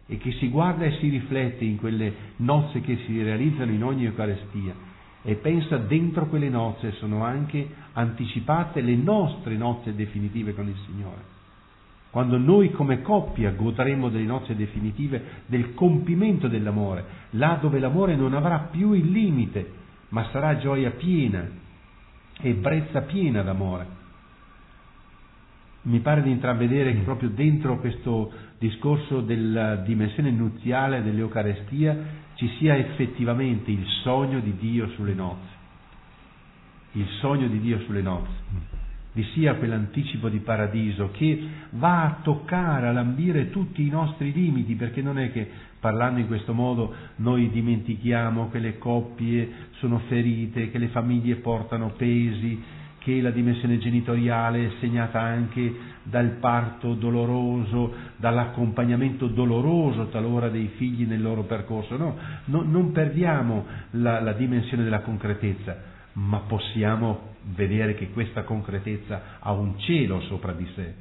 e 0.08 0.18
che 0.18 0.32
si 0.34 0.49
guarda 0.49 0.86
e 0.86 0.97
si 0.99 1.10
riflette 1.10 1.64
in 1.66 1.78
quelle 1.78 2.14
nozze 2.38 2.82
che 2.82 2.97
si 3.05 3.22
realizzano 3.22 3.72
in 3.72 3.84
ogni 3.84 4.05
Eucaristia 4.05 4.74
e 5.22 5.36
pensa 5.36 5.78
dentro 5.78 6.28
quelle 6.28 6.47
nozze 6.47 6.93
sono 6.93 7.24
anche 7.24 7.68
anticipate 7.93 8.80
le 8.80 8.95
nostre 8.95 9.58
nozze 9.58 9.93
definitive 9.93 10.53
con 10.53 10.68
il 10.70 10.76
Signore. 10.86 11.36
Quando 12.10 12.38
noi 12.38 12.72
come 12.72 13.01
coppia 13.01 13.51
godremo 13.51 14.08
delle 14.08 14.24
nozze 14.24 14.55
definitive, 14.55 15.43
del 15.47 15.74
compimento 15.74 16.47
dell'amore, 16.47 17.03
là 17.32 17.58
dove 17.60 17.80
l'amore 17.80 18.16
non 18.16 18.34
avrà 18.34 18.70
più 18.72 18.93
il 18.93 19.12
limite, 19.12 19.70
ma 20.10 20.30
sarà 20.32 20.58
gioia 20.58 20.91
piena, 20.91 21.45
ebbrezza 22.39 23.01
piena 23.01 23.41
d'amore. 23.41 23.86
Mi 25.88 26.01
pare 26.01 26.21
di 26.21 26.31
intravedere 26.31 26.93
che 26.93 26.99
proprio 26.99 27.29
dentro 27.29 27.79
questo 27.79 28.29
discorso 28.59 29.21
della 29.21 29.77
dimensione 29.77 30.31
nuziale 30.31 31.01
dell'Eucarestia 31.01 31.97
ci 32.33 32.49
sia 32.57 32.75
effettivamente 32.75 33.71
il 33.71 33.85
sogno 34.03 34.41
di 34.41 34.53
Dio 34.57 34.89
sulle 34.89 35.13
nozze, 35.13 35.47
il 36.91 37.07
sogno 37.21 37.47
di 37.47 37.61
Dio 37.61 37.79
sulle 37.79 38.01
nozze, 38.01 38.35
vi 39.13 39.23
sia 39.33 39.55
quell'anticipo 39.55 40.27
di 40.27 40.39
paradiso 40.39 41.09
che 41.11 41.41
va 41.71 42.03
a 42.03 42.19
toccare, 42.21 42.89
a 42.89 42.91
lambire 42.91 43.49
tutti 43.49 43.88
i 43.88 43.89
nostri 43.89 44.33
limiti, 44.33 44.75
perché 44.75 45.01
non 45.01 45.17
è 45.17 45.31
che 45.31 45.49
parlando 45.79 46.19
in 46.19 46.27
questo 46.27 46.53
modo 46.53 46.93
noi 47.15 47.49
dimentichiamo 47.49 48.49
che 48.49 48.59
le 48.59 48.77
coppie 48.77 49.49
sono 49.77 49.99
ferite, 50.09 50.69
che 50.69 50.79
le 50.79 50.89
famiglie 50.89 51.35
portano 51.38 51.91
pesi, 51.91 52.61
che 53.08 53.22
la 53.22 53.30
dimensione 53.32 53.78
genitoriale 53.78 54.66
è 54.66 54.72
segnata 54.82 55.22
anche 55.22 55.74
dal 56.03 56.32
parto 56.41 56.93
doloroso, 56.93 57.93
dall'accompagnamento 58.18 59.28
doloroso 59.28 60.08
talora 60.10 60.49
dei 60.49 60.72
figli 60.76 61.05
nel 61.05 61.22
loro 61.22 61.43
percorso. 61.43 61.95
No, 61.95 62.18
no 62.45 62.64
non 62.64 62.91
perdiamo 62.91 63.66
la, 63.91 64.20
la 64.20 64.34
dimensione 64.34 64.84
della 64.84 64.99
concretezza, 64.99 65.78
ma 66.14 66.39
possiamo 66.39 67.36
vedere 67.55 67.93
che 67.95 68.10
questa 68.10 68.43
concretezza 68.43 69.38
ha 69.39 69.53
un 69.53 69.80
cielo 69.80 70.20
sopra 70.24 70.51
di 70.51 70.68
sé. 70.76 70.93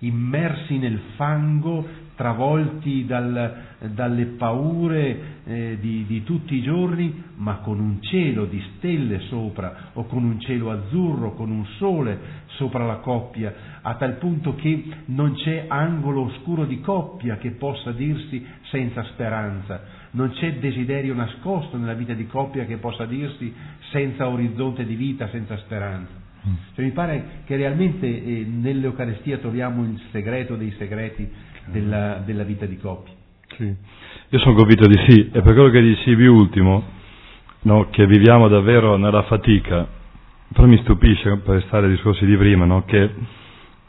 Immersi 0.00 0.76
nel 0.78 0.98
fango 1.14 1.86
travolti 2.18 3.06
dal, 3.06 3.62
dalle 3.94 4.24
paure 4.36 5.20
eh, 5.44 5.78
di, 5.80 6.04
di, 6.04 6.24
tutti 6.24 6.56
i 6.56 6.62
giorni, 6.62 7.22
ma 7.36 7.58
con 7.58 7.78
un 7.78 8.02
cielo 8.02 8.46
di 8.46 8.60
stelle 8.76 9.20
sopra, 9.28 9.90
o 9.92 10.04
con 10.06 10.24
un 10.24 10.40
cielo 10.40 10.72
azzurro, 10.72 11.34
con 11.34 11.52
un 11.52 11.64
sole 11.76 12.18
sopra 12.56 12.84
la 12.84 12.96
coppia, 12.96 13.54
a 13.82 13.94
tal 13.94 14.14
punto 14.14 14.56
che 14.56 14.84
non 15.04 15.34
c'è 15.34 15.66
angolo 15.68 16.22
oscuro 16.22 16.64
di 16.64 16.80
coppia 16.80 17.36
che 17.36 17.52
possa 17.52 17.92
dirsi 17.92 18.44
senza 18.62 19.04
speranza, 19.12 19.80
non 20.10 20.30
c'è 20.30 20.54
desiderio 20.54 21.14
nascosto 21.14 21.76
nella 21.76 21.94
vita 21.94 22.14
di 22.14 22.26
coppia 22.26 22.64
che 22.64 22.78
possa 22.78 23.04
dirsi 23.04 23.54
senza 23.92 24.26
orizzonte 24.26 24.84
di 24.84 24.96
vita, 24.96 25.28
senza 25.28 25.56
speranza. 25.58 26.26
Mm. 26.48 26.54
Cioè, 26.74 26.84
mi 26.84 26.90
pare 26.90 27.42
che 27.44 27.54
realmente 27.54 28.06
eh, 28.06 28.44
nell'Eucarestia 28.44 29.38
troviamo 29.38 29.84
il 29.84 30.00
segreto 30.10 30.56
dei 30.56 30.74
segreti 30.78 31.30
della, 31.70 32.22
della 32.24 32.44
vita 32.44 32.66
di 32.66 32.76
coppia. 32.76 33.14
Sì. 33.56 33.74
Io 34.30 34.38
sono 34.40 34.54
convinto 34.54 34.86
di 34.86 34.98
sì, 35.08 35.30
e 35.32 35.40
per 35.40 35.54
quello 35.54 35.70
che 35.70 35.80
dicevi 35.80 36.26
ultimo, 36.26 36.82
no, 37.62 37.88
che 37.90 38.06
viviamo 38.06 38.48
davvero 38.48 38.96
nella 38.96 39.22
fatica, 39.22 39.86
però 40.52 40.66
mi 40.66 40.78
stupisce, 40.78 41.36
per 41.38 41.56
restare 41.56 41.86
ai 41.86 41.92
discorsi 41.92 42.24
di 42.26 42.36
prima, 42.36 42.64
no, 42.64 42.84
che 42.84 43.10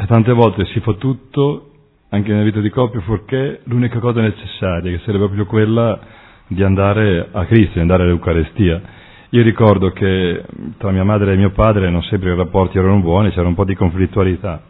tante 0.08 0.32
volte 0.34 0.66
si 0.66 0.80
fa 0.80 0.94
tutto, 0.94 1.66
anche 2.10 2.32
nella 2.32 2.44
vita 2.44 2.60
di 2.60 2.70
coppia, 2.70 3.02
fuorché 3.02 3.62
l'unica 3.66 4.00
cosa 4.00 4.22
necessaria, 4.22 4.92
che 4.92 5.00
sarebbe 5.04 5.26
proprio 5.26 5.46
quella 5.46 6.00
di 6.48 6.64
andare 6.64 7.30
a 7.32 7.46
Cristo, 7.46 7.74
di 7.74 7.80
andare 7.82 8.04
all'Eucarestia. 8.04 8.82
Io 9.32 9.44
ricordo 9.44 9.92
che 9.92 10.44
tra 10.78 10.90
mia 10.90 11.04
madre 11.04 11.34
e 11.34 11.36
mio 11.36 11.52
padre 11.52 11.92
non 11.92 12.02
sempre 12.04 12.32
i 12.32 12.36
rapporti 12.36 12.80
erano 12.80 13.00
buoni, 13.00 13.30
c'era 13.30 13.48
un 13.48 13.54
po' 13.54 13.66
di 13.66 13.76
conflittualità. 13.76 14.64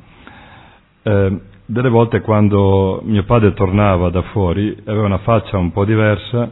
Eh, 1.02 1.40
delle 1.70 1.90
volte 1.90 2.22
quando 2.22 3.02
mio 3.04 3.24
padre 3.24 3.54
tornava 3.54 4.10
da 4.10 4.22
fuori 4.24 4.76
aveva 4.86 5.06
una 5.06 5.20
faccia 5.20 5.58
un 5.58 5.72
po' 5.72 5.86
diversa, 5.86 6.52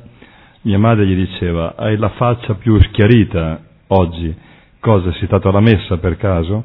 mia 0.61 0.77
madre 0.79 1.05
gli 1.07 1.15
diceva 1.15 1.75
hai 1.75 1.97
la 1.97 2.09
faccia 2.09 2.53
più 2.55 2.79
schiarita 2.81 3.61
oggi 3.87 4.45
Cosa? 4.79 5.11
Sei 5.13 5.25
stato 5.25 5.49
alla 5.49 5.59
messa 5.59 5.97
per 5.97 6.17
caso? 6.17 6.63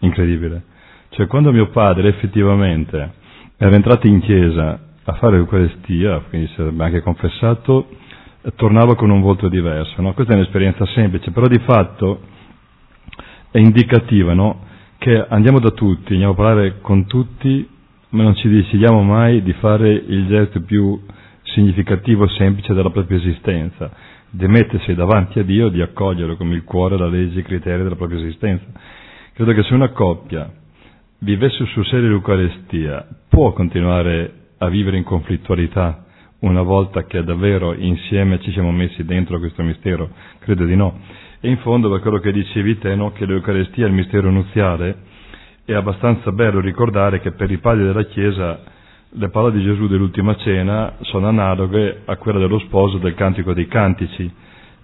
Incredibile. 0.00 0.64
Cioè 1.10 1.26
quando 1.26 1.52
mio 1.52 1.68
padre 1.68 2.08
effettivamente 2.08 3.12
era 3.56 3.74
entrato 3.74 4.06
in 4.06 4.20
chiesa 4.20 4.78
a 5.04 5.12
fare 5.14 5.36
l'Eucaristia, 5.36 6.20
quindi 6.28 6.48
si 6.48 6.54
sarebbe 6.54 6.84
anche 6.84 7.00
confessato, 7.00 7.88
tornava 8.56 8.94
con 8.94 9.10
un 9.10 9.20
volto 9.20 9.48
diverso. 9.48 10.02
No? 10.02 10.12
Questa 10.12 10.32
è 10.32 10.36
un'esperienza 10.36 10.84
semplice, 10.86 11.30
però 11.30 11.46
di 11.46 11.58
fatto 11.60 12.20
è 13.50 13.58
indicativa 13.58 14.34
no? 14.34 14.66
Che 15.00 15.24
andiamo 15.30 15.60
da 15.60 15.70
tutti, 15.70 16.12
andiamo 16.12 16.34
a 16.34 16.36
parlare 16.36 16.78
con 16.82 17.06
tutti, 17.06 17.66
ma 18.10 18.22
non 18.22 18.34
ci 18.36 18.50
decidiamo 18.50 19.02
mai 19.02 19.42
di 19.42 19.54
fare 19.54 19.90
il 19.92 20.26
gesto 20.26 20.60
più 20.60 21.00
significativo 21.42 22.24
e 22.24 22.28
semplice 22.36 22.74
della 22.74 22.90
propria 22.90 23.16
esistenza, 23.16 23.90
di 24.28 24.46
mettersi 24.46 24.92
davanti 24.94 25.38
a 25.38 25.42
Dio, 25.42 25.70
di 25.70 25.80
accogliere 25.80 26.36
come 26.36 26.54
il 26.54 26.64
cuore 26.64 26.98
la 26.98 27.08
legge 27.08 27.38
e 27.38 27.40
i 27.40 27.44
criteri 27.44 27.82
della 27.82 27.96
propria 27.96 28.18
esistenza. 28.18 28.66
Credo 29.32 29.54
che 29.54 29.62
se 29.62 29.72
una 29.72 29.88
coppia 29.88 30.52
vivesse 31.20 31.64
sul 31.64 31.86
serio 31.86 32.08
l'Eucaristia 32.10 33.06
può 33.26 33.54
continuare 33.54 34.32
a 34.58 34.68
vivere 34.68 34.98
in 34.98 35.04
conflittualità 35.04 36.04
una 36.40 36.60
volta 36.60 37.04
che 37.04 37.24
davvero 37.24 37.72
insieme 37.72 38.38
ci 38.40 38.52
siamo 38.52 38.70
messi 38.70 39.02
dentro 39.06 39.38
questo 39.38 39.62
mistero? 39.62 40.10
Credo 40.40 40.66
di 40.66 40.76
no. 40.76 40.98
E 41.42 41.48
in 41.48 41.56
fondo, 41.58 41.88
per 41.88 42.00
quello 42.00 42.18
che 42.18 42.32
dicevi 42.32 42.76
te, 42.78 42.94
no, 42.94 43.12
che 43.12 43.24
l'Eucaristia, 43.24 43.86
il 43.86 43.92
mistero 43.94 44.30
nuziale, 44.30 44.94
è 45.64 45.72
abbastanza 45.72 46.32
bello 46.32 46.60
ricordare 46.60 47.20
che 47.20 47.32
per 47.32 47.50
i 47.50 47.56
padri 47.56 47.84
della 47.84 48.02
Chiesa 48.04 48.60
le 49.12 49.28
parole 49.30 49.56
di 49.56 49.62
Gesù 49.64 49.88
dell'ultima 49.88 50.36
cena 50.36 50.96
sono 51.00 51.28
analoghe 51.28 52.02
a 52.04 52.16
quelle 52.16 52.38
dello 52.38 52.58
sposo 52.60 52.98
del 52.98 53.14
Cantico 53.14 53.54
dei 53.54 53.66
Cantici. 53.66 54.30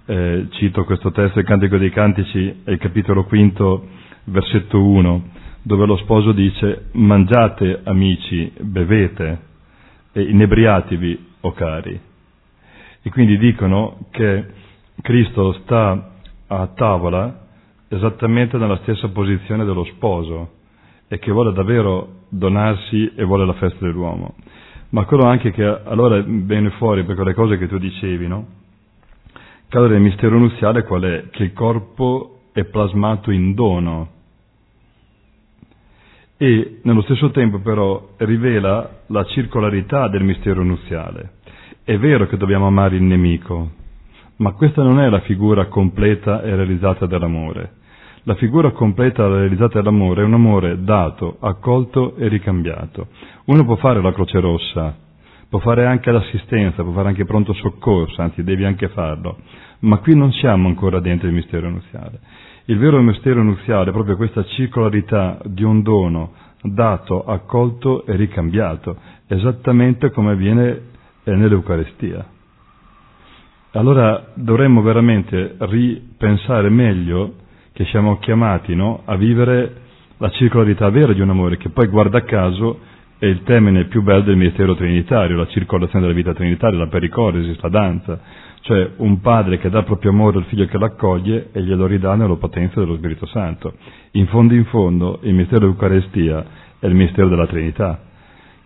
Eh, 0.06 0.46
cito 0.50 0.84
questo 0.84 1.12
testo 1.12 1.34
del 1.34 1.44
Cantico 1.44 1.76
dei 1.76 1.90
Cantici, 1.90 2.60
è 2.64 2.70
il 2.70 2.78
capitolo 2.78 3.24
quinto, 3.24 3.88
versetto 4.24 4.82
1, 4.82 5.28
dove 5.62 5.84
lo 5.84 5.96
sposo 5.98 6.32
dice 6.32 6.86
mangiate 6.92 7.80
amici, 7.84 8.50
bevete 8.60 9.40
e 10.12 10.22
inebriatevi, 10.22 11.26
o 11.40 11.52
cari. 11.52 12.00
E 13.02 13.10
quindi 13.10 13.36
dicono 13.36 14.06
che 14.10 14.44
Cristo 15.02 15.52
sta 15.62 16.14
a 16.48 16.66
tavola 16.68 17.44
esattamente 17.88 18.56
nella 18.58 18.78
stessa 18.78 19.08
posizione 19.08 19.64
dello 19.64 19.84
sposo 19.84 20.50
e 21.08 21.18
che 21.18 21.30
vuole 21.30 21.52
davvero 21.52 22.24
donarsi 22.28 23.12
e 23.14 23.24
vuole 23.24 23.46
la 23.46 23.52
festa 23.54 23.84
dell'uomo. 23.84 24.34
Ma 24.90 25.04
quello 25.04 25.24
anche 25.24 25.50
che 25.52 25.64
allora 25.64 26.20
viene 26.20 26.70
fuori 26.70 27.04
per 27.04 27.14
quelle 27.14 27.34
cose 27.34 27.58
che 27.58 27.68
tu 27.68 27.78
dicevi, 27.78 28.26
no? 28.26 28.46
Che 29.68 29.78
il 29.78 30.00
mistero 30.00 30.38
nuziale 30.38 30.84
qual 30.84 31.02
è? 31.02 31.28
Che 31.30 31.42
il 31.42 31.52
corpo 31.52 32.42
è 32.52 32.64
plasmato 32.64 33.30
in 33.30 33.54
dono 33.54 34.14
e 36.38 36.80
nello 36.82 37.02
stesso 37.02 37.30
tempo 37.30 37.60
però 37.60 38.10
rivela 38.18 39.00
la 39.06 39.24
circolarità 39.24 40.08
del 40.08 40.22
mistero 40.22 40.62
nuziale. 40.62 41.32
È 41.82 41.96
vero 41.98 42.26
che 42.26 42.36
dobbiamo 42.36 42.66
amare 42.66 42.96
il 42.96 43.02
nemico, 43.02 43.70
ma 44.36 44.52
questa 44.52 44.82
non 44.82 45.00
è 45.00 45.08
la 45.08 45.20
figura 45.20 45.66
completa 45.66 46.42
e 46.42 46.54
realizzata 46.54 47.06
dell'amore. 47.06 47.72
La 48.24 48.34
figura 48.34 48.72
completa 48.72 49.24
e 49.24 49.28
realizzata 49.28 49.80
dell'amore 49.80 50.22
è 50.22 50.24
un 50.24 50.34
amore 50.34 50.82
dato, 50.82 51.36
accolto 51.40 52.16
e 52.16 52.28
ricambiato. 52.28 53.06
Uno 53.44 53.64
può 53.64 53.76
fare 53.76 54.02
la 54.02 54.12
croce 54.12 54.40
rossa, 54.40 54.96
può 55.48 55.60
fare 55.60 55.86
anche 55.86 56.10
l'assistenza, 56.10 56.82
può 56.82 56.92
fare 56.92 57.08
anche 57.08 57.24
pronto 57.24 57.52
soccorso, 57.52 58.20
anzi 58.20 58.42
devi 58.42 58.64
anche 58.64 58.88
farlo, 58.88 59.36
ma 59.80 59.98
qui 59.98 60.16
non 60.16 60.32
siamo 60.32 60.66
ancora 60.68 60.98
dentro 61.00 61.28
il 61.28 61.34
mistero 61.34 61.70
nuziale. 61.70 62.18
Il 62.64 62.78
vero 62.78 63.00
mistero 63.00 63.42
nuziale 63.44 63.90
è 63.90 63.92
proprio 63.92 64.16
questa 64.16 64.44
circolarità 64.44 65.38
di 65.44 65.62
un 65.62 65.82
dono 65.82 66.32
dato, 66.62 67.24
accolto 67.24 68.04
e 68.06 68.16
ricambiato, 68.16 68.96
esattamente 69.28 70.10
come 70.10 70.32
avviene 70.32 70.80
nell'Eucarestia. 71.24 72.34
Allora 73.76 74.28
dovremmo 74.32 74.80
veramente 74.80 75.54
ripensare 75.58 76.70
meglio 76.70 77.34
che 77.74 77.84
siamo 77.84 78.16
chiamati 78.16 78.74
no, 78.74 79.02
a 79.04 79.16
vivere 79.16 79.82
la 80.16 80.30
circolarità 80.30 80.88
vera 80.88 81.12
di 81.12 81.20
un 81.20 81.28
amore, 81.28 81.58
che 81.58 81.68
poi 81.68 81.86
guarda 81.88 82.24
caso 82.24 82.78
è 83.18 83.26
il 83.26 83.42
termine 83.42 83.84
più 83.84 84.02
bello 84.02 84.22
del 84.22 84.36
mistero 84.36 84.74
trinitario, 84.74 85.36
la 85.36 85.46
circolazione 85.48 86.06
della 86.06 86.16
vita 86.16 86.32
trinitaria, 86.32 86.78
la 86.78 86.86
pericoresi, 86.86 87.54
la 87.60 87.68
danza, 87.68 88.18
cioè 88.62 88.92
un 88.96 89.20
padre 89.20 89.58
che 89.58 89.68
dà 89.68 89.82
proprio 89.82 90.10
amore 90.10 90.38
al 90.38 90.44
figlio 90.44 90.64
che 90.64 90.78
l'accoglie 90.78 91.50
e 91.52 91.62
glielo 91.62 91.86
ridà 91.86 92.14
nella 92.14 92.36
potenza 92.36 92.80
dello 92.80 92.96
Spirito 92.96 93.26
Santo. 93.26 93.74
In 94.12 94.26
fondo 94.28 94.54
in 94.54 94.64
fondo 94.64 95.18
il 95.24 95.34
mistero 95.34 95.60
dell'Eucarestia 95.60 96.44
è 96.78 96.86
il 96.86 96.94
mistero 96.94 97.28
della 97.28 97.46
Trinità, 97.46 98.05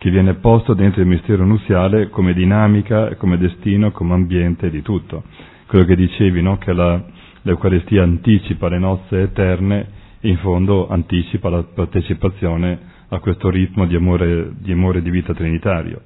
che 0.01 0.09
viene 0.11 0.33
posto 0.37 0.73
dentro 0.73 1.03
il 1.03 1.07
mistero 1.07 1.45
nuziale 1.45 2.09
come 2.09 2.33
dinamica, 2.33 3.17
come 3.17 3.37
destino, 3.37 3.91
come 3.91 4.15
ambiente 4.15 4.71
di 4.71 4.81
tutto. 4.81 5.25
Quello 5.67 5.85
che 5.85 5.95
dicevi, 5.95 6.41
no? 6.41 6.57
che 6.57 6.73
la, 6.73 7.05
l'Eucaristia 7.43 8.03
anticipa 8.03 8.71
le 8.71 8.79
nozze 8.79 9.21
eterne, 9.21 9.87
in 10.21 10.39
fondo 10.39 10.89
anticipa 10.89 11.51
la 11.51 11.63
partecipazione 11.65 12.79
a 13.09 13.19
questo 13.19 13.51
ritmo 13.51 13.85
di 13.85 13.95
amore 13.95 14.53
di, 14.57 14.73
amore 14.73 15.03
di 15.03 15.11
vita 15.11 15.35
trinitario. 15.35 16.01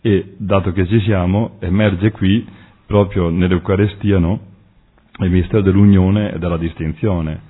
E 0.00 0.34
dato 0.36 0.70
che 0.70 0.86
ci 0.86 1.00
siamo, 1.00 1.56
emerge 1.58 2.12
qui, 2.12 2.46
proprio 2.86 3.28
nell'Eucaristia, 3.28 4.18
no? 4.20 4.38
il 5.18 5.30
mistero 5.32 5.62
dell'unione 5.62 6.34
e 6.34 6.38
della 6.38 6.58
distinzione. 6.58 7.40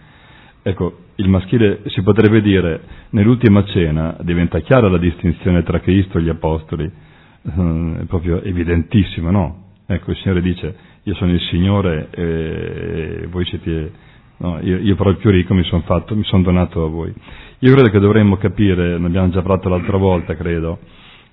Ecco, 0.62 1.00
il 1.16 1.28
maschile 1.28 1.82
si 1.86 2.02
potrebbe 2.02 2.40
dire, 2.40 2.80
nell'ultima 3.10 3.64
cena 3.64 4.16
diventa 4.22 4.60
chiara 4.60 4.88
la 4.88 4.98
distinzione 4.98 5.62
tra 5.62 5.80
Cristo 5.80 6.18
e 6.18 6.22
gli 6.22 6.28
Apostoli, 6.28 6.84
eh, 6.84 7.96
è 8.00 8.04
proprio 8.06 8.40
evidentissima, 8.42 9.30
no? 9.30 9.60
Ecco, 9.86 10.10
il 10.12 10.16
Signore 10.18 10.40
dice, 10.40 10.74
io 11.02 11.14
sono 11.14 11.32
il 11.32 11.40
Signore 11.50 12.08
e 12.10 13.26
voi 13.30 13.44
siete... 13.46 14.10
No, 14.38 14.58
io, 14.60 14.78
io, 14.78 14.96
però 14.96 15.10
il 15.10 15.18
più 15.18 15.30
ricco 15.30 15.54
mi 15.54 15.62
sono 15.64 15.82
fatto, 15.82 16.16
mi 16.16 16.24
sono 16.24 16.42
donato 16.42 16.84
a 16.84 16.88
voi. 16.88 17.12
Io 17.60 17.72
credo 17.74 17.90
che 17.90 18.00
dovremmo 18.00 18.38
capire, 18.38 18.98
ne 18.98 19.06
abbiamo 19.06 19.28
già 19.28 19.40
parlato 19.40 19.68
l'altra 19.68 19.96
volta, 19.98 20.34
credo, 20.34 20.80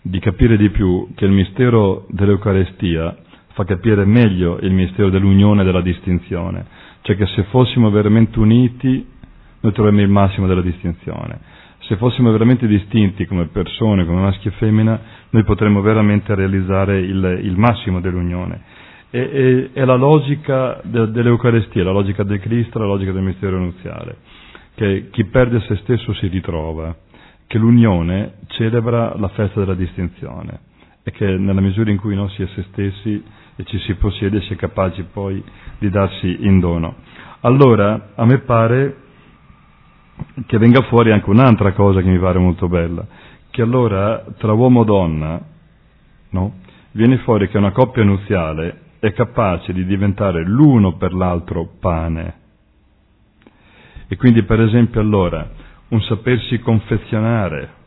di 0.01 0.19
capire 0.19 0.57
di 0.57 0.69
più 0.69 1.07
che 1.15 1.25
il 1.25 1.31
mistero 1.31 2.05
dell'Eucarestia 2.09 3.17
fa 3.53 3.63
capire 3.63 4.05
meglio 4.05 4.59
il 4.61 4.71
mistero 4.71 5.09
dell'unione 5.09 5.61
e 5.61 5.65
della 5.65 5.81
distinzione, 5.81 6.65
cioè 7.01 7.15
che 7.15 7.25
se 7.27 7.43
fossimo 7.43 7.89
veramente 7.89 8.37
uniti 8.37 9.05
noi 9.61 9.71
troveremo 9.73 10.01
il 10.01 10.09
massimo 10.09 10.47
della 10.47 10.61
distinzione. 10.61 11.57
Se 11.81 11.95
fossimo 11.95 12.31
veramente 12.31 12.67
distinti 12.67 13.25
come 13.25 13.47
persone, 13.47 14.05
come 14.05 14.21
maschio 14.21 14.51
e 14.51 14.53
femmina, 14.55 14.99
noi 15.31 15.43
potremmo 15.43 15.81
veramente 15.81 16.35
realizzare 16.35 16.99
il, 16.99 17.39
il 17.41 17.57
massimo 17.57 17.99
dell'unione. 17.99 18.61
E, 19.09 19.19
e, 19.19 19.69
è 19.73 19.83
la 19.85 19.95
logica 19.95 20.81
de, 20.83 21.09
dell'Eucarestia, 21.11 21.83
la 21.83 21.91
logica 21.91 22.23
del 22.23 22.39
Cristo, 22.39 22.77
la 22.79 22.85
logica 22.85 23.11
del 23.11 23.23
mistero 23.23 23.57
nuziale, 23.57 24.17
che 24.75 25.07
chi 25.09 25.25
perde 25.25 25.61
se 25.61 25.77
stesso 25.77 26.13
si 26.13 26.27
ritrova, 26.27 26.95
che 27.47 27.57
l'unione 27.57 28.33
celebra 28.49 29.15
la 29.17 29.29
festa 29.29 29.59
della 29.59 29.73
distinzione 29.73 30.59
e 31.03 31.11
che 31.11 31.25
nella 31.37 31.61
misura 31.61 31.89
in 31.89 31.97
cui 31.97 32.13
non 32.13 32.29
si 32.29 32.43
è 32.43 32.47
se 32.53 32.65
stessi 32.69 33.23
e 33.55 33.63
ci 33.65 33.79
si 33.79 33.95
possiede 33.95 34.41
si 34.41 34.53
è 34.53 34.55
capaci 34.55 35.03
poi 35.11 35.43
di 35.79 35.89
darsi 35.89 36.37
in 36.45 36.59
dono. 36.59 36.97
Allora, 37.41 38.11
a 38.13 38.25
me 38.25 38.37
pare 38.39 38.95
che 40.45 40.57
venga 40.57 40.81
fuori 40.83 41.11
anche 41.11 41.29
un'altra 41.29 41.73
cosa 41.73 42.01
che 42.01 42.09
mi 42.09 42.19
pare 42.19 42.39
molto 42.39 42.67
bella, 42.67 43.05
che 43.49 43.61
allora 43.61 44.23
tra 44.37 44.53
uomo 44.53 44.81
e 44.81 44.85
donna 44.85 45.41
no, 46.31 46.53
viene 46.91 47.17
fuori 47.19 47.49
che 47.49 47.57
una 47.57 47.71
coppia 47.71 48.03
nuziale 48.03 48.81
è 48.99 49.11
capace 49.13 49.73
di 49.73 49.85
diventare 49.85 50.43
l'uno 50.43 50.97
per 50.97 51.13
l'altro 51.13 51.69
pane. 51.79 52.37
E 54.07 54.15
quindi 54.17 54.43
per 54.43 54.59
esempio 54.61 54.99
allora 54.99 55.47
un 55.89 56.01
sapersi 56.01 56.59
confezionare 56.59 57.77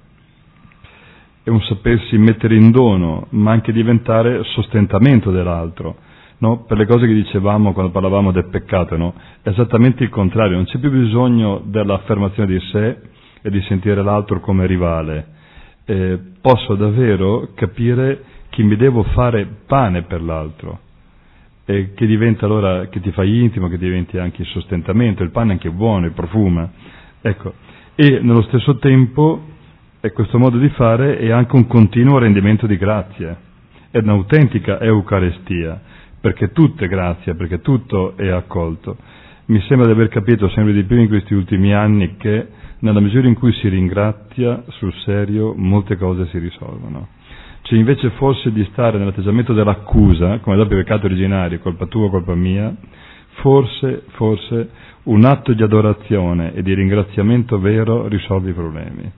e 1.45 1.51
un 1.51 1.61
sapersi 1.63 2.17
mettere 2.19 2.55
in 2.55 2.71
dono, 2.71 3.27
ma 3.31 3.51
anche 3.51 3.73
diventare 3.73 4.43
sostentamento 4.45 5.31
dell'altro 5.31 5.97
no? 6.43 6.65
per 6.67 6.77
le 6.77 6.87
cose 6.87 7.07
che 7.07 7.15
dicevamo 7.15 7.73
quando 7.73 7.93
parlavamo 7.93 8.33
del 8.33 8.49
peccato, 8.49 8.97
no? 8.97 9.15
è 9.43 9.49
esattamente 9.49 10.03
il 10.03 10.11
contrario, 10.11 10.57
non 10.57 10.65
c'è 10.67 10.79
più 10.79 10.91
bisogno 10.91 11.63
dell'affermazione 11.65 12.53
di 12.53 12.61
sé 12.71 12.97
e 13.41 13.51
di 13.51 13.61
sentire 13.63 14.03
l'altro 14.03 14.41
come 14.41 14.67
rivale. 14.67 15.27
Eh, 15.85 16.19
posso 16.41 16.75
davvero 16.75 17.49
capire 17.55 18.25
che 18.51 18.63
mi 18.63 18.77
devo 18.77 19.03
fare 19.05 19.47
pane 19.67 20.03
per 20.03 20.21
l'altro 20.23 20.79
e 21.65 21.93
che 21.95 22.07
diventa 22.07 22.45
allora, 22.47 22.87
che 22.89 23.01
ti 23.01 23.11
fai 23.13 23.41
intimo, 23.41 23.69
che 23.69 23.79
diventi 23.79 24.19
anche 24.19 24.43
il 24.43 24.49
sostentamento, 24.49 25.23
il 25.23 25.31
pane 25.31 25.51
è 25.51 25.53
anche 25.55 25.71
buono, 25.71 26.07
il 26.07 26.13
profuma. 26.13 26.69
Ecco, 27.21 27.55
e 27.95 28.19
nello 28.21 28.43
stesso 28.43 28.79
tempo 28.79 29.43
è 30.01 30.11
questo 30.11 30.39
modo 30.39 30.59
di 30.59 30.69
fare 30.71 31.19
è 31.19 31.31
anche 31.31 31.55
un 31.55 31.69
continuo 31.69 32.19
rendimento 32.19 32.67
di 32.67 32.77
grazia, 32.77 33.37
è 33.91 33.99
un'autentica 33.99 34.81
Eucarestia 34.81 35.81
perché 36.23 36.53
tutto 36.53 36.85
è 36.85 36.89
grazia, 36.89 37.35
perché 37.35 37.61
tutto 37.61 38.17
è 38.17 38.29
accolto. 38.29 38.97
mi 39.47 39.61
sembra 39.63 39.87
di 39.87 39.93
aver 39.93 40.09
capito 40.09 40.49
sempre 40.51 40.73
di 40.73 40.85
più 40.85 40.97
in 40.97 41.09
questi 41.09 41.35
ultimi 41.35 41.75
anni 41.75 42.17
che 42.17 42.47
nella 42.79 43.01
misura 43.01 43.27
in 43.27 43.35
cui 43.35 43.53
si 43.55 43.69
ringrazia 43.69 44.63
sul 44.69 44.95
serio 45.05 45.53
molte 45.57 45.97
cose 45.97 46.27
si 46.29 46.39
risolvono. 46.39 47.09
Cioè 47.63 47.77
invece 47.77 48.11
forse 48.11 48.53
di 48.53 48.65
stare 48.71 48.99
nell'atteggiamento 48.99 49.53
dell'accusa, 49.53 50.39
come 50.39 50.57
dopo 50.57 50.75
i 50.75 50.77
peccati 50.77 51.07
originari, 51.07 51.59
colpa 51.61 51.87
tua, 51.87 52.09
colpa 52.09 52.37
mia, 52.37 52.73
forse, 53.41 54.05
forse 54.11 54.71
un 55.05 55.25
atto 55.25 55.53
di 55.53 55.63
adorazione 55.63 56.55
e 56.55 56.63
di 56.63 56.73
ringraziamento 56.73 57.59
vero 57.59 58.07
risolve 58.07 58.51
i 58.51 58.55
problemi. 58.55 59.11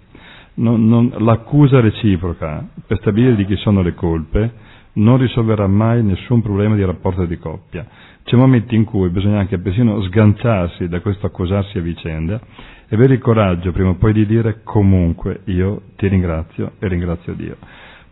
Non, 0.55 0.86
non, 0.86 1.12
l'accusa 1.18 1.80
reciproca 1.80 2.66
per 2.86 2.98
stabilire 2.98 3.34
di 3.36 3.44
chi 3.44 3.57
sono 3.57 3.82
le 3.82 3.92
colpe 3.92 4.52
non 4.95 5.18
risolverà 5.18 5.66
mai 5.66 6.03
nessun 6.03 6.42
problema 6.42 6.74
di 6.74 6.84
rapporto 6.84 7.24
di 7.24 7.38
coppia. 7.38 7.86
C'è 8.24 8.36
momenti 8.36 8.74
in 8.74 8.84
cui 8.84 9.09
bisogna 9.11 9.38
anche 9.38 9.59
persino 9.59 10.01
sganciarsi 10.03 10.88
da 10.88 11.01
questo 11.01 11.26
accusarsi 11.26 11.78
a 11.78 11.82
vicenda 11.82 12.40
e 12.88 12.95
avere 12.95 13.14
il 13.14 13.20
coraggio 13.20 13.72
prima 13.72 13.90
o 13.90 13.95
poi 13.97 14.12
di 14.12 14.26
dire 14.26 14.61
comunque 14.62 15.40
io 15.45 15.82
ti 15.97 16.09
ringrazio 16.09 16.72
e 16.78 16.88
ringrazio 16.88 17.34
Dio. 17.34 17.57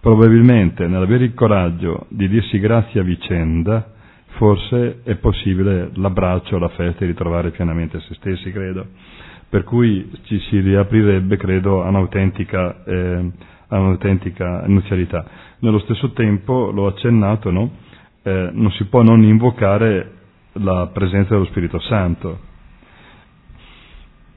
Probabilmente 0.01 0.87
nell'avere 0.89 1.25
il 1.25 1.35
coraggio 1.35 2.07
di 2.09 2.29
dirsi 2.29 2.59
grazie 2.59 3.01
a 3.01 3.05
vicenda, 3.05 3.93
forse 4.37 5.03
è 5.05 5.15
possibile 5.15 5.91
l'abbraccio, 5.95 6.59
la 6.59 6.69
festa 6.71 7.05
e 7.05 7.07
ritrovare 7.07 7.51
pienamente 7.53 8.01
se 8.01 8.15
stessi, 8.15 8.51
credo. 8.51 8.87
Per 9.49 9.63
cui 9.63 10.11
ci 10.25 10.41
si 10.49 10.59
riaprirebbe, 10.59 11.37
credo, 11.37 11.85
a 11.85 11.89
un'autentica, 11.89 12.83
eh, 12.85 13.31
un'autentica 13.69 14.65
nuzialità. 14.67 15.25
Nello 15.63 15.79
stesso 15.79 16.11
tempo, 16.11 16.73
l'ho 16.73 16.89
accennato, 16.89 17.53
no? 17.53 17.71
eh, 18.25 18.51
non 18.53 18.73
si 18.73 18.85
può 18.87 19.03
non 19.03 19.23
invocare 19.23 20.11
la 20.55 20.89
presenza 20.93 21.35
dello 21.35 21.45
Spirito 21.47 21.79
Santo, 21.79 22.39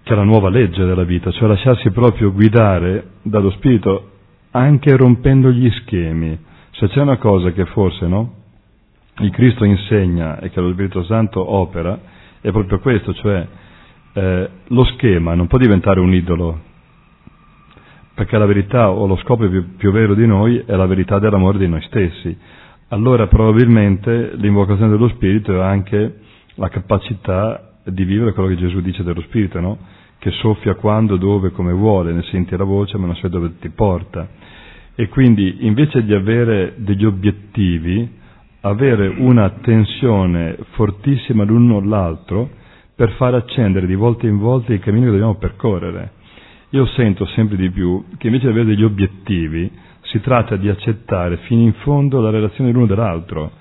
che 0.04 0.14
è 0.14 0.16
la 0.16 0.24
nuova 0.24 0.50
legge 0.50 0.86
della 0.86 1.04
vita, 1.04 1.32
cioè 1.32 1.48
lasciarsi 1.48 1.90
proprio 1.90 2.32
guidare 2.32 3.14
dallo 3.24 3.50
Spirito 3.52 4.12
anche 4.52 4.96
rompendo 4.96 5.50
gli 5.52 5.68
schemi. 5.82 6.38
Se 6.74 6.90
c'è 6.90 7.02
una 7.02 7.18
cosa 7.18 7.52
che 7.54 7.66
forse 7.66 8.06
no, 8.06 8.34
il 9.22 9.32
Cristo 9.32 9.64
insegna 9.66 10.40
e 10.40 10.52
che 10.52 10.62
lo 10.62 10.72
Spirito 10.74 11.04
Santo 11.06 11.54
opera, 11.54 12.00
è 12.40 12.52
proprio 12.52 12.78
questo, 12.80 13.16
cioè 13.16 13.48
eh, 14.14 14.50
lo 14.68 14.84
schema 14.94 15.34
non 15.34 15.48
può 15.48 15.58
diventare 15.58 16.00
un 16.00 16.14
idolo, 16.14 16.60
perché 18.16 18.38
la 18.38 18.46
verità 18.46 18.90
o 18.90 19.06
lo 19.06 19.18
scopo 19.18 19.48
più, 19.48 19.76
più 19.76 19.92
vero 19.92 20.16
di 20.16 20.26
noi 20.26 20.64
è 20.66 20.76
la 20.76 20.88
verità 20.88 21.20
dell'amore 21.20 21.58
di 21.60 21.68
noi 21.68 21.82
stessi 21.84 22.36
allora 22.90 23.26
probabilmente 23.28 24.36
l'invocazione 24.36 24.92
dello 24.92 25.08
Spirito 25.10 25.54
è 25.54 25.60
anche 25.64 26.20
la 26.56 26.70
capacità 26.70 27.72
di 27.84 28.04
vivere 28.04 28.32
quello 28.34 28.50
che 28.50 28.58
Gesù 28.58 28.80
dice 28.82 29.04
dello 29.04 29.22
Spirito, 29.22 29.60
no? 29.60 29.78
che 30.20 30.30
soffia 30.32 30.76
quando, 30.76 31.18
dove, 31.18 31.52
come 31.52 31.72
vuole, 31.74 32.14
ne 32.14 32.22
senti 32.24 32.56
la 32.56 32.64
voce 32.64 32.98
ma 32.98 33.08
non 33.08 33.16
sai 33.16 33.30
dove 33.30 33.58
ti 33.60 33.70
porta. 33.70 34.28
E 34.96 35.10
quindi 35.10 35.66
invece 35.66 36.04
di 36.06 36.14
avere 36.14 36.76
degli 36.78 37.06
obiettivi, 37.06 38.08
avere 38.62 39.08
una 39.08 39.50
tensione 39.62 40.56
fortissima 40.72 41.44
l'uno 41.44 41.78
all'altro 41.78 42.50
per 42.96 43.12
far 43.14 43.34
accendere 43.34 43.88
di 43.88 43.96
volta 43.96 44.26
in 44.28 44.38
volta 44.38 44.74
i 44.74 44.80
cammini 44.80 45.06
che 45.06 45.12
dobbiamo 45.12 45.36
percorrere. 45.36 46.12
Io 46.70 46.86
sento 46.88 47.26
sempre 47.28 47.58
di 47.58 47.70
più 47.70 48.06
che 48.18 48.28
invece 48.28 48.46
di 48.46 48.52
avere 48.52 48.68
degli 48.68 48.84
obiettivi, 48.84 49.72
si 50.02 50.20
tratta 50.22 50.56
di 50.56 50.70
accettare 50.70 51.38
fino 51.38 51.62
in 51.62 51.74
fondo 51.74 52.22
la 52.22 52.30
relazione 52.30 52.70
dell'uno 52.70 52.88
dell'altro, 52.88 53.52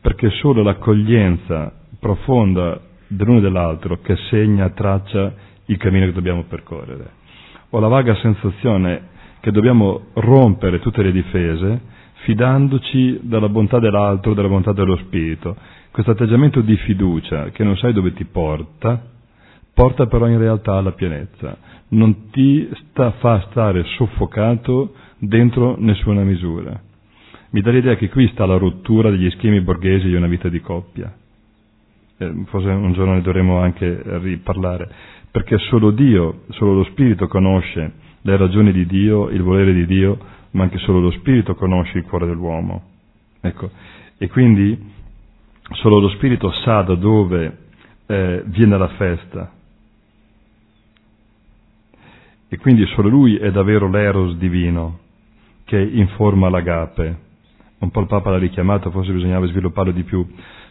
perché 0.00 0.30
solo 0.30 0.62
l'accoglienza 0.62 1.72
profonda 1.98 2.80
dell'uno 3.06 3.38
e 3.38 3.42
dell'altro 3.42 4.00
che 4.00 4.16
segna, 4.30 4.70
traccia 4.70 5.32
il 5.66 5.76
cammino 5.76 6.06
che 6.06 6.12
dobbiamo 6.12 6.44
percorrere. 6.44 7.20
Ho 7.70 7.78
la 7.78 7.88
vaga 7.88 8.14
sensazione 8.16 9.10
che 9.40 9.50
dobbiamo 9.50 10.06
rompere 10.14 10.80
tutte 10.80 11.02
le 11.02 11.12
difese 11.12 11.80
fidandoci 12.22 13.20
della 13.22 13.48
bontà 13.48 13.78
dell'altro, 13.78 14.34
della 14.34 14.48
bontà 14.48 14.72
dello 14.72 14.96
spirito. 14.96 15.56
Questo 15.90 16.12
atteggiamento 16.12 16.60
di 16.60 16.76
fiducia 16.76 17.50
che 17.50 17.64
non 17.64 17.76
sai 17.76 17.92
dove 17.92 18.12
ti 18.12 18.24
porta, 18.24 19.11
porta 19.74 20.06
però 20.06 20.26
in 20.28 20.38
realtà 20.38 20.74
alla 20.74 20.92
pienezza. 20.92 21.56
Non 21.88 22.30
ti 22.30 22.68
sta, 22.74 23.12
fa 23.12 23.46
stare 23.50 23.84
soffocato 23.96 24.94
dentro 25.18 25.76
nessuna 25.78 26.22
misura. 26.22 26.80
Mi 27.50 27.60
dà 27.60 27.70
l'idea 27.70 27.96
che 27.96 28.08
qui 28.08 28.28
sta 28.28 28.46
la 28.46 28.56
rottura 28.56 29.10
degli 29.10 29.30
schemi 29.30 29.60
borghesi 29.60 30.08
di 30.08 30.14
una 30.14 30.26
vita 30.26 30.48
di 30.48 30.60
coppia. 30.60 31.14
Eh, 32.16 32.44
forse 32.46 32.68
un 32.68 32.92
giorno 32.92 33.14
ne 33.14 33.20
dovremo 33.20 33.58
anche 33.58 34.02
riparlare, 34.20 34.88
perché 35.30 35.58
solo 35.58 35.90
Dio, 35.90 36.44
solo 36.50 36.74
lo 36.74 36.84
Spirito 36.84 37.28
conosce 37.28 37.92
le 38.22 38.36
ragioni 38.36 38.72
di 38.72 38.86
Dio, 38.86 39.28
il 39.28 39.42
volere 39.42 39.72
di 39.74 39.84
Dio, 39.84 40.18
ma 40.52 40.62
anche 40.64 40.78
solo 40.78 41.00
lo 41.00 41.10
Spirito 41.10 41.54
conosce 41.54 41.98
il 41.98 42.04
cuore 42.04 42.26
dell'uomo. 42.26 42.82
Ecco, 43.40 43.70
e 44.16 44.28
quindi 44.28 44.78
solo 45.72 45.98
lo 45.98 46.08
Spirito 46.10 46.50
sa 46.64 46.82
da 46.82 46.94
dove 46.94 47.58
eh, 48.06 48.42
viene 48.46 48.78
la 48.78 48.88
festa, 48.88 49.52
e 52.52 52.58
quindi 52.58 52.84
solo 52.88 53.08
lui 53.08 53.36
è 53.36 53.50
davvero 53.50 53.88
l'eros 53.88 54.36
divino 54.36 54.98
che 55.64 55.80
informa 55.80 56.50
l'agape. 56.50 57.16
Un 57.78 57.90
po' 57.90 58.00
il 58.00 58.06
Papa 58.06 58.28
l'ha 58.28 58.36
richiamato, 58.36 58.90
forse 58.90 59.10
bisognava 59.10 59.46
svilupparlo 59.46 59.90
di 59.90 60.02
più. 60.02 60.22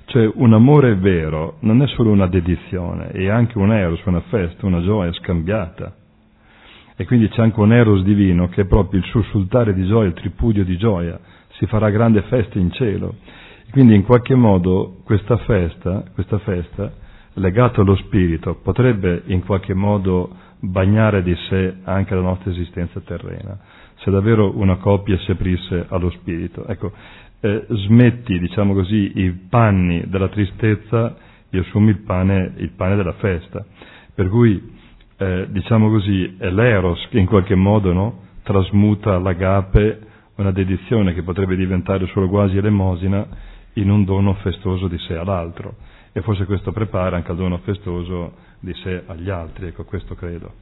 Cioè 0.06 0.30
un 0.36 0.54
amore 0.54 0.94
vero 0.94 1.56
non 1.62 1.82
è 1.82 1.88
solo 1.88 2.12
una 2.12 2.28
dedizione, 2.28 3.08
è 3.10 3.30
anche 3.30 3.58
un 3.58 3.74
eros, 3.74 4.06
una 4.06 4.22
festa, 4.30 4.68
una 4.68 4.84
gioia 4.84 5.12
scambiata. 5.14 5.96
E 6.96 7.06
quindi 7.08 7.28
c'è 7.30 7.42
anche 7.42 7.60
un 7.60 7.74
eros 7.74 8.04
divino 8.04 8.48
che 8.48 8.62
è 8.62 8.66
proprio 8.66 9.00
il 9.00 9.06
sussultare 9.08 9.74
di 9.74 9.84
gioia, 9.88 10.08
il 10.08 10.14
tripudio 10.14 10.64
di 10.64 10.78
gioia. 10.78 11.20
Si 11.54 11.66
farà 11.66 11.90
grande 11.90 12.22
festa 12.28 12.60
in 12.60 12.72
cielo. 12.72 13.16
Quindi 13.72 13.96
in 13.96 14.04
qualche 14.04 14.36
modo 14.36 14.98
questa 15.04 15.38
festa, 15.38 16.04
questa 16.14 16.38
festa 16.38 16.94
legata 17.42 17.82
allo 17.82 17.96
spirito, 17.96 18.56
potrebbe 18.62 19.24
in 19.26 19.44
qualche 19.44 19.74
modo 19.74 20.30
bagnare 20.60 21.24
di 21.24 21.36
sé 21.50 21.78
anche 21.84 22.14
la 22.14 22.22
nostra 22.22 22.52
esistenza 22.52 23.00
terrena, 23.02 23.58
se 23.96 24.12
davvero 24.12 24.56
una 24.58 24.76
coppia 24.78 25.18
si 25.18 25.32
aprisse 25.32 25.86
allo 25.90 26.12
spirito. 26.12 26.66
Ecco, 26.68 26.92
eh, 27.42 27.66
smetti, 27.68 28.38
diciamo 28.40 28.74
così, 28.74 29.12
i 29.16 29.32
panni 29.32 30.04
della 30.08 30.30
tristezza 30.30 31.18
e 31.50 31.58
assumi 31.60 31.90
il 31.90 32.02
pane, 32.02 32.54
il 32.58 32.70
pane 32.70 32.96
della 32.96 33.14
festa. 33.14 33.66
Per 34.14 34.30
cui, 34.30 34.72
eh, 35.18 35.48
diciamo 35.50 35.90
così, 35.90 36.36
è 36.38 36.50
l'eros 36.52 37.08
che 37.10 37.18
in 37.20 37.26
qualche 37.26 37.56
modo 37.56 37.92
no, 37.92 38.20
trasmuta 38.44 39.18
l'agape, 39.18 40.00
una 40.36 40.52
dedizione 40.52 41.14
che 41.14 41.24
potrebbe 41.24 41.56
diventare 41.56 42.06
solo 42.08 42.30
quasi 42.30 42.58
elemosina, 42.58 43.26
in 43.76 43.90
un 43.90 44.04
dono 44.04 44.34
festoso 44.36 44.88
di 44.88 44.98
sé 45.00 45.16
all'altro. 45.16 45.76
E 46.14 46.22
forse 46.22 46.46
questo 46.46 46.74
prepara 46.74 47.16
anche 47.16 47.32
al 47.32 47.38
dono 47.38 47.60
festoso 47.60 48.34
di 48.60 48.74
sé 48.84 49.04
agli 49.06 49.30
altri, 49.30 49.68
ecco 49.68 49.86
questo 49.86 50.14
credo. 50.14 50.54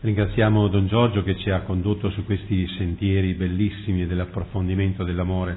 Ringraziamo 0.00 0.68
Don 0.68 0.86
Giorgio 0.86 1.24
che 1.24 1.36
ci 1.38 1.50
ha 1.50 1.62
condotto 1.62 2.10
su 2.10 2.24
questi 2.24 2.64
sentieri 2.78 3.34
bellissimi 3.34 4.06
dell'approfondimento 4.06 5.02
dell'amore, 5.02 5.56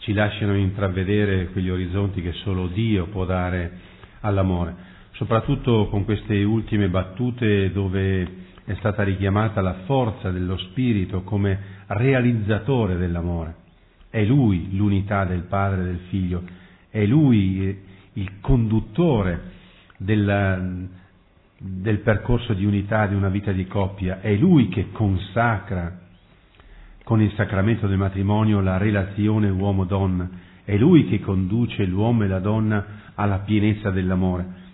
ci 0.00 0.12
lasciano 0.12 0.54
intravedere 0.54 1.48
quegli 1.48 1.70
orizzonti 1.70 2.20
che 2.20 2.32
solo 2.32 2.66
Dio 2.66 3.06
può 3.06 3.24
dare 3.24 3.72
all'amore, 4.20 4.74
soprattutto 5.12 5.88
con 5.88 6.04
queste 6.04 6.44
ultime 6.44 6.90
battute 6.90 7.72
dove 7.72 8.46
è 8.64 8.74
stata 8.74 9.02
richiamata 9.02 9.62
la 9.62 9.84
forza 9.86 10.30
dello 10.30 10.58
Spirito 10.58 11.22
come 11.22 11.58
realizzatore 11.86 12.98
dell'amore. 12.98 13.54
È 14.10 14.22
Lui 14.24 14.76
l'unità 14.76 15.24
del 15.24 15.44
Padre 15.44 15.80
e 15.80 15.84
del 15.84 16.00
Figlio, 16.10 16.42
è 16.90 17.06
Lui 17.06 17.86
il 18.18 18.40
conduttore 18.40 19.52
della, 19.96 20.60
del 21.58 21.98
percorso 22.00 22.52
di 22.52 22.64
unità 22.64 23.06
di 23.06 23.14
una 23.14 23.28
vita 23.28 23.52
di 23.52 23.66
coppia, 23.66 24.20
è 24.20 24.34
lui 24.34 24.68
che 24.68 24.90
consacra 24.90 26.06
con 27.04 27.22
il 27.22 27.32
sacramento 27.36 27.86
del 27.86 27.96
matrimonio 27.96 28.60
la 28.60 28.76
relazione 28.76 29.48
uomo-donna, 29.48 30.28
è 30.64 30.76
lui 30.76 31.06
che 31.06 31.20
conduce 31.20 31.84
l'uomo 31.86 32.24
e 32.24 32.28
la 32.28 32.40
donna 32.40 32.84
alla 33.14 33.38
pienezza 33.38 33.90
dell'amore. 33.90 34.66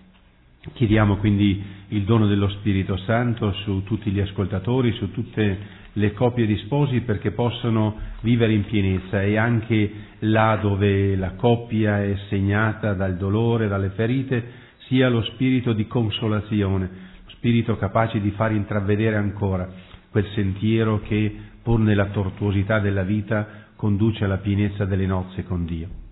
Chiediamo 0.73 1.17
quindi 1.17 1.63
il 1.89 2.03
dono 2.03 2.25
dello 2.25 2.49
Spirito 2.49 2.97
Santo 2.97 3.53
su 3.53 3.83
tutti 3.83 4.09
gli 4.11 4.19
ascoltatori, 4.19 4.91
su 4.93 5.11
tutte 5.11 5.83
le 5.97 6.13
coppie 6.13 6.45
di 6.45 6.57
sposi 6.57 7.01
perché 7.01 7.31
possano 7.31 7.95
vivere 8.21 8.53
in 8.53 8.65
pienezza 8.65 9.21
e 9.21 9.37
anche 9.37 9.91
là 10.19 10.57
dove 10.61 11.15
la 11.15 11.31
coppia 11.35 12.03
è 12.03 12.15
segnata 12.29 12.93
dal 12.93 13.15
dolore, 13.15 13.67
dalle 13.67 13.89
ferite, 13.89 14.63
sia 14.87 15.09
lo 15.09 15.21
spirito 15.23 15.73
di 15.73 15.87
consolazione, 15.87 16.89
lo 17.23 17.29
spirito 17.31 17.77
capace 17.77 18.19
di 18.19 18.31
far 18.31 18.51
intravedere 18.51 19.15
ancora 19.15 19.69
quel 20.09 20.27
sentiero 20.33 21.01
che, 21.01 21.33
pur 21.61 21.79
nella 21.79 22.07
tortuosità 22.07 22.79
della 22.79 23.03
vita, 23.03 23.47
conduce 23.75 24.23
alla 24.25 24.37
pienezza 24.37 24.85
delle 24.85 25.05
nozze 25.05 25.43
con 25.43 25.65
Dio. 25.65 26.04